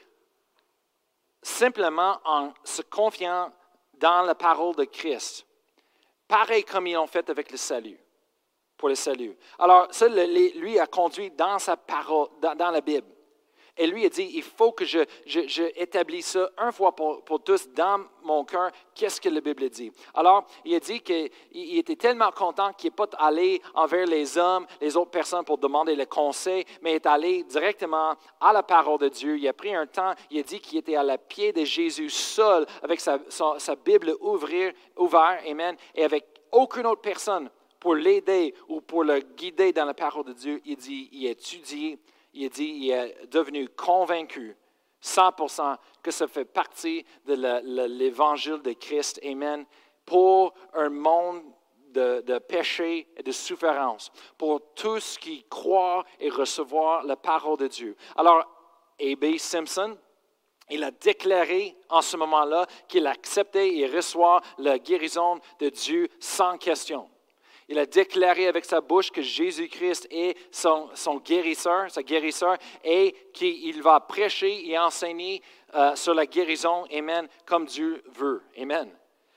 simplement 1.42 2.20
en 2.26 2.54
se 2.64 2.82
confiant 2.84 3.52
dans 3.94 4.22
la 4.22 4.36
parole 4.36 4.76
de 4.76 4.86
Christ, 4.86 5.46
pareil 6.28 6.64
comme 6.64 6.88
ils 6.88 6.98
ont 6.98 7.08
fait 7.08 7.30
avec 7.30 7.52
le 7.52 7.58
salut, 7.58 8.00
pour 8.78 8.90
le 8.90 8.96
salut. 8.96 9.36
Alors, 9.58 9.88
ça, 9.92 10.08
lui 10.08 10.80
a 10.80 10.88
conduit 10.88 11.32
dans 11.32 11.60
sa 11.60 11.76
parole, 11.76 12.28
dans 12.40 12.72
la 12.72 12.82
Bible. 12.82 13.08
Et 13.80 13.88
lui 13.88 14.06
a 14.06 14.10
dit, 14.10 14.30
il 14.34 14.44
faut 14.44 14.74
que 14.74 14.84
je, 14.84 15.00
je, 15.26 15.64
établisse 15.78 16.32
ça 16.32 16.50
une 16.62 16.74
fois 16.74 16.94
pour, 16.94 17.24
pour 17.24 17.42
tous 17.42 17.70
dans 17.70 18.02
mon 18.24 18.44
cœur, 18.44 18.72
qu'est-ce 18.94 19.22
que 19.22 19.30
la 19.30 19.40
Bible 19.40 19.70
dit. 19.70 19.90
Alors, 20.14 20.46
il 20.66 20.76
a 20.76 20.82
dit 20.82 21.00
qu'il 21.00 21.32
était 21.56 21.96
tellement 21.96 22.30
content 22.32 22.74
qu'il 22.74 22.90
n'est 22.90 22.96
pas 22.96 23.08
allé 23.18 23.62
envers 23.74 24.06
les 24.06 24.38
hommes, 24.38 24.68
les 24.82 24.98
autres 24.98 25.12
personnes 25.12 25.46
pour 25.46 25.58
demander 25.58 25.96
le 25.96 26.06
conseil, 26.06 26.66
mais 26.82 26.96
est 26.96 27.06
allé 27.06 27.44
directement 27.44 28.16
à 28.42 28.52
la 28.52 28.64
parole 28.64 29.00
de 29.00 29.08
Dieu. 29.08 29.38
Il 29.38 29.48
a 29.48 29.54
pris 29.54 29.74
un 29.74 29.88
temps, 29.88 30.14
il 30.30 30.40
a 30.40 30.44
dit 30.44 30.60
qu'il 30.60 30.80
était 30.80 30.98
à 30.98 31.04
la 31.04 31.18
pied 31.18 31.54
de 31.54 31.64
Jésus 31.64 32.10
seul, 32.10 32.66
avec 32.84 33.00
sa, 33.00 33.20
sa, 33.30 33.76
Bible 33.78 34.14
ouvrir, 34.20 34.74
ouverte, 34.98 35.40
Amen, 35.48 35.78
et 35.96 36.04
avec 36.04 36.26
aucune 36.52 36.86
autre 36.86 37.02
personne 37.02 37.50
pour 37.80 37.96
l'aider 37.96 38.54
ou 38.68 38.82
pour 38.82 39.06
le 39.06 39.20
guider 39.20 39.72
dans 39.72 39.86
la 39.86 39.94
parole 39.94 40.26
de 40.26 40.34
Dieu. 40.34 40.62
Il 40.66 40.76
dit, 40.76 41.08
il 41.14 41.28
a 41.28 41.32
étudié 41.32 41.98
il 42.34 42.50
dit, 42.50 42.72
il 42.82 42.92
est 42.92 43.28
devenu 43.28 43.68
convaincu 43.70 44.56
100% 45.04 45.78
que 46.04 46.12
ça 46.12 46.28
fait 46.28 46.46
partie 46.46 47.06
de 47.26 47.34
l'évangile 47.98 48.62
de 48.62 48.74
Christ. 48.74 49.20
Amen. 49.24 49.66
Pour 50.06 50.54
un 50.74 50.90
monde 50.90 51.42
de, 51.92 52.40
péché 52.40 53.08
et 53.18 53.24
de 53.24 53.32
souffrance, 53.32 54.12
pour 54.38 54.74
tous 54.74 55.18
qui 55.18 55.44
croient 55.50 56.04
et 56.20 56.30
recevoir 56.30 57.04
la 57.04 57.16
parole 57.16 57.58
de 57.58 57.68
Dieu. 57.68 57.96
Alors, 58.16 58.46
A.B. 59.02 59.38
Simpson, 59.38 59.98
il 60.70 60.84
a 60.84 60.92
déclaré 60.92 61.76
en 61.90 62.02
ce 62.02 62.16
moment-là 62.18 62.68
qu'il 62.88 63.08
acceptait 63.08 63.76
et 63.76 63.88
reçoit 63.88 64.42
la 64.60 64.78
guérison 64.78 65.40
de 65.60 65.70
Dieu 65.70 66.10
sans 66.20 66.58
question. 66.58 67.10
Il 67.70 67.78
a 67.78 67.86
déclaré 67.86 68.48
avec 68.48 68.66
sa 68.66 68.82
bouche 68.82 69.12
que 69.12 69.22
Jésus-Christ 69.22 70.08
est 70.10 70.36
son, 70.52 70.90
guérisseur, 71.24 71.92
sa 71.92 72.02
guérisseur, 72.02 72.58
et 72.84 73.16
qu'il 73.32 73.82
va 73.84 74.00
prêcher 74.00 74.68
et 74.68 74.78
enseigner 74.78 75.44
euh, 75.76 75.96
sur 75.96 76.16
la 76.16 76.26
guérison, 76.26 76.86
Amen, 76.92 77.28
comme 77.46 77.66
Dieu 77.66 78.04
veut. 78.08 78.42
Amen. 78.60 78.90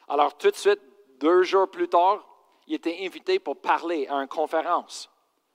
Alors 0.09 0.39
tout 0.39 0.51
de 0.51 0.57
suite, 0.57 0.81
deux 1.21 1.43
jours 1.43 1.71
plus 1.71 1.89
tard, 1.89 2.27
il 2.67 2.77
était 2.77 3.01
invité 3.03 3.39
pour 3.39 3.61
parler 3.61 4.07
à 4.09 4.15
une 4.15 4.29
conférence, 4.29 5.11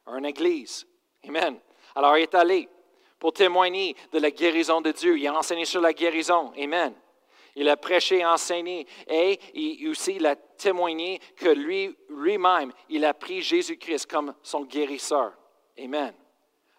à 0.05 0.15
une 0.15 0.25
église. 0.25 0.85
Amen. 1.27 1.59
Alors 1.95 2.15
il 2.15 2.23
est 2.23 2.35
allé 2.35 2.69
pour 3.17 3.33
témoigner 3.33 3.95
de 4.11 4.19
la 4.19 4.29
guérison 4.29 4.81
de 4.81 4.91
Dieu. 4.91 5.17
Il 5.17 5.25
a 5.25 5.35
enseigné 5.35 5.65
sur 5.65 5.81
la 5.81 5.93
guérison. 5.93 6.53
Amen. 6.55 6.93
Il 7.59 7.67
a 7.69 7.75
prêché, 7.75 8.23
enseigné 8.23 8.85
et 9.07 9.39
aussi 9.89 10.17
il 10.17 10.25
a 10.27 10.35
témoigné 10.35 11.19
que 11.35 11.49
lui, 11.49 11.97
lui-même, 12.07 12.71
il 12.87 13.03
a 13.03 13.15
pris 13.15 13.41
Jésus-Christ 13.41 14.05
comme 14.05 14.35
son 14.43 14.63
guérisseur. 14.63 15.33
Amen. 15.79 16.13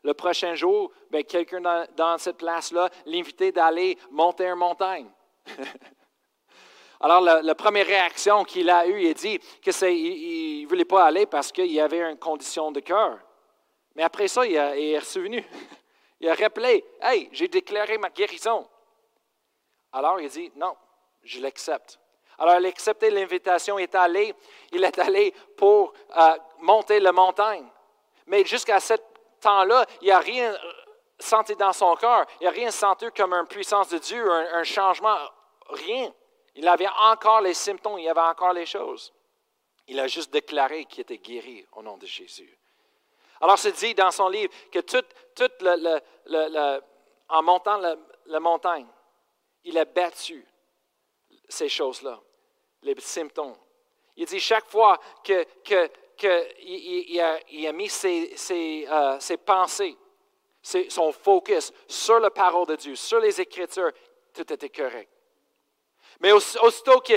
Le 0.05 0.15
prochain 0.15 0.55
jour, 0.55 0.93
ben, 1.11 1.25
quelqu'un 1.25 1.61
dans, 1.97 2.17
cette 2.19 2.37
place-là 2.37 2.89
l'invitait 3.07 3.51
d'aller 3.51 3.99
monter 4.13 4.47
une 4.47 4.55
montagne. 4.55 5.11
Alors, 7.01 7.23
la, 7.23 7.55
première 7.57 7.87
réaction 7.87 8.45
qu'il 8.45 8.71
a 8.71 8.87
eue, 8.87 9.03
il 9.03 9.11
a 9.11 9.15
dit 9.15 9.41
qu'il 9.61 10.63
ne 10.63 10.69
voulait 10.69 10.85
pas 10.85 11.07
aller 11.07 11.27
parce 11.27 11.51
qu'il 11.51 11.73
y 11.73 11.81
avait 11.81 12.09
une 12.09 12.19
condition 12.19 12.71
de 12.71 12.79
cœur. 12.79 13.19
Mais 13.97 14.05
après 14.05 14.29
ça, 14.29 14.47
il, 14.47 14.53
il 14.53 14.93
est 14.93 14.99
revenu. 14.99 15.45
Il 16.21 16.29
a 16.29 16.35
rappelé 16.35 16.85
Hey, 17.01 17.29
j'ai 17.31 17.47
déclaré 17.47 17.97
ma 17.97 18.11
guérison. 18.11 18.69
Alors 19.93 20.21
il 20.21 20.29
dit, 20.29 20.53
non, 20.57 20.77
je 21.23 21.41
l'accepte. 21.41 21.99
Alors 22.39 22.57
il 22.59 22.67
a 22.67 22.69
accepté 22.69 23.11
l'invitation, 23.11 23.79
il 23.79 23.85
est 23.85 23.95
allé, 23.95 24.35
il 24.73 24.85
est 24.85 24.99
allé 24.99 25.35
pour 25.57 25.93
euh, 26.17 26.37
monter 26.61 27.01
la 27.01 27.13
montagne. 27.13 27.67
Mais 28.27 28.45
jusqu'à 28.45 28.79
ce 28.79 28.95
temps-là, 29.41 29.85
il 30.03 30.05
n'y 30.05 30.11
a 30.11 30.19
rien 30.19 30.57
senti 31.19 31.57
dans 31.57 31.73
son 31.73 31.97
cœur, 31.97 32.27
il 32.41 32.45
n'y 32.45 32.49
a 32.49 32.51
rien 32.51 32.71
senti 32.71 33.07
comme 33.17 33.33
une 33.33 33.47
puissance 33.47 33.89
de 33.89 33.99
Dieu, 33.99 34.31
un, 34.31 34.63
changement, 34.63 35.17
rien. 35.69 36.13
Il 36.55 36.67
avait 36.69 36.89
encore 37.01 37.41
les 37.41 37.55
symptômes, 37.55 37.99
il 37.99 38.09
avait 38.09 38.21
encore 38.21 38.53
les 38.53 38.67
choses. 38.67 39.13
Il 39.89 39.99
a 39.99 40.07
juste 40.07 40.33
déclaré 40.33 40.85
qu'il 40.85 41.01
était 41.01 41.19
guéri 41.19 41.67
au 41.73 41.83
nom 41.83 41.97
de 41.97 42.07
Jésus. 42.07 42.57
Alors, 43.41 43.59
c'est 43.59 43.73
dit 43.73 43.95
dans 43.95 44.11
son 44.11 44.29
livre 44.29 44.53
que 44.71 44.81
tout, 44.81 45.05
en 47.29 47.43
montant 47.43 47.81
la 48.27 48.41
montagne, 48.41 48.87
il 49.69 49.77
a 49.77 49.85
battu 49.85 50.45
ces 51.47 51.69
choses-là, 51.69 52.19
les 52.83 52.99
symptômes. 53.01 53.57
Il 54.17 54.27
dit 54.27 54.41
chaque 54.41 54.69
fois 54.69 54.99
qu'il 55.23 55.45
que, 55.63 55.91
a, 57.69 57.73
mis 57.73 57.89
ses, 57.89 58.87
euh, 58.91 59.37
pensées, 59.45 59.97
son 60.63 61.13
focus 61.13 61.73
sur 61.87 62.19
la 62.19 62.31
parole 62.31 62.67
de 62.67 62.77
Dieu, 62.77 62.97
sur 62.97 63.21
les 63.21 63.41
Écritures, 63.41 63.93
tout 64.33 64.51
était 64.53 64.71
correct. 64.71 65.11
Mais 66.21 66.33
aussitôt 66.33 67.01
que 67.01 67.13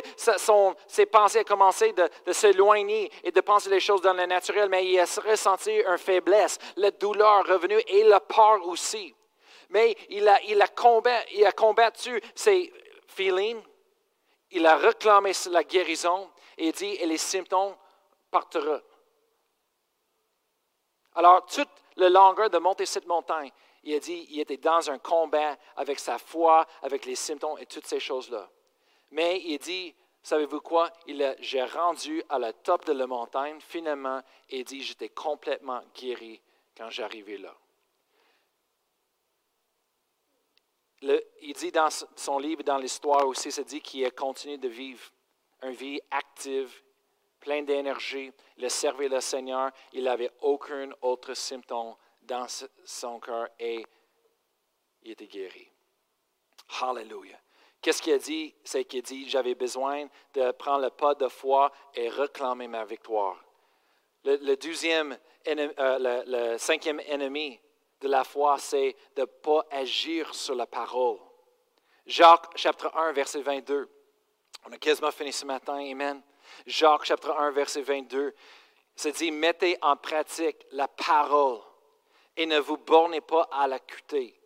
ses 0.88 1.06
pensées 1.06 1.39
ont 1.39 1.43
commencé 1.43 1.93
de, 1.93 2.34
s'éloigner 2.34 3.10
et 3.24 3.32
de 3.32 3.41
penser 3.41 3.70
les 3.70 3.80
choses 3.80 4.02
dans 4.02 4.14
le 4.14 4.26
naturel, 4.26 4.70
mais 4.70 4.86
il 4.86 4.99
a 4.99 5.06
ressenti 5.26 5.72
une 5.72 5.97
faiblesse, 5.97 6.60
la 6.76 6.91
douleur 6.91 7.47
revenue 7.47 7.82
et 7.88 8.04
la 8.04 8.20
peur 8.20 8.68
aussi. 8.68 9.16
Mais 9.72 9.95
il 10.09 10.28
a, 10.28 11.51
combattu 11.51 12.22
ses 12.36 12.72
feelings, 13.07 13.61
il 14.51 14.65
a 14.65 14.76
réclamé 14.76 15.32
la 15.49 15.63
guérison 15.63 16.30
et 16.57 16.72
dit, 16.74 16.93
et 16.95 17.05
les 17.05 17.17
symptômes 17.17 17.76
partiront. 18.30 18.82
Alors, 21.15 21.45
toute 21.45 21.69
la 21.95 22.09
longueur 22.09 22.49
de 22.49 22.57
monter 22.57 22.86
cette 22.86 23.07
montagne, 23.07 23.51
il 23.84 23.95
a 23.95 23.99
dit, 23.99 24.28
il 24.30 24.41
était 24.41 24.57
dans 24.57 24.89
un 24.91 24.99
combat 24.99 25.57
avec 25.78 25.99
sa 25.99 26.17
foi, 26.17 26.67
avec 26.82 27.05
les 27.05 27.15
symptômes 27.15 27.57
et 27.59 27.65
toutes 27.65 27.88
ces 27.88 27.99
choses-là. 27.99 28.49
Mais 29.11 29.41
il 29.45 29.57
dit, 29.57 29.95
savez-vous 30.22 30.61
quoi? 30.61 30.91
Il 31.07 31.36
j'ai 31.39 31.63
rendu 31.63 32.22
à 32.28 32.38
la 32.39 32.51
top 32.51 32.86
de 32.86 32.93
la 32.93 33.07
montagne 33.07 33.59
finalement 33.61 34.22
et 34.49 34.65
dit, 34.65 34.84
j'étais 34.84 35.09
complètement 35.09 35.82
guéri 35.95 36.41
quand 36.78 36.89
j'arrivais 36.89 37.38
là. 37.38 37.55
Il 41.02 41.54
dit 41.54 41.72
dans 41.72 41.89
son 42.16 42.38
livre, 42.38 42.64
dans 42.64 42.78
l'histoire 42.78 43.28
aussi, 43.28 43.52
ça 43.52 43.64
dit 43.64 43.82
qu'il 43.82 44.06
a 44.06 44.12
continué 44.12 44.58
de 44.58 44.68
vivre 44.68 45.02
une 45.64 45.74
vie 45.74 45.99
active, 46.12 46.72
pleine 47.39 47.66
d'énergie. 47.66 48.32
Il 48.58 48.66
a 48.66 48.70
servi 48.70 49.10
le 49.10 49.20
Seigneur. 49.20 49.72
Il 49.93 50.04
n'avait 50.04 50.32
aucun 50.41 50.89
autre 51.02 51.34
symptôme 51.34 51.95
dans 52.22 52.45
son 52.86 53.20
cœur 53.20 53.49
et 53.60 53.84
il 55.04 55.12
était 55.12 55.28
guéri. 55.28 55.68
Hallelujah. 56.82 57.39
Qu'est-ce 57.82 58.02
qu'il 58.02 58.14
a 58.14 58.20
dit? 58.20 58.54
C'est 58.64 58.86
qu'il 58.86 58.99
a 58.99 59.02
dit, 59.02 59.28
j'avais 59.28 59.56
besoin 59.56 60.08
de 60.36 60.52
prendre 60.52 60.84
le 60.84 60.91
pas 60.91 61.16
de 61.16 61.28
foi 61.28 61.72
et 61.95 62.10
réclamer 62.10 62.68
ma 62.68 62.86
victoire. 62.86 63.43
Le, 64.24 64.56
deuxième, 64.56 65.18
euh, 65.47 66.24
le, 66.28 66.58
cinquième 66.60 66.99
ennemi 67.08 67.60
de 68.02 68.08
la 68.08 68.24
foi, 68.24 68.58
c'est 68.58 68.95
de 69.16 69.22
ne 69.22 69.26
pas 69.26 69.66
agir 69.72 70.34
sur 70.34 70.56
la 70.56 70.66
parole. 70.66 71.20
Jacques 72.06 72.58
chapitre 72.58 72.91
1, 72.95 73.12
verset 73.14 73.41
22. 73.41 73.89
On 74.68 74.72
a 74.72 74.78
quasiment 74.78 75.12
fini 75.12 75.32
ce 75.32 75.45
matin, 75.45 75.76
Amen. 75.76 76.22
Jacques 76.66 77.06
chapitre 77.06 77.32
1, 77.32 77.52
verset 77.52 77.82
22. 77.82 78.34
C'est 78.95 79.14
dit, 79.14 79.32
mettez 79.32 79.78
en 79.82 79.95
pratique 79.95 80.66
la 80.72 80.88
parole 80.88 81.60
et 82.36 82.45
ne 82.45 82.60
vous 82.60 82.78
bornez 82.78 83.22
pas 83.22 83.47
à 83.52 83.68
l'acuité 83.68 84.38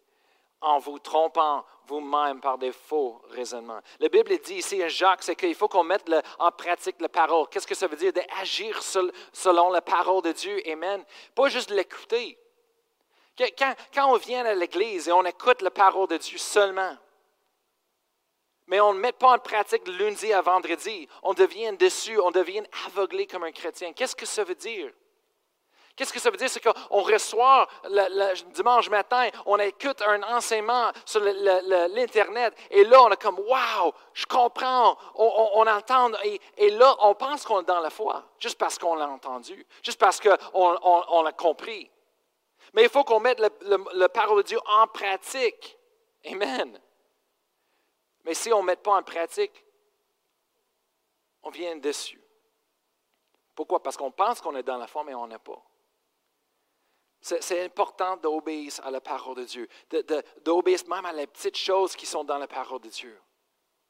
en 0.61 0.79
vous 0.79 0.99
trompant 0.99 1.65
vous-même 1.87 2.41
par 2.41 2.57
des 2.57 2.71
faux 2.71 3.21
raisonnements. 3.29 3.79
La 3.99 4.09
Bible 4.09 4.37
dit 4.39 4.55
ici 4.55 4.81
à 4.81 4.87
Jacques, 4.87 5.23
c'est 5.23 5.35
qu'il 5.35 5.53
faut 5.53 5.67
qu'on 5.67 5.83
mette 5.83 6.09
en 6.39 6.51
pratique 6.51 6.95
la 6.99 7.09
parole. 7.09 7.47
Qu'est-ce 7.49 7.67
que 7.67 7.75
ça 7.75 7.87
veut 7.87 7.97
dire? 7.97 8.11
D'agir 8.11 8.81
selon 9.31 9.69
la 9.69 9.81
parole 9.81 10.23
de 10.23 10.31
Dieu? 10.31 10.59
Amen. 10.67 11.03
Pas 11.35 11.49
juste 11.49 11.69
l'écouter. 11.69 12.37
Quand, 13.37 13.75
on 14.09 14.17
vient 14.17 14.45
à 14.45 14.53
l'Église 14.53 15.09
et 15.09 15.11
on 15.11 15.25
écoute 15.25 15.61
la 15.61 15.71
parole 15.71 16.07
de 16.07 16.17
Dieu 16.17 16.37
seulement, 16.37 16.95
mais 18.67 18.79
on 18.79 18.93
ne 18.93 18.99
met 18.99 19.11
pas 19.11 19.33
en 19.33 19.39
pratique 19.39 19.87
lundi 19.87 20.33
à 20.33 20.41
vendredi, 20.41 21.07
on 21.21 21.33
devient 21.33 21.75
dessus, 21.77 22.19
on 22.19 22.31
devient 22.31 22.63
aveuglé 22.87 23.27
comme 23.27 23.43
un 23.43 23.51
chrétien. 23.51 23.93
Qu'est-ce 23.93 24.15
que 24.15 24.25
ça 24.25 24.43
veut 24.43 24.55
dire? 24.55 24.91
Qu'est-ce 25.95 26.11
que 26.11 26.19
ça 26.19 26.29
veut 26.29 26.35
dire? 26.35 26.49
C'est 26.49 26.61
qu'on 26.61 27.01
reçoit 27.03 27.67
le, 27.85 28.51
dimanche 28.51 28.89
matin, 28.89 29.29
on 29.45 29.57
écoute 29.59 30.01
un 30.05 30.21
enseignement 30.23 30.91
sur 31.05 31.21
l'Internet 31.21 32.53
et 32.69 32.83
là, 32.83 33.01
on 33.01 33.09
est 33.11 33.21
comme 33.21 33.39
Waouh, 33.39 33.93
je 34.13 34.25
comprends, 34.25 34.97
on, 35.15 35.65
entend 35.65 36.11
et, 36.57 36.69
là, 36.71 36.95
on 36.99 37.15
pense 37.15 37.45
qu'on 37.45 37.61
est 37.61 37.65
dans 37.65 37.79
la 37.79 37.89
foi, 37.89 38.23
juste 38.39 38.57
parce 38.57 38.77
qu'on 38.77 38.95
l'a 38.95 39.07
entendu, 39.07 39.65
juste 39.83 39.99
parce 39.99 40.19
qu'on 40.19 40.37
on, 40.83 41.21
l'a 41.21 41.31
compris. 41.31 41.89
Mais 42.75 42.83
il 42.83 42.89
faut 42.89 43.05
qu'on 43.05 43.21
mette 43.21 43.39
le, 43.39 44.07
parole 44.07 44.43
de 44.43 44.47
Dieu 44.47 44.59
en 44.65 44.85
pratique. 44.87 45.77
Amen. 46.25 46.79
Mais 48.25 48.33
si 48.33 48.51
on 48.51 48.61
ne 48.61 48.67
met 48.67 48.75
pas 48.75 48.97
en 48.97 49.03
pratique, 49.03 49.63
on 51.41 51.49
vient 51.49 51.77
dessus. 51.77 52.21
Pourquoi? 53.55 53.81
Parce 53.81 53.95
qu'on 53.95 54.11
pense 54.11 54.41
qu'on 54.41 54.55
est 54.57 54.63
dans 54.63 54.77
la 54.77 54.87
foi, 54.87 55.05
mais 55.05 55.15
on 55.15 55.25
n'est 55.25 55.39
pas. 55.39 55.63
C'est 57.21 57.63
important 57.63 58.17
d'obéir 58.17 58.73
à 58.83 58.91
la 58.91 58.99
parole 59.01 59.37
de 59.37 59.45
Dieu, 59.45 59.69
d'obéir 60.43 60.79
même 60.87 61.05
à 61.05 61.13
les 61.13 61.27
petites 61.27 61.57
choses 61.57 61.95
qui 61.95 62.05
sont 62.05 62.25
dans 62.25 62.37
la 62.37 62.47
parole 62.47 62.81
de 62.81 62.89
Dieu. 62.89 63.19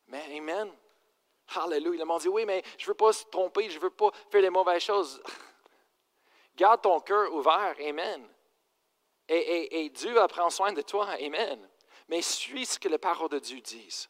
Mais 0.08 0.38
Amen. 0.38 0.72
Hallelujah. 1.56 2.00
Le 2.00 2.06
monde 2.06 2.22
dit, 2.22 2.30
oui, 2.30 2.46
mais 2.46 2.64
je 2.78 2.86
ne 2.86 2.88
veux 2.90 2.94
pas 2.94 3.14
se 3.14 3.26
tromper, 3.26 3.70
je 3.70 3.78
ne 3.78 3.82
veux 3.84 3.90
pas 3.90 4.12
faire 4.30 4.42
les 4.42 4.50
mauvaises 4.50 4.84
choses. 4.84 5.22
Garde 6.56 6.82
ton 6.82 7.00
cœur 7.00 7.34
ouvert. 7.34 7.76
Amen. 7.80 8.30
Et, 9.28 9.90
Dieu 9.90 10.14
va 10.14 10.28
prendre 10.28 10.52
soin 10.52 10.72
de 10.72 10.82
toi. 10.82 11.08
Amen. 11.10 11.70
Mais 12.08 12.22
suis 12.22 12.66
ce 12.66 12.80
que 12.80 12.88
la 12.88 13.00
parole 13.00 13.30
de 13.30 13.40
Dieu 13.40 13.60
dit. 13.62 14.08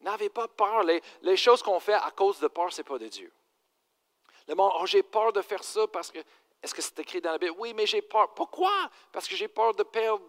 N'avez 0.00 0.28
pas 0.28 0.48
peur. 0.48 0.82
Les, 0.84 1.36
choses 1.36 1.62
qu'on 1.62 1.80
fait 1.80 1.94
à 1.94 2.10
cause 2.10 2.38
de 2.40 2.48
peur, 2.48 2.72
ce 2.72 2.80
n'est 2.80 2.84
pas 2.84 2.98
de 2.98 3.08
Dieu. 3.08 3.32
Le 4.46 4.54
monde, 4.54 4.72
oh, 4.76 4.86
j'ai 4.86 5.02
peur 5.02 5.32
de 5.32 5.42
faire 5.42 5.62
ça 5.62 5.86
parce 5.88 6.10
que 6.10 6.20
est-ce 6.62 6.74
que 6.74 6.82
c'est 6.82 6.98
écrit 6.98 7.20
dans 7.20 7.32
la 7.32 7.38
Bible? 7.38 7.54
Oui, 7.58 7.74
mais 7.74 7.86
j'ai 7.86 8.02
peur. 8.02 8.32
Pourquoi? 8.34 8.72
Parce 9.12 9.28
que 9.28 9.36
j'ai 9.36 9.48
peur 9.48 9.74
de 9.74 9.82
perdre. 9.82 10.24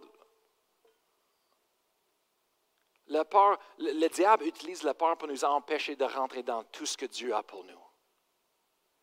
La 3.07 3.25
peur, 3.25 3.57
le, 3.79 4.07
diable 4.07 4.45
utilise 4.45 4.83
la 4.83 4.93
peur 4.93 5.17
pour 5.17 5.27
nous 5.27 5.43
empêcher 5.43 5.95
de 5.95 6.05
rentrer 6.05 6.43
dans 6.43 6.63
tout 6.65 6.85
ce 6.85 6.95
que 6.95 7.07
Dieu 7.07 7.33
a 7.33 7.41
pour 7.41 7.63
nous. 7.63 7.79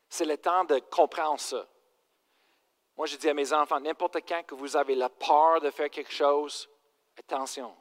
C'est 0.09 0.24
le 0.24 0.39
temps 0.39 0.64
de 0.64 0.78
comprendre 0.78 1.41
ça. 1.41 1.66
Moi, 2.97 3.07
je 3.07 3.16
dis 3.16 3.28
à 3.28 3.34
mes 3.34 3.53
enfants, 3.53 3.80
n'importe 3.80 4.16
quand 4.26 4.42
que 4.44 4.55
vous 4.55 4.76
avez 4.76 4.94
la 4.94 5.09
peur 5.09 5.61
de 5.61 5.70
faire 5.70 5.90
quelque 5.90 6.12
chose, 6.12 6.68
attention. 7.18 7.74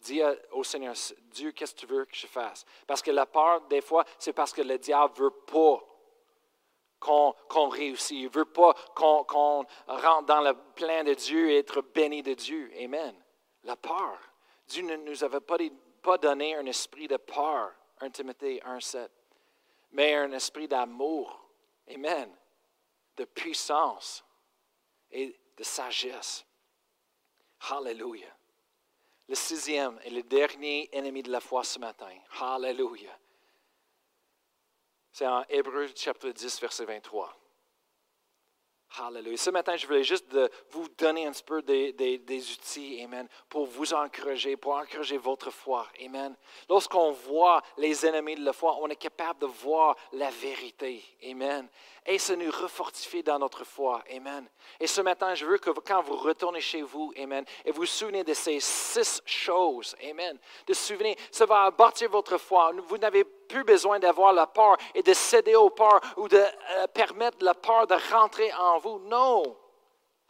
Dis 0.00 0.20
au 0.50 0.64
Seigneur, 0.64 0.94
Dieu, 1.30 1.52
qu'est-ce 1.52 1.74
que 1.74 1.80
tu 1.80 1.86
veux 1.86 2.04
que 2.04 2.16
je 2.16 2.26
fasse? 2.26 2.64
Parce 2.86 3.00
que 3.00 3.12
la 3.12 3.26
peur, 3.26 3.60
des 3.68 3.80
fois, 3.80 4.04
c'est 4.18 4.32
parce 4.32 4.52
que 4.52 4.62
le 4.62 4.76
diable 4.78 5.14
ne 5.16 5.24
veut 5.24 5.30
pas 5.30 5.80
qu'on 6.98 7.68
réussit. 7.68 8.18
Il 8.18 8.24
ne 8.24 8.30
veut 8.30 8.44
pas 8.44 8.74
qu'on 8.96 9.22
rentre 9.22 10.26
dans 10.26 10.40
le 10.40 10.54
plein 10.74 11.04
de 11.04 11.14
Dieu 11.14 11.50
et 11.50 11.58
être 11.58 11.82
béni 11.82 12.22
de 12.22 12.34
Dieu. 12.34 12.72
Amen. 12.80 13.14
La 13.62 13.76
peur. 13.76 14.18
Dieu 14.66 14.82
ne 14.82 14.96
nous 14.96 15.22
avait 15.22 15.40
pas, 15.40 15.58
pas 16.02 16.18
donné 16.18 16.56
un 16.56 16.66
esprit 16.66 17.06
de 17.06 17.16
peur, 17.16 17.72
1 18.00 18.10
Timothée 18.10 18.60
1,7, 18.66 19.08
mais 19.92 20.14
un 20.14 20.32
esprit 20.32 20.66
d'amour. 20.66 21.48
Amen. 21.92 22.34
De 23.16 23.24
puissance 23.24 24.24
et 25.10 25.38
de 25.56 25.62
sagesse. 25.62 26.44
Hallelujah. 27.70 28.34
Le 29.28 29.34
sixième 29.34 30.00
et 30.04 30.10
le 30.10 30.22
dernier 30.22 30.88
ennemi 30.92 31.22
de 31.22 31.30
la 31.30 31.40
foi 31.40 31.62
ce 31.64 31.78
matin. 31.78 32.10
Hallelujah. 32.40 33.18
C'est 35.12 35.26
en 35.26 35.44
Hébreu 35.48 35.88
chapitre 35.94 36.30
10, 36.30 36.60
verset 36.60 36.84
23. 36.86 37.41
Hallelujah. 38.98 39.36
Ce 39.36 39.50
matin, 39.50 39.76
je 39.76 39.86
voulais 39.86 40.04
juste 40.04 40.26
vous 40.70 40.86
donner 40.98 41.26
un 41.26 41.32
petit 41.32 41.42
peu 41.42 41.62
des, 41.62 42.52
outils, 42.52 43.02
Amen, 43.02 43.26
pour 43.48 43.66
vous 43.66 43.94
encourager, 43.94 44.56
pour 44.56 44.74
encourager 44.74 45.16
votre 45.16 45.50
foi. 45.50 45.86
Amen. 46.04 46.34
Lorsqu'on 46.68 47.12
voit 47.12 47.62
les 47.78 48.04
ennemis 48.04 48.34
de 48.34 48.44
la 48.44 48.52
foi, 48.52 48.76
on 48.80 48.88
est 48.88 48.96
capable 48.96 49.40
de 49.40 49.46
voir 49.46 49.96
la 50.12 50.30
vérité. 50.30 51.02
Amen 51.24 51.68
et 52.06 52.18
ça 52.18 52.34
nous 52.34 52.50
refortifie 52.50 53.22
dans 53.22 53.38
notre 53.38 53.64
foi. 53.64 54.02
Amen. 54.14 54.46
Et 54.80 54.86
ce 54.86 55.00
matin, 55.00 55.34
je 55.34 55.46
veux 55.46 55.58
que 55.58 55.70
quand 55.70 56.02
vous 56.02 56.16
retournez 56.16 56.60
chez 56.60 56.82
vous, 56.82 57.12
Amen, 57.16 57.44
et 57.64 57.70
vous 57.70 57.82
vous 57.82 57.86
souvenez 57.86 58.24
de 58.24 58.34
ces 58.34 58.58
six 58.60 59.22
choses, 59.24 59.94
Amen, 60.10 60.38
de 60.66 60.74
souvenir, 60.74 61.14
ça 61.30 61.46
va 61.46 61.70
bâtir 61.70 62.10
votre 62.10 62.38
foi. 62.38 62.72
Vous 62.88 62.98
n'avez 62.98 63.24
plus 63.48 63.64
besoin 63.64 63.98
d'avoir 63.98 64.32
la 64.32 64.46
peur 64.46 64.76
et 64.94 65.02
de 65.02 65.12
céder 65.12 65.54
aux 65.54 65.70
peurs 65.70 66.00
ou 66.16 66.28
de 66.28 66.36
euh, 66.36 66.86
permettre 66.88 67.38
la 67.40 67.54
peur 67.54 67.86
de 67.86 67.96
rentrer 68.12 68.52
en 68.54 68.78
vous. 68.78 68.98
Non. 69.00 69.56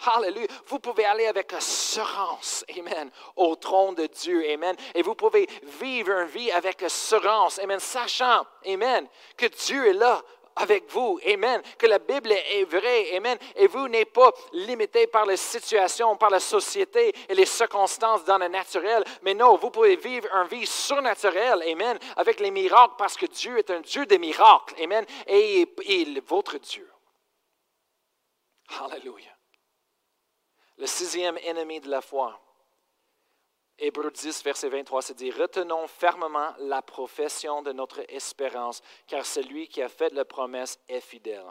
Hallelujah. 0.04 0.48
Vous 0.66 0.80
pouvez 0.80 1.04
aller 1.04 1.26
avec 1.26 1.52
assurance, 1.52 2.64
Amen, 2.76 3.10
au 3.36 3.54
trône 3.54 3.94
de 3.94 4.06
Dieu, 4.06 4.44
Amen. 4.50 4.74
Et 4.94 5.02
vous 5.02 5.14
pouvez 5.14 5.48
vivre 5.80 6.10
une 6.10 6.26
vie 6.26 6.50
avec 6.50 6.82
assurance, 6.82 7.58
Amen, 7.60 7.78
sachant, 7.78 8.44
Amen, 8.66 9.06
que 9.36 9.46
Dieu 9.46 9.88
est 9.88 9.92
là 9.92 10.20
avec 10.56 10.90
vous. 10.90 11.18
Amen. 11.26 11.62
Que 11.78 11.86
la 11.86 11.98
Bible 11.98 12.32
est 12.32 12.64
vraie. 12.64 13.16
Amen. 13.16 13.38
Et 13.56 13.66
vous 13.66 13.88
n'êtes 13.88 14.12
pas 14.12 14.32
limité 14.52 15.06
par 15.06 15.26
les 15.26 15.36
situations, 15.36 16.16
par 16.16 16.30
la 16.30 16.40
société 16.40 17.12
et 17.28 17.34
les 17.34 17.46
circonstances 17.46 18.24
dans 18.24 18.38
le 18.38 18.48
naturel. 18.48 19.04
Mais 19.22 19.34
non, 19.34 19.56
vous 19.56 19.70
pouvez 19.70 19.96
vivre 19.96 20.28
une 20.34 20.48
vie 20.48 20.66
surnaturelle. 20.66 21.62
Amen. 21.70 21.98
Avec 22.16 22.40
les 22.40 22.50
miracles 22.50 22.94
parce 22.98 23.16
que 23.16 23.26
Dieu 23.26 23.58
est 23.58 23.70
un 23.70 23.80
Dieu 23.80 24.06
des 24.06 24.18
miracles. 24.18 24.74
Amen. 24.82 25.04
Et 25.26 25.68
il 25.86 26.18
est 26.18 26.28
votre 26.28 26.58
Dieu. 26.58 26.88
Hallelujah. 28.80 29.36
Le 30.78 30.86
sixième 30.86 31.38
ennemi 31.38 31.80
de 31.80 31.88
la 31.88 32.00
foi. 32.00 32.40
Hébreu 33.78 34.10
10, 34.10 34.44
verset 34.44 34.68
23, 34.68 35.02
c'est 35.02 35.14
dit, 35.14 35.30
retenons 35.30 35.86
fermement 35.86 36.54
la 36.58 36.82
profession 36.82 37.62
de 37.62 37.72
notre 37.72 38.04
espérance, 38.12 38.82
car 39.06 39.26
celui 39.26 39.68
qui 39.68 39.82
a 39.82 39.88
fait 39.88 40.12
la 40.12 40.24
promesse 40.24 40.78
est 40.88 41.00
fidèle. 41.00 41.46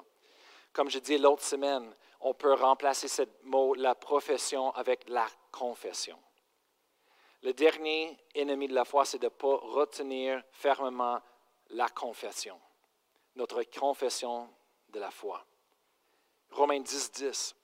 Comme 0.72 0.89
je 0.89 0.99
dis 0.99 1.17
l'autre 1.17 1.43
semaine, 1.43 1.93
on 2.22 2.34
peut 2.34 2.53
remplacer 2.53 3.07
ce 3.07 3.24
mot, 3.43 3.74
la 3.74 3.95
profession, 3.95 4.72
avec 4.72 5.09
la 5.09 5.28
confession. 5.51 6.17
Le 7.41 7.53
dernier 7.53 8.17
ennemi 8.36 8.67
de 8.67 8.76
la 8.76 8.86
foi, 8.86 9.03
c'est 9.03 9.17
de 9.17 9.26
ne 9.26 9.30
pas 9.30 9.55
retenir 9.55 10.43
fermement 10.51 11.19
la 11.72 11.89
confession, 11.89 12.59
notre 13.36 13.63
confession 13.63 14.47
de 14.89 14.99
la 14.99 15.09
foi. 15.09 15.43
Romains 16.51 16.82
10, 16.82 17.11
10. 17.13 17.55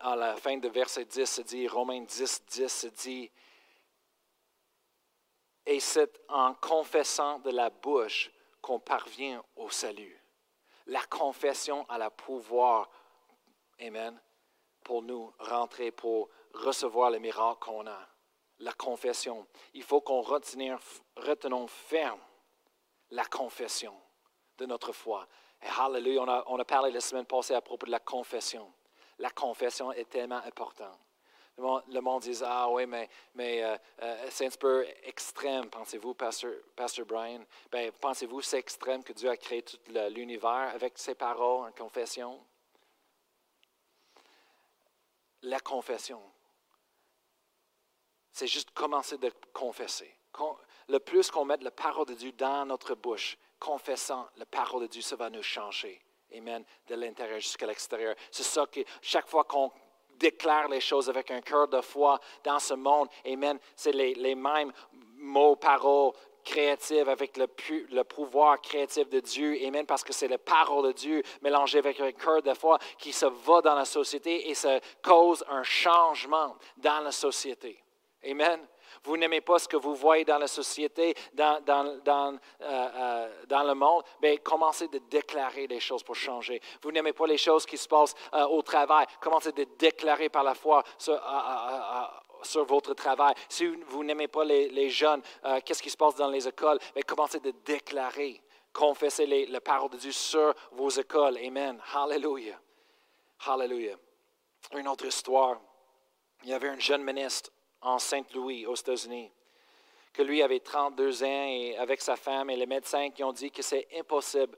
À 0.00 0.16
la 0.16 0.36
fin 0.36 0.56
de 0.56 0.68
verset 0.68 1.04
10, 1.04 1.26
se 1.26 1.42
dit, 1.42 1.68
Romains 1.68 2.02
10, 2.02 2.44
10 2.46 2.68
se 2.68 2.86
dit, 2.86 3.30
et 5.66 5.80
c'est 5.80 6.20
en 6.28 6.54
confessant 6.54 7.38
de 7.40 7.50
la 7.50 7.70
bouche 7.70 8.30
qu'on 8.60 8.80
parvient 8.80 9.44
au 9.56 9.70
salut. 9.70 10.20
La 10.86 11.02
confession 11.04 11.84
a 11.88 11.98
le 11.98 12.10
pouvoir, 12.10 12.90
Amen, 13.80 14.20
pour 14.82 15.02
nous 15.02 15.32
rentrer, 15.38 15.90
pour 15.90 16.28
recevoir 16.54 17.10
le 17.10 17.18
miracle 17.18 17.60
qu'on 17.60 17.86
a. 17.86 18.08
La 18.58 18.72
confession. 18.72 19.46
Il 19.74 19.82
faut 19.82 20.00
qu'on 20.00 20.20
retenons 20.20 21.66
ferme 21.66 22.20
la 23.10 23.24
confession 23.24 23.94
de 24.58 24.66
notre 24.66 24.92
foi. 24.92 25.26
Et 25.62 25.66
hallelujah, 25.66 26.22
on 26.22 26.28
a, 26.28 26.44
on 26.46 26.58
a 26.58 26.64
parlé 26.64 26.90
la 26.90 27.00
semaine 27.00 27.24
passée 27.24 27.54
à 27.54 27.60
propos 27.60 27.86
de 27.86 27.90
la 27.90 28.00
confession. 28.00 28.70
La 29.20 29.30
confession 29.30 29.92
est 29.92 30.08
tellement 30.08 30.42
importante. 30.44 30.98
Le 31.58 32.00
monde, 32.00 32.22
dit 32.22 32.40
Ah 32.42 32.70
oui, 32.70 32.86
mais, 32.86 33.08
mais 33.34 33.62
euh, 33.62 33.76
euh, 34.00 34.26
c'est 34.30 34.46
un 34.46 34.50
peu 34.58 34.86
extrême, 35.04 35.68
pensez-vous, 35.68 36.14
Pasteur, 36.14 36.54
Pastor 36.74 37.04
Brian? 37.04 37.44
Ben, 37.70 37.92
pensez-vous 38.00 38.40
c'est 38.40 38.58
extrême 38.58 39.04
que 39.04 39.12
Dieu 39.12 39.28
a 39.28 39.36
créé 39.36 39.60
tout 39.62 39.76
l'univers 40.10 40.72
avec 40.74 40.96
ses 40.96 41.14
paroles 41.14 41.68
en 41.68 41.72
confession? 41.72 42.42
La 45.42 45.60
confession, 45.60 46.22
c'est 48.32 48.46
juste 48.46 48.70
commencer 48.70 49.18
de 49.18 49.30
confesser. 49.52 50.14
Le 50.88 50.98
plus 50.98 51.30
qu'on 51.30 51.44
met 51.44 51.58
la 51.58 51.70
parole 51.70 52.06
de 52.06 52.14
Dieu 52.14 52.32
dans 52.32 52.64
notre 52.64 52.94
bouche, 52.94 53.36
confessant 53.58 54.26
la 54.36 54.46
parole 54.46 54.82
de 54.82 54.86
Dieu, 54.86 55.02
ça 55.02 55.16
va 55.16 55.28
nous 55.28 55.42
changer. 55.42 56.00
Amen. 56.36 56.64
De 56.86 56.94
l'intérieur 56.94 57.40
jusqu'à 57.40 57.66
l'extérieur. 57.66 58.14
C'est 58.30 58.42
ça 58.42 58.66
que 58.66 58.80
chaque 59.02 59.28
fois 59.28 59.44
qu'on 59.44 59.70
déclare 60.20 60.68
les 60.68 60.80
choses 60.80 61.08
avec 61.08 61.30
un 61.30 61.40
cœur 61.40 61.66
de 61.68 61.80
foi 61.80 62.20
dans 62.44 62.58
ce 62.58 62.74
monde, 62.74 63.08
Amen, 63.24 63.58
c'est 63.74 63.92
les, 63.92 64.34
mêmes 64.34 64.72
mots, 65.16 65.56
paroles 65.56 66.12
créatives 66.44 67.08
avec 67.08 67.36
le, 67.36 67.46
pouvoir 68.04 68.60
créatif 68.60 69.08
de 69.08 69.20
Dieu. 69.20 69.58
Amen, 69.66 69.86
parce 69.86 70.04
que 70.04 70.12
c'est 70.12 70.28
la 70.28 70.38
parole 70.38 70.88
de 70.88 70.92
Dieu 70.92 71.22
mélangée 71.42 71.78
avec 71.78 72.00
un 72.00 72.12
cœur 72.12 72.42
de 72.42 72.54
foi 72.54 72.78
qui 72.98 73.12
se 73.12 73.26
va 73.26 73.60
dans 73.60 73.74
la 73.74 73.84
société 73.84 74.48
et 74.48 74.54
ça 74.54 74.80
cause 75.02 75.44
un 75.48 75.62
changement 75.62 76.56
dans 76.76 77.00
la 77.00 77.12
société. 77.12 77.82
Amen. 78.24 78.60
Vous 79.04 79.16
n'aimez 79.16 79.40
pas 79.40 79.58
ce 79.58 79.68
que 79.68 79.76
vous 79.76 79.94
voyez 79.94 80.24
dans 80.24 80.38
la 80.38 80.46
société, 80.46 81.14
dans, 81.32 81.62
dans, 81.64 81.98
dans, 82.04 82.38
euh, 82.60 83.28
euh, 83.50 83.62
le 83.64 83.74
monde, 83.74 84.02
bien, 84.20 84.36
commencez 84.38 84.88
de 84.88 84.98
déclarer 84.98 85.66
des 85.66 85.80
choses 85.80 86.02
pour 86.02 86.14
changer. 86.14 86.60
Vous 86.82 86.92
n'aimez 86.92 87.12
pas 87.12 87.26
les 87.26 87.38
choses 87.38 87.66
qui 87.66 87.76
se 87.76 87.88
passent 87.88 88.14
euh, 88.34 88.44
au 88.46 88.62
travail, 88.62 89.06
commencez 89.20 89.52
de 89.52 89.64
déclarer 89.78 90.28
par 90.28 90.44
la 90.44 90.54
foi 90.54 90.82
sur, 90.98 92.64
votre 92.66 92.94
travail. 92.94 93.34
Si 93.48 93.66
vous 93.66 94.02
n'aimez 94.02 94.28
pas 94.28 94.44
les, 94.44 94.90
jeunes, 94.90 95.22
qu'est-ce 95.64 95.82
qui 95.82 95.90
se 95.90 95.96
passe 95.96 96.14
dans 96.14 96.28
les 96.28 96.48
écoles, 96.48 96.78
bien, 96.94 97.02
commencez 97.02 97.40
de 97.40 97.52
déclarer. 97.64 98.40
Confessez 98.72 99.26
les, 99.26 99.46
la 99.46 99.60
parole 99.60 99.90
de 99.90 99.96
Dieu 99.96 100.12
sur 100.12 100.54
vos 100.72 100.90
écoles. 100.90 101.38
Amen. 101.38 101.80
Hallelujah. 101.92 102.58
Hallelujah. 103.46 103.96
Une 104.76 104.86
autre 104.86 105.06
histoire. 105.06 105.60
Il 106.44 106.50
y 106.50 106.52
avait 106.52 106.68
un 106.68 106.78
jeune 106.78 107.02
ministre 107.02 107.50
en 107.82 107.98
Saint-Louis, 107.98 108.66
aux 108.66 108.74
États-Unis, 108.74 109.30
que 110.12 110.22
lui 110.22 110.42
avait 110.42 110.60
32 110.60 111.22
ans 111.22 111.26
et 111.26 111.76
avec 111.78 112.00
sa 112.00 112.16
femme 112.16 112.50
et 112.50 112.56
les 112.56 112.66
médecins 112.66 113.10
qui 113.10 113.22
ont 113.22 113.32
dit 113.32 113.50
que 113.50 113.62
c'est 113.62 113.88
impossible 113.98 114.56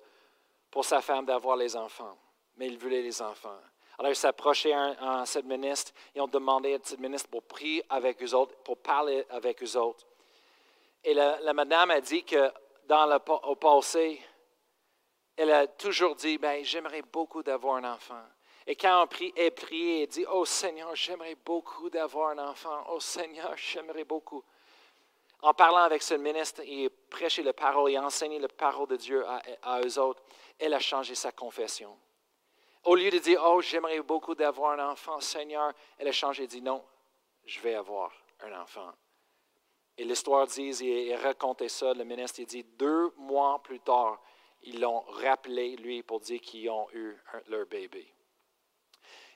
pour 0.70 0.84
sa 0.84 1.00
femme 1.00 1.26
d'avoir 1.26 1.56
les 1.56 1.76
enfants, 1.76 2.16
mais 2.56 2.66
il 2.66 2.78
voulait 2.78 3.02
les 3.02 3.20
enfants. 3.20 3.58
Alors 3.98 4.10
il 4.10 4.16
s'approchait 4.16 4.72
à, 4.72 5.24
cette 5.26 5.44
ministre 5.44 5.92
et 6.14 6.20
ont 6.20 6.26
demandé 6.26 6.74
à 6.74 6.78
cette 6.82 6.98
ministre 6.98 7.28
pour 7.28 7.42
prier 7.42 7.84
avec 7.88 8.22
eux 8.22 8.34
autres, 8.34 8.56
pour 8.64 8.78
parler 8.78 9.24
avec 9.30 9.62
eux 9.62 9.76
autres. 9.76 10.06
Et 11.04 11.14
la, 11.14 11.52
madame 11.52 11.90
a 11.90 12.00
dit 12.00 12.24
que 12.24 12.50
dans 12.86 13.06
le 13.06 13.18
au 13.48 13.54
passé, 13.56 14.20
elle 15.36 15.50
a 15.50 15.66
toujours 15.66 16.14
dit, 16.16 16.38
ben, 16.38 16.64
j'aimerais 16.64 17.02
beaucoup 17.02 17.42
d'avoir 17.42 17.76
un 17.76 17.92
enfant. 17.92 18.22
Et 18.66 18.76
quand 18.76 19.02
on 19.02 19.06
prie, 19.06 19.32
elle 19.36 19.52
prie 19.52 20.02
et 20.02 20.06
dit, 20.06 20.24
Oh 20.30 20.44
Seigneur, 20.44 20.94
j'aimerais 20.94 21.34
beaucoup 21.34 21.90
d'avoir 21.90 22.30
un 22.30 22.38
enfant. 22.38 22.84
Oh 22.90 23.00
Seigneur, 23.00 23.54
j'aimerais 23.56 24.04
beaucoup. 24.04 24.42
En 25.40 25.52
parlant 25.54 25.82
avec 25.82 26.02
ce 26.02 26.14
ministre 26.14 26.62
et 26.64 26.88
prêcher 26.88 27.42
la 27.42 27.52
parole 27.52 27.90
et 27.90 27.98
enseigner 27.98 28.38
la 28.38 28.48
parole 28.48 28.88
de 28.88 28.96
Dieu 28.96 29.24
à, 29.62 29.80
eux 29.80 29.98
autres, 29.98 30.22
elle 30.58 30.74
a 30.74 30.78
changé 30.78 31.16
sa 31.16 31.32
confession. 31.32 31.98
Au 32.84 32.94
lieu 32.94 33.10
de 33.10 33.18
dire, 33.18 33.42
Oh, 33.44 33.60
j'aimerais 33.60 34.00
beaucoup 34.02 34.34
d'avoir 34.34 34.78
un 34.78 34.90
enfant, 34.90 35.20
Seigneur, 35.20 35.72
elle 35.98 36.08
a 36.08 36.12
changé 36.12 36.44
et 36.44 36.46
dit, 36.46 36.62
Non, 36.62 36.84
je 37.44 37.60
vais 37.60 37.74
avoir 37.74 38.12
un 38.40 38.60
enfant. 38.60 38.92
Et 39.98 40.04
l'histoire 40.04 40.46
dit, 40.46 40.72
et 40.84 41.14
racontait 41.16 41.68
ça, 41.68 41.92
le 41.92 42.04
ministre, 42.04 42.40
il 42.40 42.46
dit, 42.46 42.64
deux 42.64 43.12
mois 43.16 43.62
plus 43.62 43.80
tard, 43.80 44.20
ils 44.62 44.80
l'ont 44.80 45.00
rappelé, 45.00 45.76
lui, 45.76 46.02
pour 46.02 46.20
dire 46.20 46.40
qu'ils 46.40 46.70
ont 46.70 46.88
eu 46.92 47.14
leur 47.48 47.66
bébé. 47.66 48.12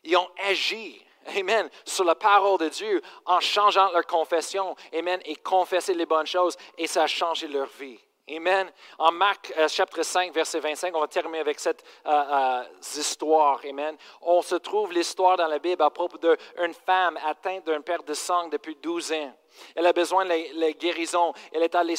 Ils 0.05 0.17
ont 0.17 0.29
agi, 0.45 1.03
Amen, 1.37 1.69
sur 1.85 2.05
la 2.05 2.15
parole 2.15 2.59
de 2.59 2.69
Dieu 2.69 3.03
en 3.25 3.41
changeant 3.41 3.91
leur 3.91 4.07
confession, 4.07 4.77
Amen, 4.93 5.21
et 5.25 5.37
confesser 5.37 5.95
les 5.95 6.07
bonnes 6.07 6.27
choses, 6.27 6.57
et 6.79 6.87
ça 6.87 7.03
a 7.03 7.07
changé 7.07 7.49
leur 7.49 7.67
vie. 7.67 7.99
Amen. 8.29 8.73
En 8.99 9.13
Marc 9.13 9.53
euh, 9.57 9.69
chapitre 9.69 10.03
5, 10.03 10.35
verset 10.35 10.59
25, 10.59 10.93
on 10.97 11.01
va 11.01 11.07
terminer 11.07 11.39
avec 11.39 11.61
cette 11.61 11.85
euh, 12.07 12.11
euh, 12.11 12.65
histoire. 12.97 13.61
Amen. 13.69 13.97
On 14.21 14.43
se 14.43 14.57
trouve 14.57 14.93
l'histoire 14.93 15.37
dans 15.37 15.47
la 15.47 15.61
Bible 15.61 15.81
à 15.81 15.91
propos 15.91 16.19
d'une 16.19 16.75
femme 16.75 17.17
atteinte 17.25 17.65
d'une 17.67 17.85
perte 17.85 18.09
de 18.09 18.15
sang 18.15 18.49
depuis 18.49 18.75
12 18.83 19.13
ans. 19.13 19.33
Elle 19.77 19.87
a 19.87 19.93
besoin 19.93 20.25
de 20.25 20.59
la, 20.59 20.73
guérison. 20.73 21.33
Elle, 21.53 21.63
est 21.63 21.75
allée, 21.77 21.95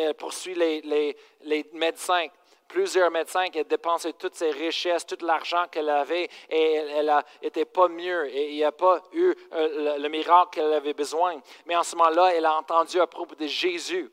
elle 0.00 0.14
poursuit 0.14 0.54
les, 0.54 1.66
médecins 1.74 2.26
plusieurs 2.68 3.10
médecins 3.10 3.48
qui 3.48 3.60
ont 3.60 3.64
dépensé 3.68 4.12
toutes 4.12 4.34
ses 4.34 4.50
richesses, 4.50 5.06
tout 5.06 5.18
l'argent 5.22 5.66
qu'elle 5.70 5.88
avait, 5.88 6.28
et 6.48 6.72
elle 6.74 7.12
n'était 7.42 7.64
pas 7.64 7.88
mieux, 7.88 8.28
et 8.28 8.50
il 8.50 8.56
n'y 8.56 8.64
a 8.64 8.72
pas 8.72 9.02
eu 9.12 9.34
euh, 9.52 9.98
le, 9.98 10.08
miracle 10.08 10.50
qu'elle 10.52 10.72
avait 10.72 10.94
besoin. 10.94 11.40
Mais 11.66 11.76
en 11.76 11.82
ce 11.82 11.96
moment-là, 11.96 12.34
elle 12.34 12.44
a 12.44 12.54
entendu 12.56 13.00
à 13.00 13.06
propos 13.06 13.34
de 13.34 13.46
Jésus. 13.46 14.10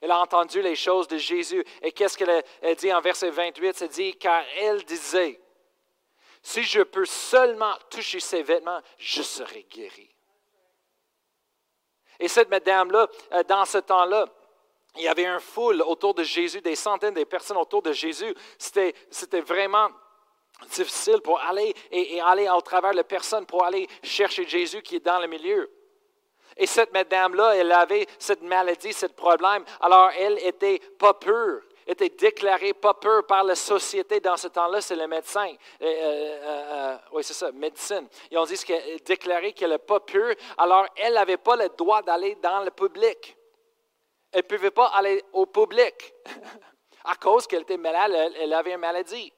Elle 0.00 0.10
a 0.10 0.18
entendu 0.18 0.60
les 0.60 0.76
choses 0.76 1.08
de 1.08 1.16
Jésus. 1.16 1.64
Et 1.82 1.92
qu'est-ce 1.92 2.18
qu'elle 2.18 2.44
dit 2.76 2.92
en 2.92 3.00
verset 3.00 3.30
28? 3.30 3.82
Elle 3.82 3.88
dit, 3.88 4.14
car 4.16 4.42
elle 4.58 4.84
disait, 4.84 5.40
si 6.42 6.62
je 6.62 6.82
peux 6.82 7.06
seulement 7.06 7.74
toucher 7.90 8.20
ses 8.20 8.42
vêtements, 8.42 8.80
je 8.98 9.22
serai 9.22 9.66
guéri. 9.70 10.14
Et 12.20 12.28
cette 12.28 12.50
madame-là, 12.50 13.08
euh, 13.32 13.42
dans 13.44 13.64
ce 13.64 13.78
temps-là, 13.78 14.26
il 14.96 15.02
y 15.02 15.08
avait 15.08 15.26
un 15.26 15.40
foule 15.40 15.82
autour 15.82 16.14
de 16.14 16.22
Jésus, 16.22 16.60
des 16.60 16.76
centaines 16.76 17.14
de 17.14 17.24
personnes 17.24 17.56
autour 17.56 17.82
de 17.82 17.92
Jésus. 17.92 18.34
C'était, 18.58 18.94
vraiment 19.40 19.88
difficile 20.70 21.20
pour 21.20 21.40
aller 21.40 21.74
et, 21.90 22.20
aller 22.20 22.48
au 22.48 22.60
travers 22.60 22.94
de 22.94 23.02
personnes 23.02 23.44
pour 23.44 23.64
aller 23.64 23.88
chercher 24.02 24.46
Jésus 24.46 24.82
qui 24.82 24.96
est 24.96 25.04
dans 25.04 25.18
le 25.18 25.26
milieu. 25.26 25.70
Et 26.56 26.66
cette 26.66 26.92
madame-là, 26.92 27.56
elle 27.56 27.72
avait 27.72 28.06
cette 28.18 28.42
maladie, 28.42 28.92
ce 28.92 29.06
problème. 29.06 29.64
Alors, 29.80 30.10
elle 30.16 30.38
était 30.38 30.78
pas 30.96 31.14
pure, 31.14 31.62
était 31.84 32.10
déclarée 32.10 32.72
pas 32.72 32.94
pure 32.94 33.26
par 33.26 33.42
la 33.42 33.56
société 33.56 34.20
dans 34.20 34.36
ce 34.36 34.46
temps-là, 34.46 34.80
c'est 34.80 34.94
le 34.94 35.08
médecin. 35.08 35.48
Euh, 35.82 35.84
euh, 35.84 36.40
euh, 36.44 36.96
oui, 37.12 37.24
c'est 37.24 37.34
ça, 37.34 37.50
médecine. 37.50 38.06
Ils 38.30 38.38
ont 38.38 38.44
dit 38.44 38.56
qu'elle 38.58 39.00
déclaré 39.04 39.52
qu'elle 39.52 39.70
n'est 39.70 39.78
pas 39.78 39.98
pure, 39.98 40.34
alors 40.56 40.86
elle 40.96 41.14
n'avait 41.14 41.36
pas 41.36 41.56
le 41.56 41.68
droit 41.70 42.02
d'aller 42.02 42.36
dans 42.36 42.60
le 42.60 42.70
public. 42.70 43.36
Elle 44.34 44.42
ne 44.42 44.56
pouvait 44.56 44.72
pas 44.72 44.88
aller 44.88 45.24
au 45.32 45.46
public 45.46 46.12
à 47.04 47.14
cause 47.14 47.46
qu'elle 47.46 47.62
était 47.62 47.76
malade, 47.76 48.10
elle 48.36 48.52
avait 48.52 48.72
une 48.72 48.80
maladie. 48.80 49.32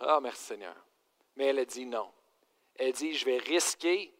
oh, 0.00 0.18
merci 0.22 0.44
Seigneur. 0.44 0.76
Mais 1.34 1.46
elle 1.46 1.58
a 1.58 1.64
dit 1.64 1.84
non. 1.84 2.12
Elle 2.76 2.92
dit, 2.92 3.14
je 3.14 3.24
vais 3.24 3.38
risquer 3.38 4.14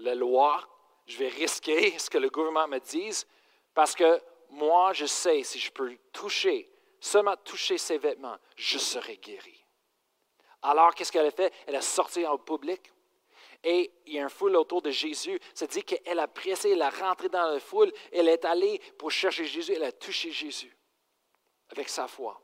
la 0.00 0.16
loi, 0.16 0.60
je 1.06 1.18
vais 1.18 1.28
risquer 1.28 1.96
ce 2.00 2.10
que 2.10 2.18
le 2.18 2.30
gouvernement 2.30 2.66
me 2.66 2.80
dise, 2.80 3.24
parce 3.72 3.94
que 3.94 4.20
moi, 4.50 4.92
je 4.94 5.06
sais, 5.06 5.44
si 5.44 5.60
je 5.60 5.70
peux 5.70 5.96
toucher, 6.12 6.68
seulement 6.98 7.36
toucher 7.36 7.78
ses 7.78 7.98
vêtements, 7.98 8.38
je 8.56 8.78
serai 8.78 9.18
guéri. 9.18 9.64
Alors, 10.62 10.96
qu'est-ce 10.96 11.12
qu'elle 11.12 11.26
a 11.26 11.30
fait? 11.30 11.54
Elle 11.68 11.76
a 11.76 11.80
sorti 11.80 12.26
au 12.26 12.38
public, 12.38 12.90
Et 13.64 13.90
il 14.06 14.14
y 14.14 14.18
a 14.18 14.22
une 14.22 14.30
foule 14.30 14.56
autour 14.56 14.82
de 14.82 14.90
Jésus. 14.90 15.38
Ça 15.52 15.66
dit 15.66 15.82
qu'elle 15.82 16.18
a 16.18 16.28
pressé, 16.28 16.70
elle 16.70 16.82
a 16.82 16.90
rentré 16.90 17.28
dans 17.28 17.50
la 17.50 17.60
foule, 17.60 17.92
elle 18.12 18.28
est 18.28 18.44
allée 18.44 18.80
pour 18.96 19.10
chercher 19.10 19.44
Jésus, 19.44 19.72
elle 19.74 19.84
a 19.84 19.92
touché 19.92 20.30
Jésus 20.30 20.74
avec 21.70 21.88
sa 21.88 22.06
foi. 22.06 22.40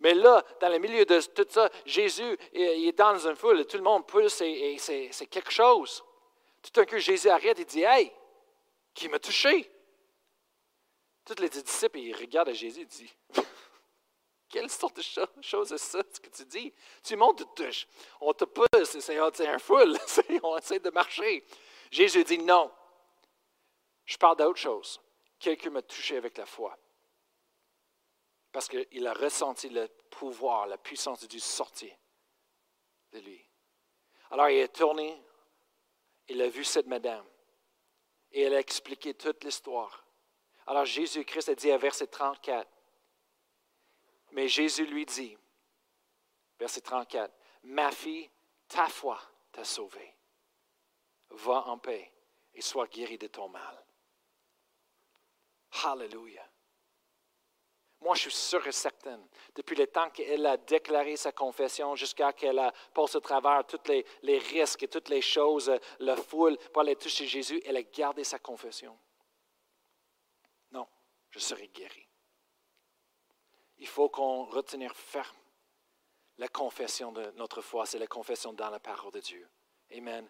Mais 0.00 0.14
là, 0.14 0.44
dans 0.60 0.68
le 0.68 0.78
milieu 0.78 1.04
de 1.04 1.20
tout 1.20 1.46
ça, 1.48 1.70
Jésus 1.86 2.36
il 2.52 2.88
est 2.88 2.92
dans 2.92 3.26
une 3.26 3.36
foule, 3.36 3.64
tout 3.66 3.76
le 3.76 3.82
monde 3.82 4.06
pousse 4.06 4.40
et, 4.40 4.76
c'est 4.78 5.26
quelque 5.26 5.52
chose. 5.52 6.04
Tout 6.62 6.70
d'un 6.72 6.86
coup, 6.86 6.98
Jésus 6.98 7.28
arrête 7.28 7.58
et 7.60 7.64
dit 7.64 7.82
Hey, 7.82 8.10
qui 8.92 9.08
m'a 9.08 9.18
touché? 9.18 9.70
Tous 11.24 11.40
les 11.40 11.48
disciples, 11.48 11.98
ils 11.98 12.14
regardent 12.14 12.52
Jésus 12.52 12.82
et 12.82 12.84
disent 12.84 13.14
quelle 14.54 14.70
sorte 14.70 14.98
de 14.98 15.42
chose 15.42 15.72
est 15.72 15.78
ça, 15.78 16.00
ce 16.12 16.20
que 16.20 16.28
tu 16.28 16.44
dis? 16.44 16.72
Tu 17.02 17.16
montes, 17.16 17.42
on 18.20 18.32
te 18.32 18.44
pousse, 18.44 19.00
c'est 19.00 19.18
un 19.18 19.58
foule, 19.58 19.98
on 20.44 20.56
essaie 20.56 20.78
de 20.78 20.90
marcher. 20.90 21.44
Jésus 21.90 22.22
dit 22.22 22.38
non. 22.38 22.70
Je 24.04 24.16
parle 24.16 24.36
d'autre 24.36 24.60
chose. 24.60 25.00
Quelqu'un 25.40 25.70
m'a 25.70 25.82
touché 25.82 26.18
avec 26.18 26.38
la 26.38 26.46
foi. 26.46 26.78
Parce 28.52 28.68
qu'il 28.68 29.04
a 29.08 29.12
ressenti 29.12 29.70
le 29.70 29.88
pouvoir, 30.08 30.68
la 30.68 30.78
puissance 30.78 31.22
de 31.22 31.26
Dieu 31.26 31.40
sortir 31.40 31.92
de 33.10 33.18
lui. 33.18 33.44
Alors 34.30 34.50
il 34.50 34.58
est 34.58 34.68
tourné, 34.68 35.20
il 36.28 36.40
a 36.40 36.48
vu 36.48 36.62
cette 36.62 36.86
madame 36.86 37.26
et 38.30 38.42
elle 38.42 38.54
a 38.54 38.60
expliqué 38.60 39.14
toute 39.14 39.42
l'histoire. 39.42 40.06
Alors 40.68 40.84
Jésus-Christ 40.84 41.48
a 41.48 41.54
dit 41.56 41.72
à 41.72 41.76
verset 41.76 42.06
34, 42.06 42.70
mais 44.34 44.48
Jésus 44.48 44.84
lui 44.84 45.06
dit, 45.06 45.36
verset 46.58 46.80
34, 46.80 47.32
Ma 47.62 47.90
fille, 47.90 48.28
ta 48.68 48.88
foi 48.88 49.18
t'a 49.52 49.64
sauvée. 49.64 50.12
Va 51.30 51.66
en 51.68 51.78
paix 51.78 52.12
et 52.52 52.60
sois 52.60 52.86
guérie 52.88 53.16
de 53.16 53.28
ton 53.28 53.48
mal. 53.48 53.84
Hallelujah. 55.84 56.46
Moi, 58.00 58.14
je 58.16 58.22
suis 58.22 58.32
sûr 58.32 58.66
et 58.66 58.72
certain, 58.72 59.18
depuis 59.54 59.76
le 59.76 59.86
temps 59.86 60.10
qu'elle 60.10 60.44
a 60.44 60.58
déclaré 60.58 61.16
sa 61.16 61.32
confession 61.32 61.94
jusqu'à 61.94 62.32
qu'elle 62.32 62.58
a 62.58 62.72
passé 62.92 63.16
au 63.16 63.20
travers 63.20 63.64
tous 63.66 63.88
les, 63.88 64.04
les, 64.22 64.38
risques 64.38 64.82
et 64.82 64.88
toutes 64.88 65.08
les 65.08 65.22
choses, 65.22 65.72
la 66.00 66.16
foule, 66.16 66.58
pour 66.72 66.82
aller 66.82 66.96
toucher 66.96 67.26
Jésus, 67.26 67.62
elle 67.64 67.78
a 67.78 67.82
gardé 67.82 68.24
sa 68.24 68.38
confession. 68.38 68.98
Non, 70.72 70.86
je 71.30 71.38
serai 71.38 71.68
guéri 71.68 72.03
il 73.78 73.86
faut 73.86 74.08
qu'on 74.08 74.44
retenir 74.44 74.94
ferme 74.94 75.36
la 76.38 76.48
confession 76.48 77.12
de 77.12 77.32
notre 77.36 77.60
foi, 77.60 77.86
c'est 77.86 77.98
la 77.98 78.06
confession 78.06 78.52
dans 78.52 78.70
la 78.70 78.80
parole 78.80 79.12
de 79.12 79.20
Dieu. 79.20 79.48
Amen. 79.96 80.28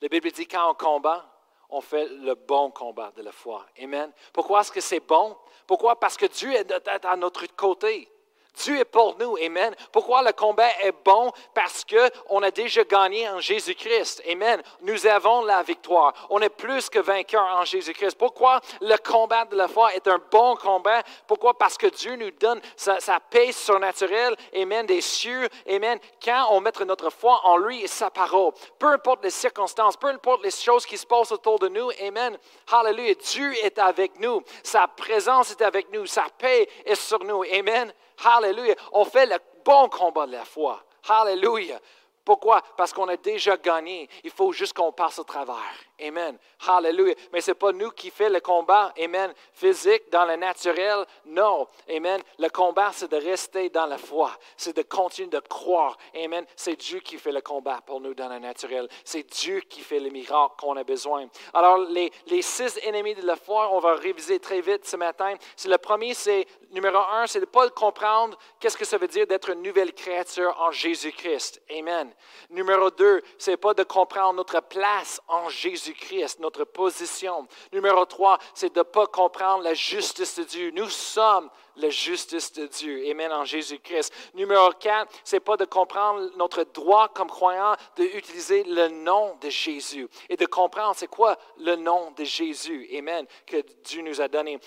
La 0.00 0.08
Bible 0.08 0.30
dit 0.32 0.46
quand 0.46 0.70
on 0.70 0.74
combat, 0.74 1.30
on 1.70 1.80
fait 1.80 2.08
le 2.08 2.34
bon 2.34 2.70
combat 2.70 3.12
de 3.12 3.22
la 3.22 3.32
foi. 3.32 3.66
Amen. 3.80 4.12
Pourquoi 4.32 4.60
est-ce 4.60 4.72
que 4.72 4.80
c'est 4.80 5.00
bon? 5.00 5.36
Pourquoi? 5.66 5.98
Parce 5.98 6.16
que 6.16 6.26
Dieu 6.26 6.52
est 6.52 6.88
à 7.04 7.16
notre 7.16 7.46
côté. 7.54 8.08
Dieu 8.56 8.78
est 8.78 8.84
pour 8.84 9.16
nous. 9.18 9.36
Amen. 9.36 9.74
Pourquoi 9.90 10.22
le 10.22 10.32
combat 10.32 10.68
est 10.82 10.94
bon? 11.04 11.32
Parce 11.52 11.84
qu'on 11.84 12.42
a 12.42 12.50
déjà 12.50 12.84
gagné 12.84 13.28
en 13.28 13.40
Jésus-Christ. 13.40 14.22
Amen. 14.30 14.62
Nous 14.82 15.06
avons 15.06 15.42
la 15.42 15.62
victoire. 15.62 16.12
On 16.30 16.40
est 16.40 16.48
plus 16.48 16.88
que 16.88 16.98
vainqueurs 16.98 17.56
en 17.56 17.64
Jésus-Christ. 17.64 18.16
Pourquoi 18.16 18.60
le 18.80 18.96
combat 18.96 19.44
de 19.44 19.56
la 19.56 19.68
foi 19.68 19.94
est 19.94 20.06
un 20.06 20.20
bon 20.30 20.56
combat? 20.56 21.02
Pourquoi? 21.26 21.58
Parce 21.58 21.76
que 21.76 21.88
Dieu 21.88 22.16
nous 22.16 22.30
donne 22.30 22.60
sa, 22.76 22.98
paix 23.30 23.52
surnaturelle. 23.52 24.36
Amen. 24.56 24.86
Des 24.86 25.00
cieux. 25.00 25.48
Amen. 25.68 25.98
Quand 26.22 26.48
on 26.50 26.60
met 26.60 26.72
notre 26.86 27.10
foi 27.10 27.40
en 27.44 27.56
lui 27.56 27.82
et 27.82 27.88
sa 27.88 28.10
parole. 28.10 28.52
Peu 28.78 28.88
importe 28.88 29.24
les 29.24 29.30
circonstances, 29.30 29.96
peu 29.96 30.08
importe 30.08 30.42
les 30.42 30.50
choses 30.50 30.86
qui 30.86 30.98
se 30.98 31.06
passent 31.06 31.32
autour 31.32 31.58
de 31.58 31.68
nous. 31.68 31.90
Amen. 32.00 32.38
Hallelujah. 32.70 33.14
Dieu 33.14 33.52
est 33.64 33.78
avec 33.78 34.18
nous. 34.20 34.42
Sa 34.62 34.86
présence 34.86 35.50
est 35.50 35.62
avec 35.62 35.92
nous. 35.92 36.06
Sa 36.06 36.26
paix 36.38 36.68
est 36.84 36.94
sur 36.94 37.22
nous. 37.24 37.42
Amen. 37.44 37.92
Hallelujah. 38.22 38.74
On 38.92 39.04
fait 39.04 39.26
le 39.26 39.36
bon 39.64 39.88
combat 39.88 40.26
de 40.26 40.32
la 40.32 40.44
foi. 40.44 40.82
Hallelujah. 41.08 41.80
Pourquoi? 42.24 42.62
Parce 42.76 42.92
qu'on 42.92 43.08
a 43.08 43.16
déjà 43.16 43.56
gagné. 43.56 44.08
Il 44.22 44.30
faut 44.30 44.52
juste 44.52 44.72
qu'on 44.72 44.92
passe 44.92 45.18
au 45.18 45.24
travers. 45.24 45.56
Amen. 46.00 46.36
Hallelujah. 46.66 47.14
Mais 47.32 47.40
ce 47.40 47.50
n'est 47.50 47.54
pas 47.54 47.72
nous 47.72 47.90
qui 47.90 48.10
fait 48.10 48.28
le 48.28 48.40
combat, 48.40 48.92
Amen, 49.00 49.32
physique, 49.52 50.10
dans 50.10 50.24
le 50.24 50.36
naturel. 50.36 51.04
Non. 51.26 51.68
Amen. 51.88 52.20
Le 52.38 52.48
combat, 52.48 52.90
c'est 52.92 53.10
de 53.10 53.16
rester 53.16 53.68
dans 53.70 53.86
la 53.86 53.98
foi. 53.98 54.32
C'est 54.56 54.76
de 54.76 54.82
continuer 54.82 55.28
de 55.28 55.38
croire. 55.40 55.96
Amen. 56.16 56.44
C'est 56.56 56.76
Dieu 56.76 56.98
qui 57.00 57.16
fait 57.16 57.32
le 57.32 57.40
combat 57.40 57.80
pour 57.86 58.00
nous 58.00 58.14
dans 58.14 58.28
le 58.28 58.38
naturel. 58.38 58.88
C'est 59.04 59.22
Dieu 59.22 59.60
qui 59.60 59.82
fait 59.82 60.00
les 60.00 60.10
miracles 60.10 60.54
qu'on 60.58 60.76
a 60.76 60.84
besoin. 60.84 61.28
Alors, 61.52 61.78
les, 61.78 62.10
les 62.26 62.42
six 62.42 62.78
ennemis 62.82 63.14
de 63.14 63.26
la 63.26 63.36
foi, 63.36 63.72
on 63.72 63.78
va 63.78 63.94
réviser 63.94 64.40
très 64.40 64.60
vite 64.60 64.86
ce 64.86 64.96
matin. 64.96 65.34
Le 65.64 65.76
premier, 65.76 66.14
c'est 66.14 66.46
numéro 66.70 66.98
un, 66.98 67.26
c'est 67.26 67.40
de 67.40 67.44
ne 67.44 67.50
pas 67.50 67.68
comprendre 67.70 68.36
qu'est-ce 68.58 68.76
que 68.76 68.84
ça 68.84 68.98
veut 68.98 69.08
dire 69.08 69.26
d'être 69.26 69.50
une 69.50 69.62
nouvelle 69.62 69.92
créature 69.92 70.56
en 70.60 70.72
Jésus-Christ. 70.72 71.62
Amen. 71.70 72.12
Numéro 72.50 72.90
deux, 72.90 73.22
c'est 73.38 73.56
pas 73.56 73.74
de 73.74 73.84
comprendre 73.84 74.34
notre 74.34 74.60
place 74.60 75.20
en 75.28 75.48
Jésus 75.48 75.83
Jésus-Christ, 75.84 76.40
notre 76.40 76.64
position. 76.64 77.46
Numéro 77.72 78.04
trois, 78.06 78.38
c'est 78.54 78.72
de 78.72 78.78
ne 78.78 78.84
pas 78.84 79.06
comprendre 79.06 79.62
la 79.62 79.74
justice 79.74 80.38
de 80.38 80.44
Dieu. 80.44 80.70
Nous 80.74 80.88
sommes 80.88 81.50
la 81.76 81.90
justice 81.90 82.52
de 82.52 82.66
Dieu. 82.66 83.04
Amen 83.10 83.32
en 83.32 83.44
Jésus-Christ. 83.44 84.12
Numéro 84.34 84.70
4, 84.70 85.10
c'est 85.24 85.40
pas 85.40 85.56
de 85.56 85.64
comprendre 85.64 86.30
notre 86.36 86.64
droit 86.64 87.08
comme 87.08 87.28
croyant 87.28 87.74
d'utiliser 87.96 88.64
le 88.64 88.88
nom 88.88 89.36
de 89.40 89.50
Jésus 89.50 90.08
et 90.28 90.36
de 90.36 90.46
comprendre 90.46 90.94
c'est 90.96 91.08
quoi 91.08 91.36
le 91.58 91.76
nom 91.76 92.12
de 92.12 92.24
Jésus. 92.24 92.88
Amen. 92.96 93.26
Que 93.46 93.62
Dieu 93.84 94.02
nous 94.02 94.20
a 94.20 94.28
donné. 94.28 94.58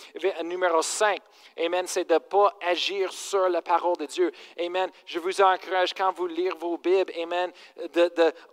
Numéro 0.43 0.81
5, 0.81 1.21
Amen, 1.59 1.87
c'est 1.87 2.07
de 2.07 2.13
ne 2.13 2.19
pas 2.19 2.55
agir 2.61 3.11
sur 3.11 3.49
la 3.49 3.61
parole 3.61 3.97
de 3.97 4.05
Dieu. 4.05 4.31
Amen. 4.59 4.89
Je 5.05 5.19
vous 5.19 5.41
encourage 5.41 5.93
quand 5.93 6.11
vous 6.11 6.27
lirez 6.27 6.55
vos 6.57 6.77
Bibles, 6.77 7.11
Amen, 7.21 7.51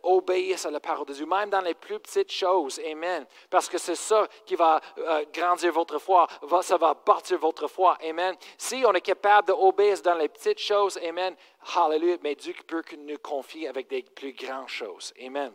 d'obéir 0.03 0.59
à 0.65 0.71
la 0.71 0.81
parole 0.81 1.07
de 1.07 1.13
Dieu, 1.13 1.27
même 1.27 1.51
dans 1.51 1.61
les 1.61 1.75
plus 1.75 1.99
petites 1.99 2.33
choses. 2.33 2.81
Amen. 2.91 3.27
Parce 3.51 3.69
que 3.69 3.79
c'est 3.79 3.95
ça 3.95 4.27
qui 4.47 4.55
va 4.55 4.81
euh, 4.99 5.25
grandir 5.33 5.73
votre 5.73 5.99
foi, 5.99 6.27
ça 6.63 6.77
va 6.77 6.95
bâtir 6.95 7.39
votre 7.39 7.69
foi. 7.69 7.97
Amen. 8.03 8.37
Si 8.59 8.85
on 8.87 8.93
est 8.93 9.01
capable 9.01 9.49
d'obéir 9.49 10.01
dans 10.03 10.15
les 10.15 10.29
petites 10.29 10.59
choses, 10.59 10.99
Amen, 10.99 11.35
Hallelujah, 11.75 12.19
mais 12.23 12.35
Dieu 12.35 12.55
peut 12.67 12.83
nous 12.99 13.19
confier 13.19 13.69
avec 13.69 13.89
des 13.89 14.03
plus 14.03 14.33
grandes 14.33 14.69
choses. 14.69 15.13
Amen. 15.25 15.53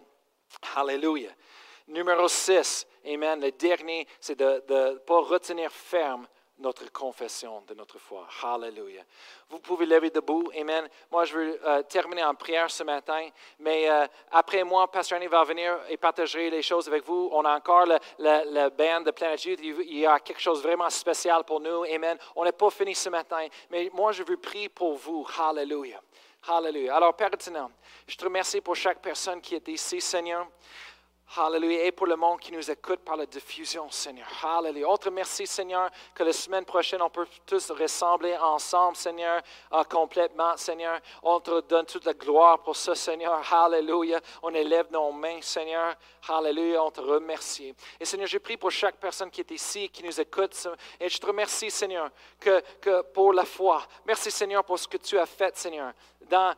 Hallelujah. 0.76 1.32
Numéro 1.88 2.28
6, 2.28 2.88
Amen, 3.06 3.42
le 3.42 3.52
dernier, 3.52 4.08
c'est 4.20 4.38
de 4.38 4.64
ne 4.70 4.98
pas 5.00 5.22
retenir 5.22 5.72
ferme 5.72 6.28
notre 6.60 6.92
confession 6.92 7.62
de 7.68 7.74
notre 7.74 7.98
foi. 7.98 8.28
Hallelujah. 8.44 9.04
Vous 9.50 9.60
pouvez 9.60 9.86
lever 9.86 10.10
debout. 10.10 10.52
Amen. 10.58 10.88
Moi, 11.12 11.26
je 11.26 11.38
veux 11.38 11.60
euh, 11.66 11.84
terminer 11.84 12.24
en 12.24 12.36
prière 12.36 12.70
ce 12.70 12.84
matin, 12.84 13.28
mais 13.60 13.90
euh, 13.90 14.06
après 14.32 14.64
moi, 14.64 14.90
Pasteur 14.92 15.18
Annie 15.18 15.28
va 15.28 15.44
venir 15.44 15.80
et 15.90 15.98
partager 15.98 16.50
les 16.50 16.62
choses 16.62 16.88
avec 16.88 17.06
vous. 17.06 17.30
On 17.32 17.46
a 17.46 17.56
encore 17.56 17.86
le, 17.86 17.98
le, 18.20 18.70
band 18.70 19.02
de 19.02 19.12
Plénitude. 19.12 19.60
Il 19.62 20.00
y 20.00 20.06
a 20.06 20.20
quelque 20.20 20.42
chose 20.42 20.62
vraiment 20.62 20.90
spécial 20.90 21.44
pour 21.44 21.60
nous. 21.60 21.84
Amen. 21.86 22.18
On 22.36 22.44
n'est 22.44 22.52
pas 22.52 22.70
fini 22.70 22.94
ce 22.94 23.10
matin, 23.10 23.48
mais 23.70 23.90
moi, 23.94 24.12
je 24.12 24.24
veux 24.24 24.38
prier 24.38 24.70
pour 24.70 24.96
vous. 24.96 25.26
Hallelujah. 25.38 26.02
Hallelujah. 26.48 26.96
Alors, 26.96 27.16
Père 27.16 27.30
je 28.08 28.16
te 28.16 28.24
remercie 28.24 28.62
pour 28.62 28.76
chaque 28.76 29.02
personne 29.02 29.42
qui 29.42 29.56
est 29.56 29.68
ici, 29.68 30.02
Seigneur. 30.02 30.48
Hallelujah. 31.38 31.86
Et 31.86 31.92
pour 31.92 32.08
le 32.08 32.16
monde 32.16 32.40
qui 32.40 32.52
nous 32.52 32.72
écoute 32.72 33.02
par 33.02 33.16
la 33.16 33.28
diffusion, 33.28 33.88
Seigneur. 33.92 34.28
Hallelujah. 34.44 34.90
Autre 34.90 35.12
merci, 35.12 35.46
Seigneur, 35.46 35.92
que 36.16 36.24
la 36.24 36.34
semaine 36.34 36.66
prochaine, 36.66 37.04
on 37.04 37.10
peut 37.10 37.28
tous 37.46 37.70
ressembler 37.70 38.36
ensemble, 38.36 38.98
Seigneur, 38.98 39.40
euh, 39.72 39.84
complètement, 39.84 40.58
Seigneur. 40.58 41.00
On 41.22 41.40
te 41.40 41.62
donne 41.62 41.86
toute 41.86 42.06
la 42.06 42.16
gloire 42.16 42.64
pour 42.64 42.76
ça, 42.76 42.96
Seigneur. 42.96 43.42
Hallelujah. 43.54 44.20
On 44.42 44.52
élève 44.56 44.88
nos 44.92 45.12
mains, 45.12 45.40
Seigneur. 45.42 45.96
Hallelujah. 46.28 46.84
On 46.84 46.90
te 46.90 47.02
remercie. 47.02 47.76
Et 48.00 48.06
Seigneur, 48.06 48.28
je 48.28 48.40
prie 48.40 48.58
pour 48.58 48.72
chaque 48.72 48.96
personne 48.96 49.30
qui 49.30 49.42
est 49.42 49.52
ici, 49.52 49.88
qui 49.90 50.04
nous 50.04 50.20
écoute. 50.20 50.68
Et 51.00 51.10
je 51.10 51.18
te 51.20 51.28
remercie, 51.28 51.70
Seigneur, 51.70 52.10
que 52.40 53.02
pour 53.14 53.34
la 53.34 53.46
foi. 53.46 53.84
Merci, 54.04 54.32
Seigneur, 54.32 54.64
pour 54.64 54.80
ce 54.80 54.88
que 54.88 54.98
tu 54.98 55.20
as 55.20 55.28
fait, 55.28 55.56
Seigneur 55.56 55.94
dans, 56.30 56.56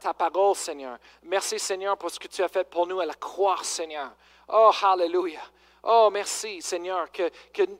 ta 0.00 0.14
parole, 0.14 0.54
Seigneur. 0.54 0.98
Merci, 1.22 1.58
Seigneur, 1.58 1.96
pour 1.96 2.10
ce 2.10 2.18
que 2.18 2.28
tu 2.28 2.42
as 2.42 2.48
fait 2.48 2.68
pour 2.68 2.86
nous 2.86 3.00
à 3.00 3.06
la 3.06 3.14
croix, 3.14 3.58
Seigneur. 3.62 4.10
Oh, 4.48 4.70
hallelujah. 4.82 5.42
Oh, 5.86 6.08
merci, 6.10 6.62
Seigneur, 6.62 7.12
que, 7.12 7.30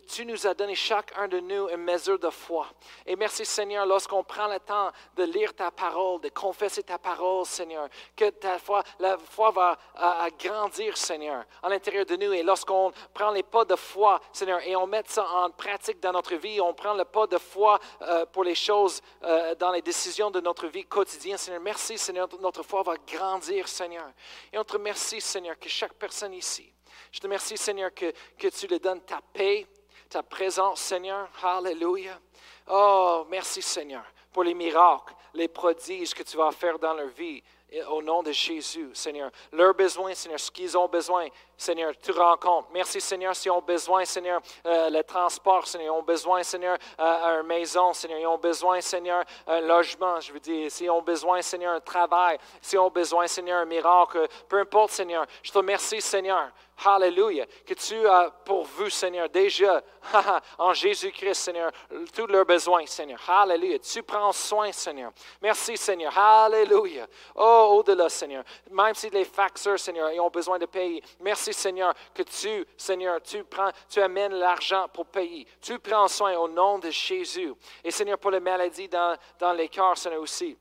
tu 0.07 0.27
nous 0.27 0.47
as 0.47 0.53
donné 0.53 0.75
chacun 0.75 1.27
de 1.27 1.41
nous 1.41 1.71
une 1.71 1.79
mesure 1.79 2.19
de 2.19 2.29
foi. 2.29 2.67
Et 3.07 3.17
merci, 3.17 3.47
Seigneur, 3.47 3.87
lorsqu'on 3.87 4.23
prend 4.23 4.47
le 4.47 4.61
temps 4.61 4.93
de 5.17 5.25
lire 5.25 5.55
ta 5.55 5.71
parole, 5.71 6.21
de 6.21 6.29
confesser 6.29 6.83
ta 6.83 6.99
parole, 6.99 7.47
Seigneur, 7.47 7.89
que 8.15 8.29
ta 8.29 8.59
foi, 8.59 8.83
la 8.99 9.17
foi 9.17 9.53
va 9.53 9.79
grandir, 10.39 10.99
Seigneur, 10.99 11.45
à 11.63 11.71
l'intérieur 11.71 12.05
de 12.05 12.17
nous. 12.17 12.35
Et 12.35 12.43
lorsqu'on 12.43 12.93
prend 13.15 13.31
les 13.31 13.43
pas 13.43 13.65
de 13.65 13.75
foi, 13.75 14.21
Seigneur, 14.35 14.61
et 14.67 14.77
on 14.77 14.87
met 14.87 15.05
ça 15.07 15.27
en 15.27 15.49
pratique 15.49 15.99
dans 16.01 16.13
notre 16.13 16.35
vie, 16.35 16.61
on 16.61 16.75
prend 16.75 16.93
le 16.93 17.07
pas 17.07 17.27
de 17.27 17.39
foi 17.39 17.81
euh, 18.03 18.27
pour 18.27 18.45
les 18.45 18.55
choses, 18.55 19.01
euh, 19.23 19.55
dans 19.55 19.71
les 19.71 19.81
décisions 19.81 20.31
de 20.31 20.43
notre 20.43 20.67
vie 20.67 20.85
quotidienne, 20.85 21.39
Seigneur, 21.39 21.63
merci, 21.63 21.97
Seigneur, 21.97 22.29
notre 22.39 22.65
foi 22.65 22.83
va 22.83 22.97
grandir, 22.97 23.67
Seigneur. 23.67 24.11
Et 24.53 24.59
on 24.59 24.65
te 24.65 24.75
remercie, 24.75 25.23
Seigneur, 25.23 25.59
que 25.59 25.71
chaque 25.71 25.95
personne 25.95 26.35
ici, 26.35 26.74
je 27.15 27.21
te 27.21 27.27
remercie, 27.29 27.57
Seigneur, 27.57 27.95
que, 27.95 28.13
tu 28.49 28.67
leur 28.67 28.81
donnes 28.81 29.03
ta 29.03 29.21
paix, 29.33 29.69
ta 30.09 30.21
présence, 30.25 30.81
Seigneur. 30.81 31.29
Alléluia. 31.45 32.19
Oh, 32.67 33.25
merci, 33.31 33.63
Seigneur, 33.63 34.03
pour 34.33 34.43
les 34.43 34.53
miracles, 34.53 35.15
les 35.33 35.47
prodiges 35.47 36.13
que 36.13 36.25
tu 36.25 36.37
vas 36.37 36.51
faire 36.51 36.77
dans 36.77 36.93
leur 36.93 37.07
vie. 37.11 37.41
Au 37.89 38.03
nom 38.03 38.25
de 38.25 38.33
Jésus, 38.33 38.91
Seigneur. 38.95 39.31
Leurs 39.53 39.75
besoins, 39.75 40.13
Seigneur, 40.13 40.41
ce 40.41 40.51
qu'ils 40.51 40.77
ont 40.77 40.89
besoin, 40.89 41.29
Seigneur, 41.57 41.93
tu 42.03 42.11
rencontres. 42.13 42.69
Merci, 42.73 43.01
Seigneur, 43.01 43.35
s'ils 43.35 43.51
ont 43.51 43.63
besoin, 43.63 44.05
Seigneur, 44.05 44.41
euh, 44.67 44.91
le 44.91 45.03
transport, 45.03 45.67
Seigneur, 45.67 45.95
ils 45.95 45.99
ont 45.99 46.03
besoin, 46.03 46.43
Seigneur, 46.43 46.77
euh, 46.99 47.41
une 47.41 47.47
maison, 47.47 47.93
Seigneur, 47.93 48.19
ils 48.19 48.27
ont 48.27 48.39
besoin, 48.39 48.81
Seigneur, 48.81 49.25
un 49.47 49.61
logement, 49.61 50.21
je 50.21 50.33
veux 50.33 50.41
dire, 50.41 50.71
s'ils 50.71 50.91
ont 50.91 51.03
besoin, 51.03 51.43
Seigneur, 51.43 51.75
un 51.75 51.81
travail, 51.81 52.39
s'ils 52.61 52.79
ont 52.79 52.91
besoin, 52.91 53.27
Seigneur, 53.27 53.61
un 53.61 53.65
miracle, 53.65 54.27
peu 54.49 54.59
importe, 54.59 54.91
Seigneur, 54.91 55.27
je 55.43 55.53
te 55.53 55.59
remercie, 55.59 56.01
Seigneur, 56.01 56.51
Hallelujah. 56.83 57.47
Que 57.65 57.75
tu 57.75 58.07
as 58.07 58.31
pourvu, 58.45 58.91
Seigneur, 58.91 59.29
déjà 59.29 59.83
en 60.59 60.75
Jésus-Christ, 60.75 61.35
Seigneur, 61.35 61.71
tous 62.15 62.27
leurs 62.27 62.45
besoins, 62.45 62.85
Seigneur. 62.87 63.21
Hallelujah. 63.29 63.79
Tu 63.79 64.03
prends 64.03 64.33
soin, 64.33 64.73
Seigneur. 64.73 65.13
Merci, 65.41 65.77
Seigneur. 65.77 66.17
Hallelujah. 66.17 67.07
Oh, 67.37 67.77
au-delà, 67.79 68.09
Seigneur. 68.09 68.45
Même 68.71 68.95
si 68.95 69.09
les 69.11 69.25
facteurs, 69.25 69.79
Seigneur, 69.79 70.11
ils 70.11 70.21
ont 70.21 70.31
besoin 70.31 70.59
de 70.59 70.67
payer. 70.67 71.03
Merci, 71.21 71.44
Seigneur, 71.53 71.95
que 72.15 72.23
tu, 72.23 72.67
Seigneur, 72.77 73.21
tu 73.23 73.45
prends, 73.45 73.71
tu 73.89 74.01
amènes 74.01 74.35
l'argent 74.35 74.89
pour 74.93 75.07
payer. 75.07 75.47
Tu 75.61 75.79
prends 75.79 76.09
soin 76.09 76.37
au 76.39 76.49
nom 76.49 76.79
de 76.79 76.91
Jésus. 76.91 77.53
Et, 77.83 77.91
Seigneur, 77.91 78.19
pour 78.19 78.31
les 78.31 78.41
maladies 78.41 78.89
dans, 78.89 79.53
les 79.57 79.69
cœurs, 79.69 79.97
Seigneur, 79.97 80.21
aussi. 80.21 80.57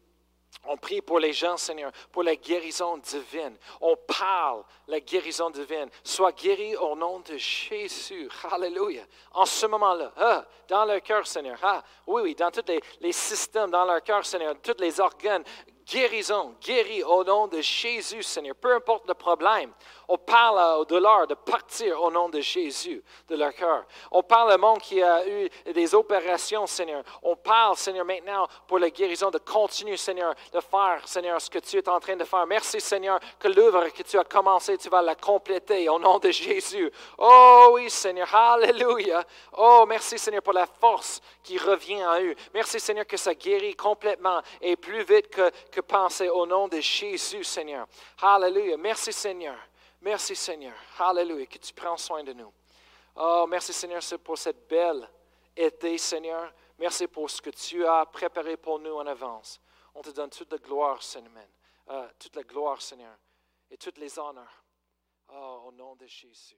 On 0.65 0.77
prie 0.77 1.01
pour 1.01 1.19
les 1.19 1.33
gens, 1.33 1.57
Seigneur, 1.57 1.91
pour 2.11 2.23
la 2.23 2.35
guérison 2.35 2.97
divine. 2.97 3.57
On 3.81 3.97
parle 3.97 4.63
la 4.87 4.99
guérison 4.99 5.49
divine. 5.49 5.89
Sois 6.03 6.31
guéri 6.31 6.75
au 6.77 6.95
nom 6.95 7.19
de 7.19 7.35
Jésus. 7.35 8.29
Alléluia. 8.49 9.03
En 9.33 9.45
ce 9.45 9.65
moment-là, 9.65 10.13
ah, 10.15 10.45
dans 10.69 10.85
leur 10.85 11.01
cœur, 11.01 11.27
Seigneur. 11.27 11.57
Ah, 11.61 11.83
oui, 12.07 12.21
oui, 12.21 12.35
dans 12.35 12.51
tous 12.51 12.63
les, 12.67 12.79
les 13.01 13.11
systèmes, 13.11 13.71
dans 13.71 13.83
leur 13.83 14.01
cœur, 14.03 14.25
Seigneur, 14.25 14.55
tous 14.61 14.79
les 14.79 14.99
organes, 15.01 15.43
guérison, 15.85 16.55
guéri 16.61 17.03
au 17.03 17.23
nom 17.23 17.47
de 17.47 17.61
Jésus, 17.61 18.23
Seigneur. 18.23 18.55
Peu 18.55 18.73
importe 18.73 19.07
le 19.07 19.13
problème, 19.13 19.71
on 20.07 20.17
parle 20.17 20.79
au 20.79 20.85
douleur 20.85 21.27
de 21.27 21.33
partir 21.33 22.01
au 22.01 22.11
nom 22.11 22.29
de 22.29 22.39
Jésus 22.41 23.03
de 23.27 23.35
leur 23.35 23.53
cœur. 23.53 23.85
On 24.11 24.21
parle 24.21 24.53
au 24.53 24.57
monde 24.57 24.79
qui 24.79 25.01
a 25.01 25.27
eu 25.27 25.49
des 25.73 25.95
opérations, 25.95 26.67
Seigneur. 26.67 27.03
On 27.21 27.35
parle, 27.35 27.75
Seigneur, 27.77 28.05
maintenant 28.05 28.47
pour 28.67 28.79
la 28.79 28.89
guérison 28.89 29.31
de 29.31 29.39
continuer, 29.39 29.97
Seigneur, 29.97 30.33
de 30.51 30.59
faire, 30.59 31.01
Seigneur, 31.05 31.39
ce 31.41 31.49
que 31.49 31.59
tu 31.59 31.77
es 31.77 31.89
en 31.89 31.99
train 31.99 32.15
de 32.15 32.23
faire. 32.23 32.45
Merci, 32.47 32.81
Seigneur, 32.81 33.19
que 33.39 33.47
l'œuvre 33.47 33.87
que 33.89 34.03
tu 34.03 34.17
as 34.19 34.23
commencé, 34.23 34.77
tu 34.77 34.89
vas 34.89 35.01
la 35.01 35.15
compléter 35.15 35.89
au 35.89 35.99
nom 35.99 36.19
de 36.19 36.31
Jésus. 36.31 36.91
Oh 37.17 37.71
oui, 37.73 37.89
Seigneur. 37.89 38.33
Alléluia. 38.33 39.23
Oh, 39.57 39.85
merci, 39.87 40.17
Seigneur, 40.17 40.43
pour 40.43 40.53
la 40.53 40.65
force 40.65 41.21
qui 41.43 41.57
revient 41.57 42.05
en 42.05 42.19
eux. 42.21 42.35
Merci, 42.53 42.79
Seigneur, 42.79 43.05
que 43.05 43.17
ça 43.17 43.33
guérit 43.33 43.75
complètement 43.75 44.41
et 44.61 44.75
plus 44.75 45.03
vite 45.03 45.29
que, 45.29 45.72
que 45.73 45.81
penser 45.81 46.29
au 46.29 46.45
nom 46.45 46.67
de 46.67 46.79
Jésus, 46.79 47.43
Seigneur. 47.43 47.87
Alléluia. 48.21 48.77
Merci, 48.77 49.11
Seigneur. 49.11 49.57
Merci 50.01 50.35
Seigneur. 50.35 50.75
Alléluia, 50.99 51.45
que 51.45 51.57
tu 51.57 51.73
prends 51.73 51.97
soin 51.97 52.23
de 52.23 52.33
nous. 52.33 52.53
Oh, 53.15 53.45
merci 53.47 53.73
Seigneur 53.73 54.01
pour 54.23 54.37
cette 54.37 54.67
belle 54.67 55.07
été, 55.55 55.97
Seigneur. 55.97 56.51
Merci 56.77 57.07
pour 57.07 57.29
ce 57.29 57.41
que 57.41 57.51
tu 57.51 57.85
as 57.85 58.05
préparé 58.05 58.57
pour 58.57 58.79
nous 58.79 58.95
en 58.95 59.07
avance. 59.07 59.61
On 59.95 60.01
te 60.01 60.09
donne 60.09 60.29
toute 60.29 60.51
la 60.51 60.57
gloire, 60.57 61.01
Seigneur. 61.01 61.31
Euh, 61.89 62.07
toute 62.17 62.35
la 62.35 62.43
gloire, 62.43 62.81
Seigneur, 62.81 63.15
et 63.69 63.77
toutes 63.77 63.97
les 63.97 64.17
honneurs. 64.17 64.63
Oh, 65.33 65.63
au 65.67 65.71
nom 65.71 65.95
de 65.95 66.05
Jésus. 66.05 66.57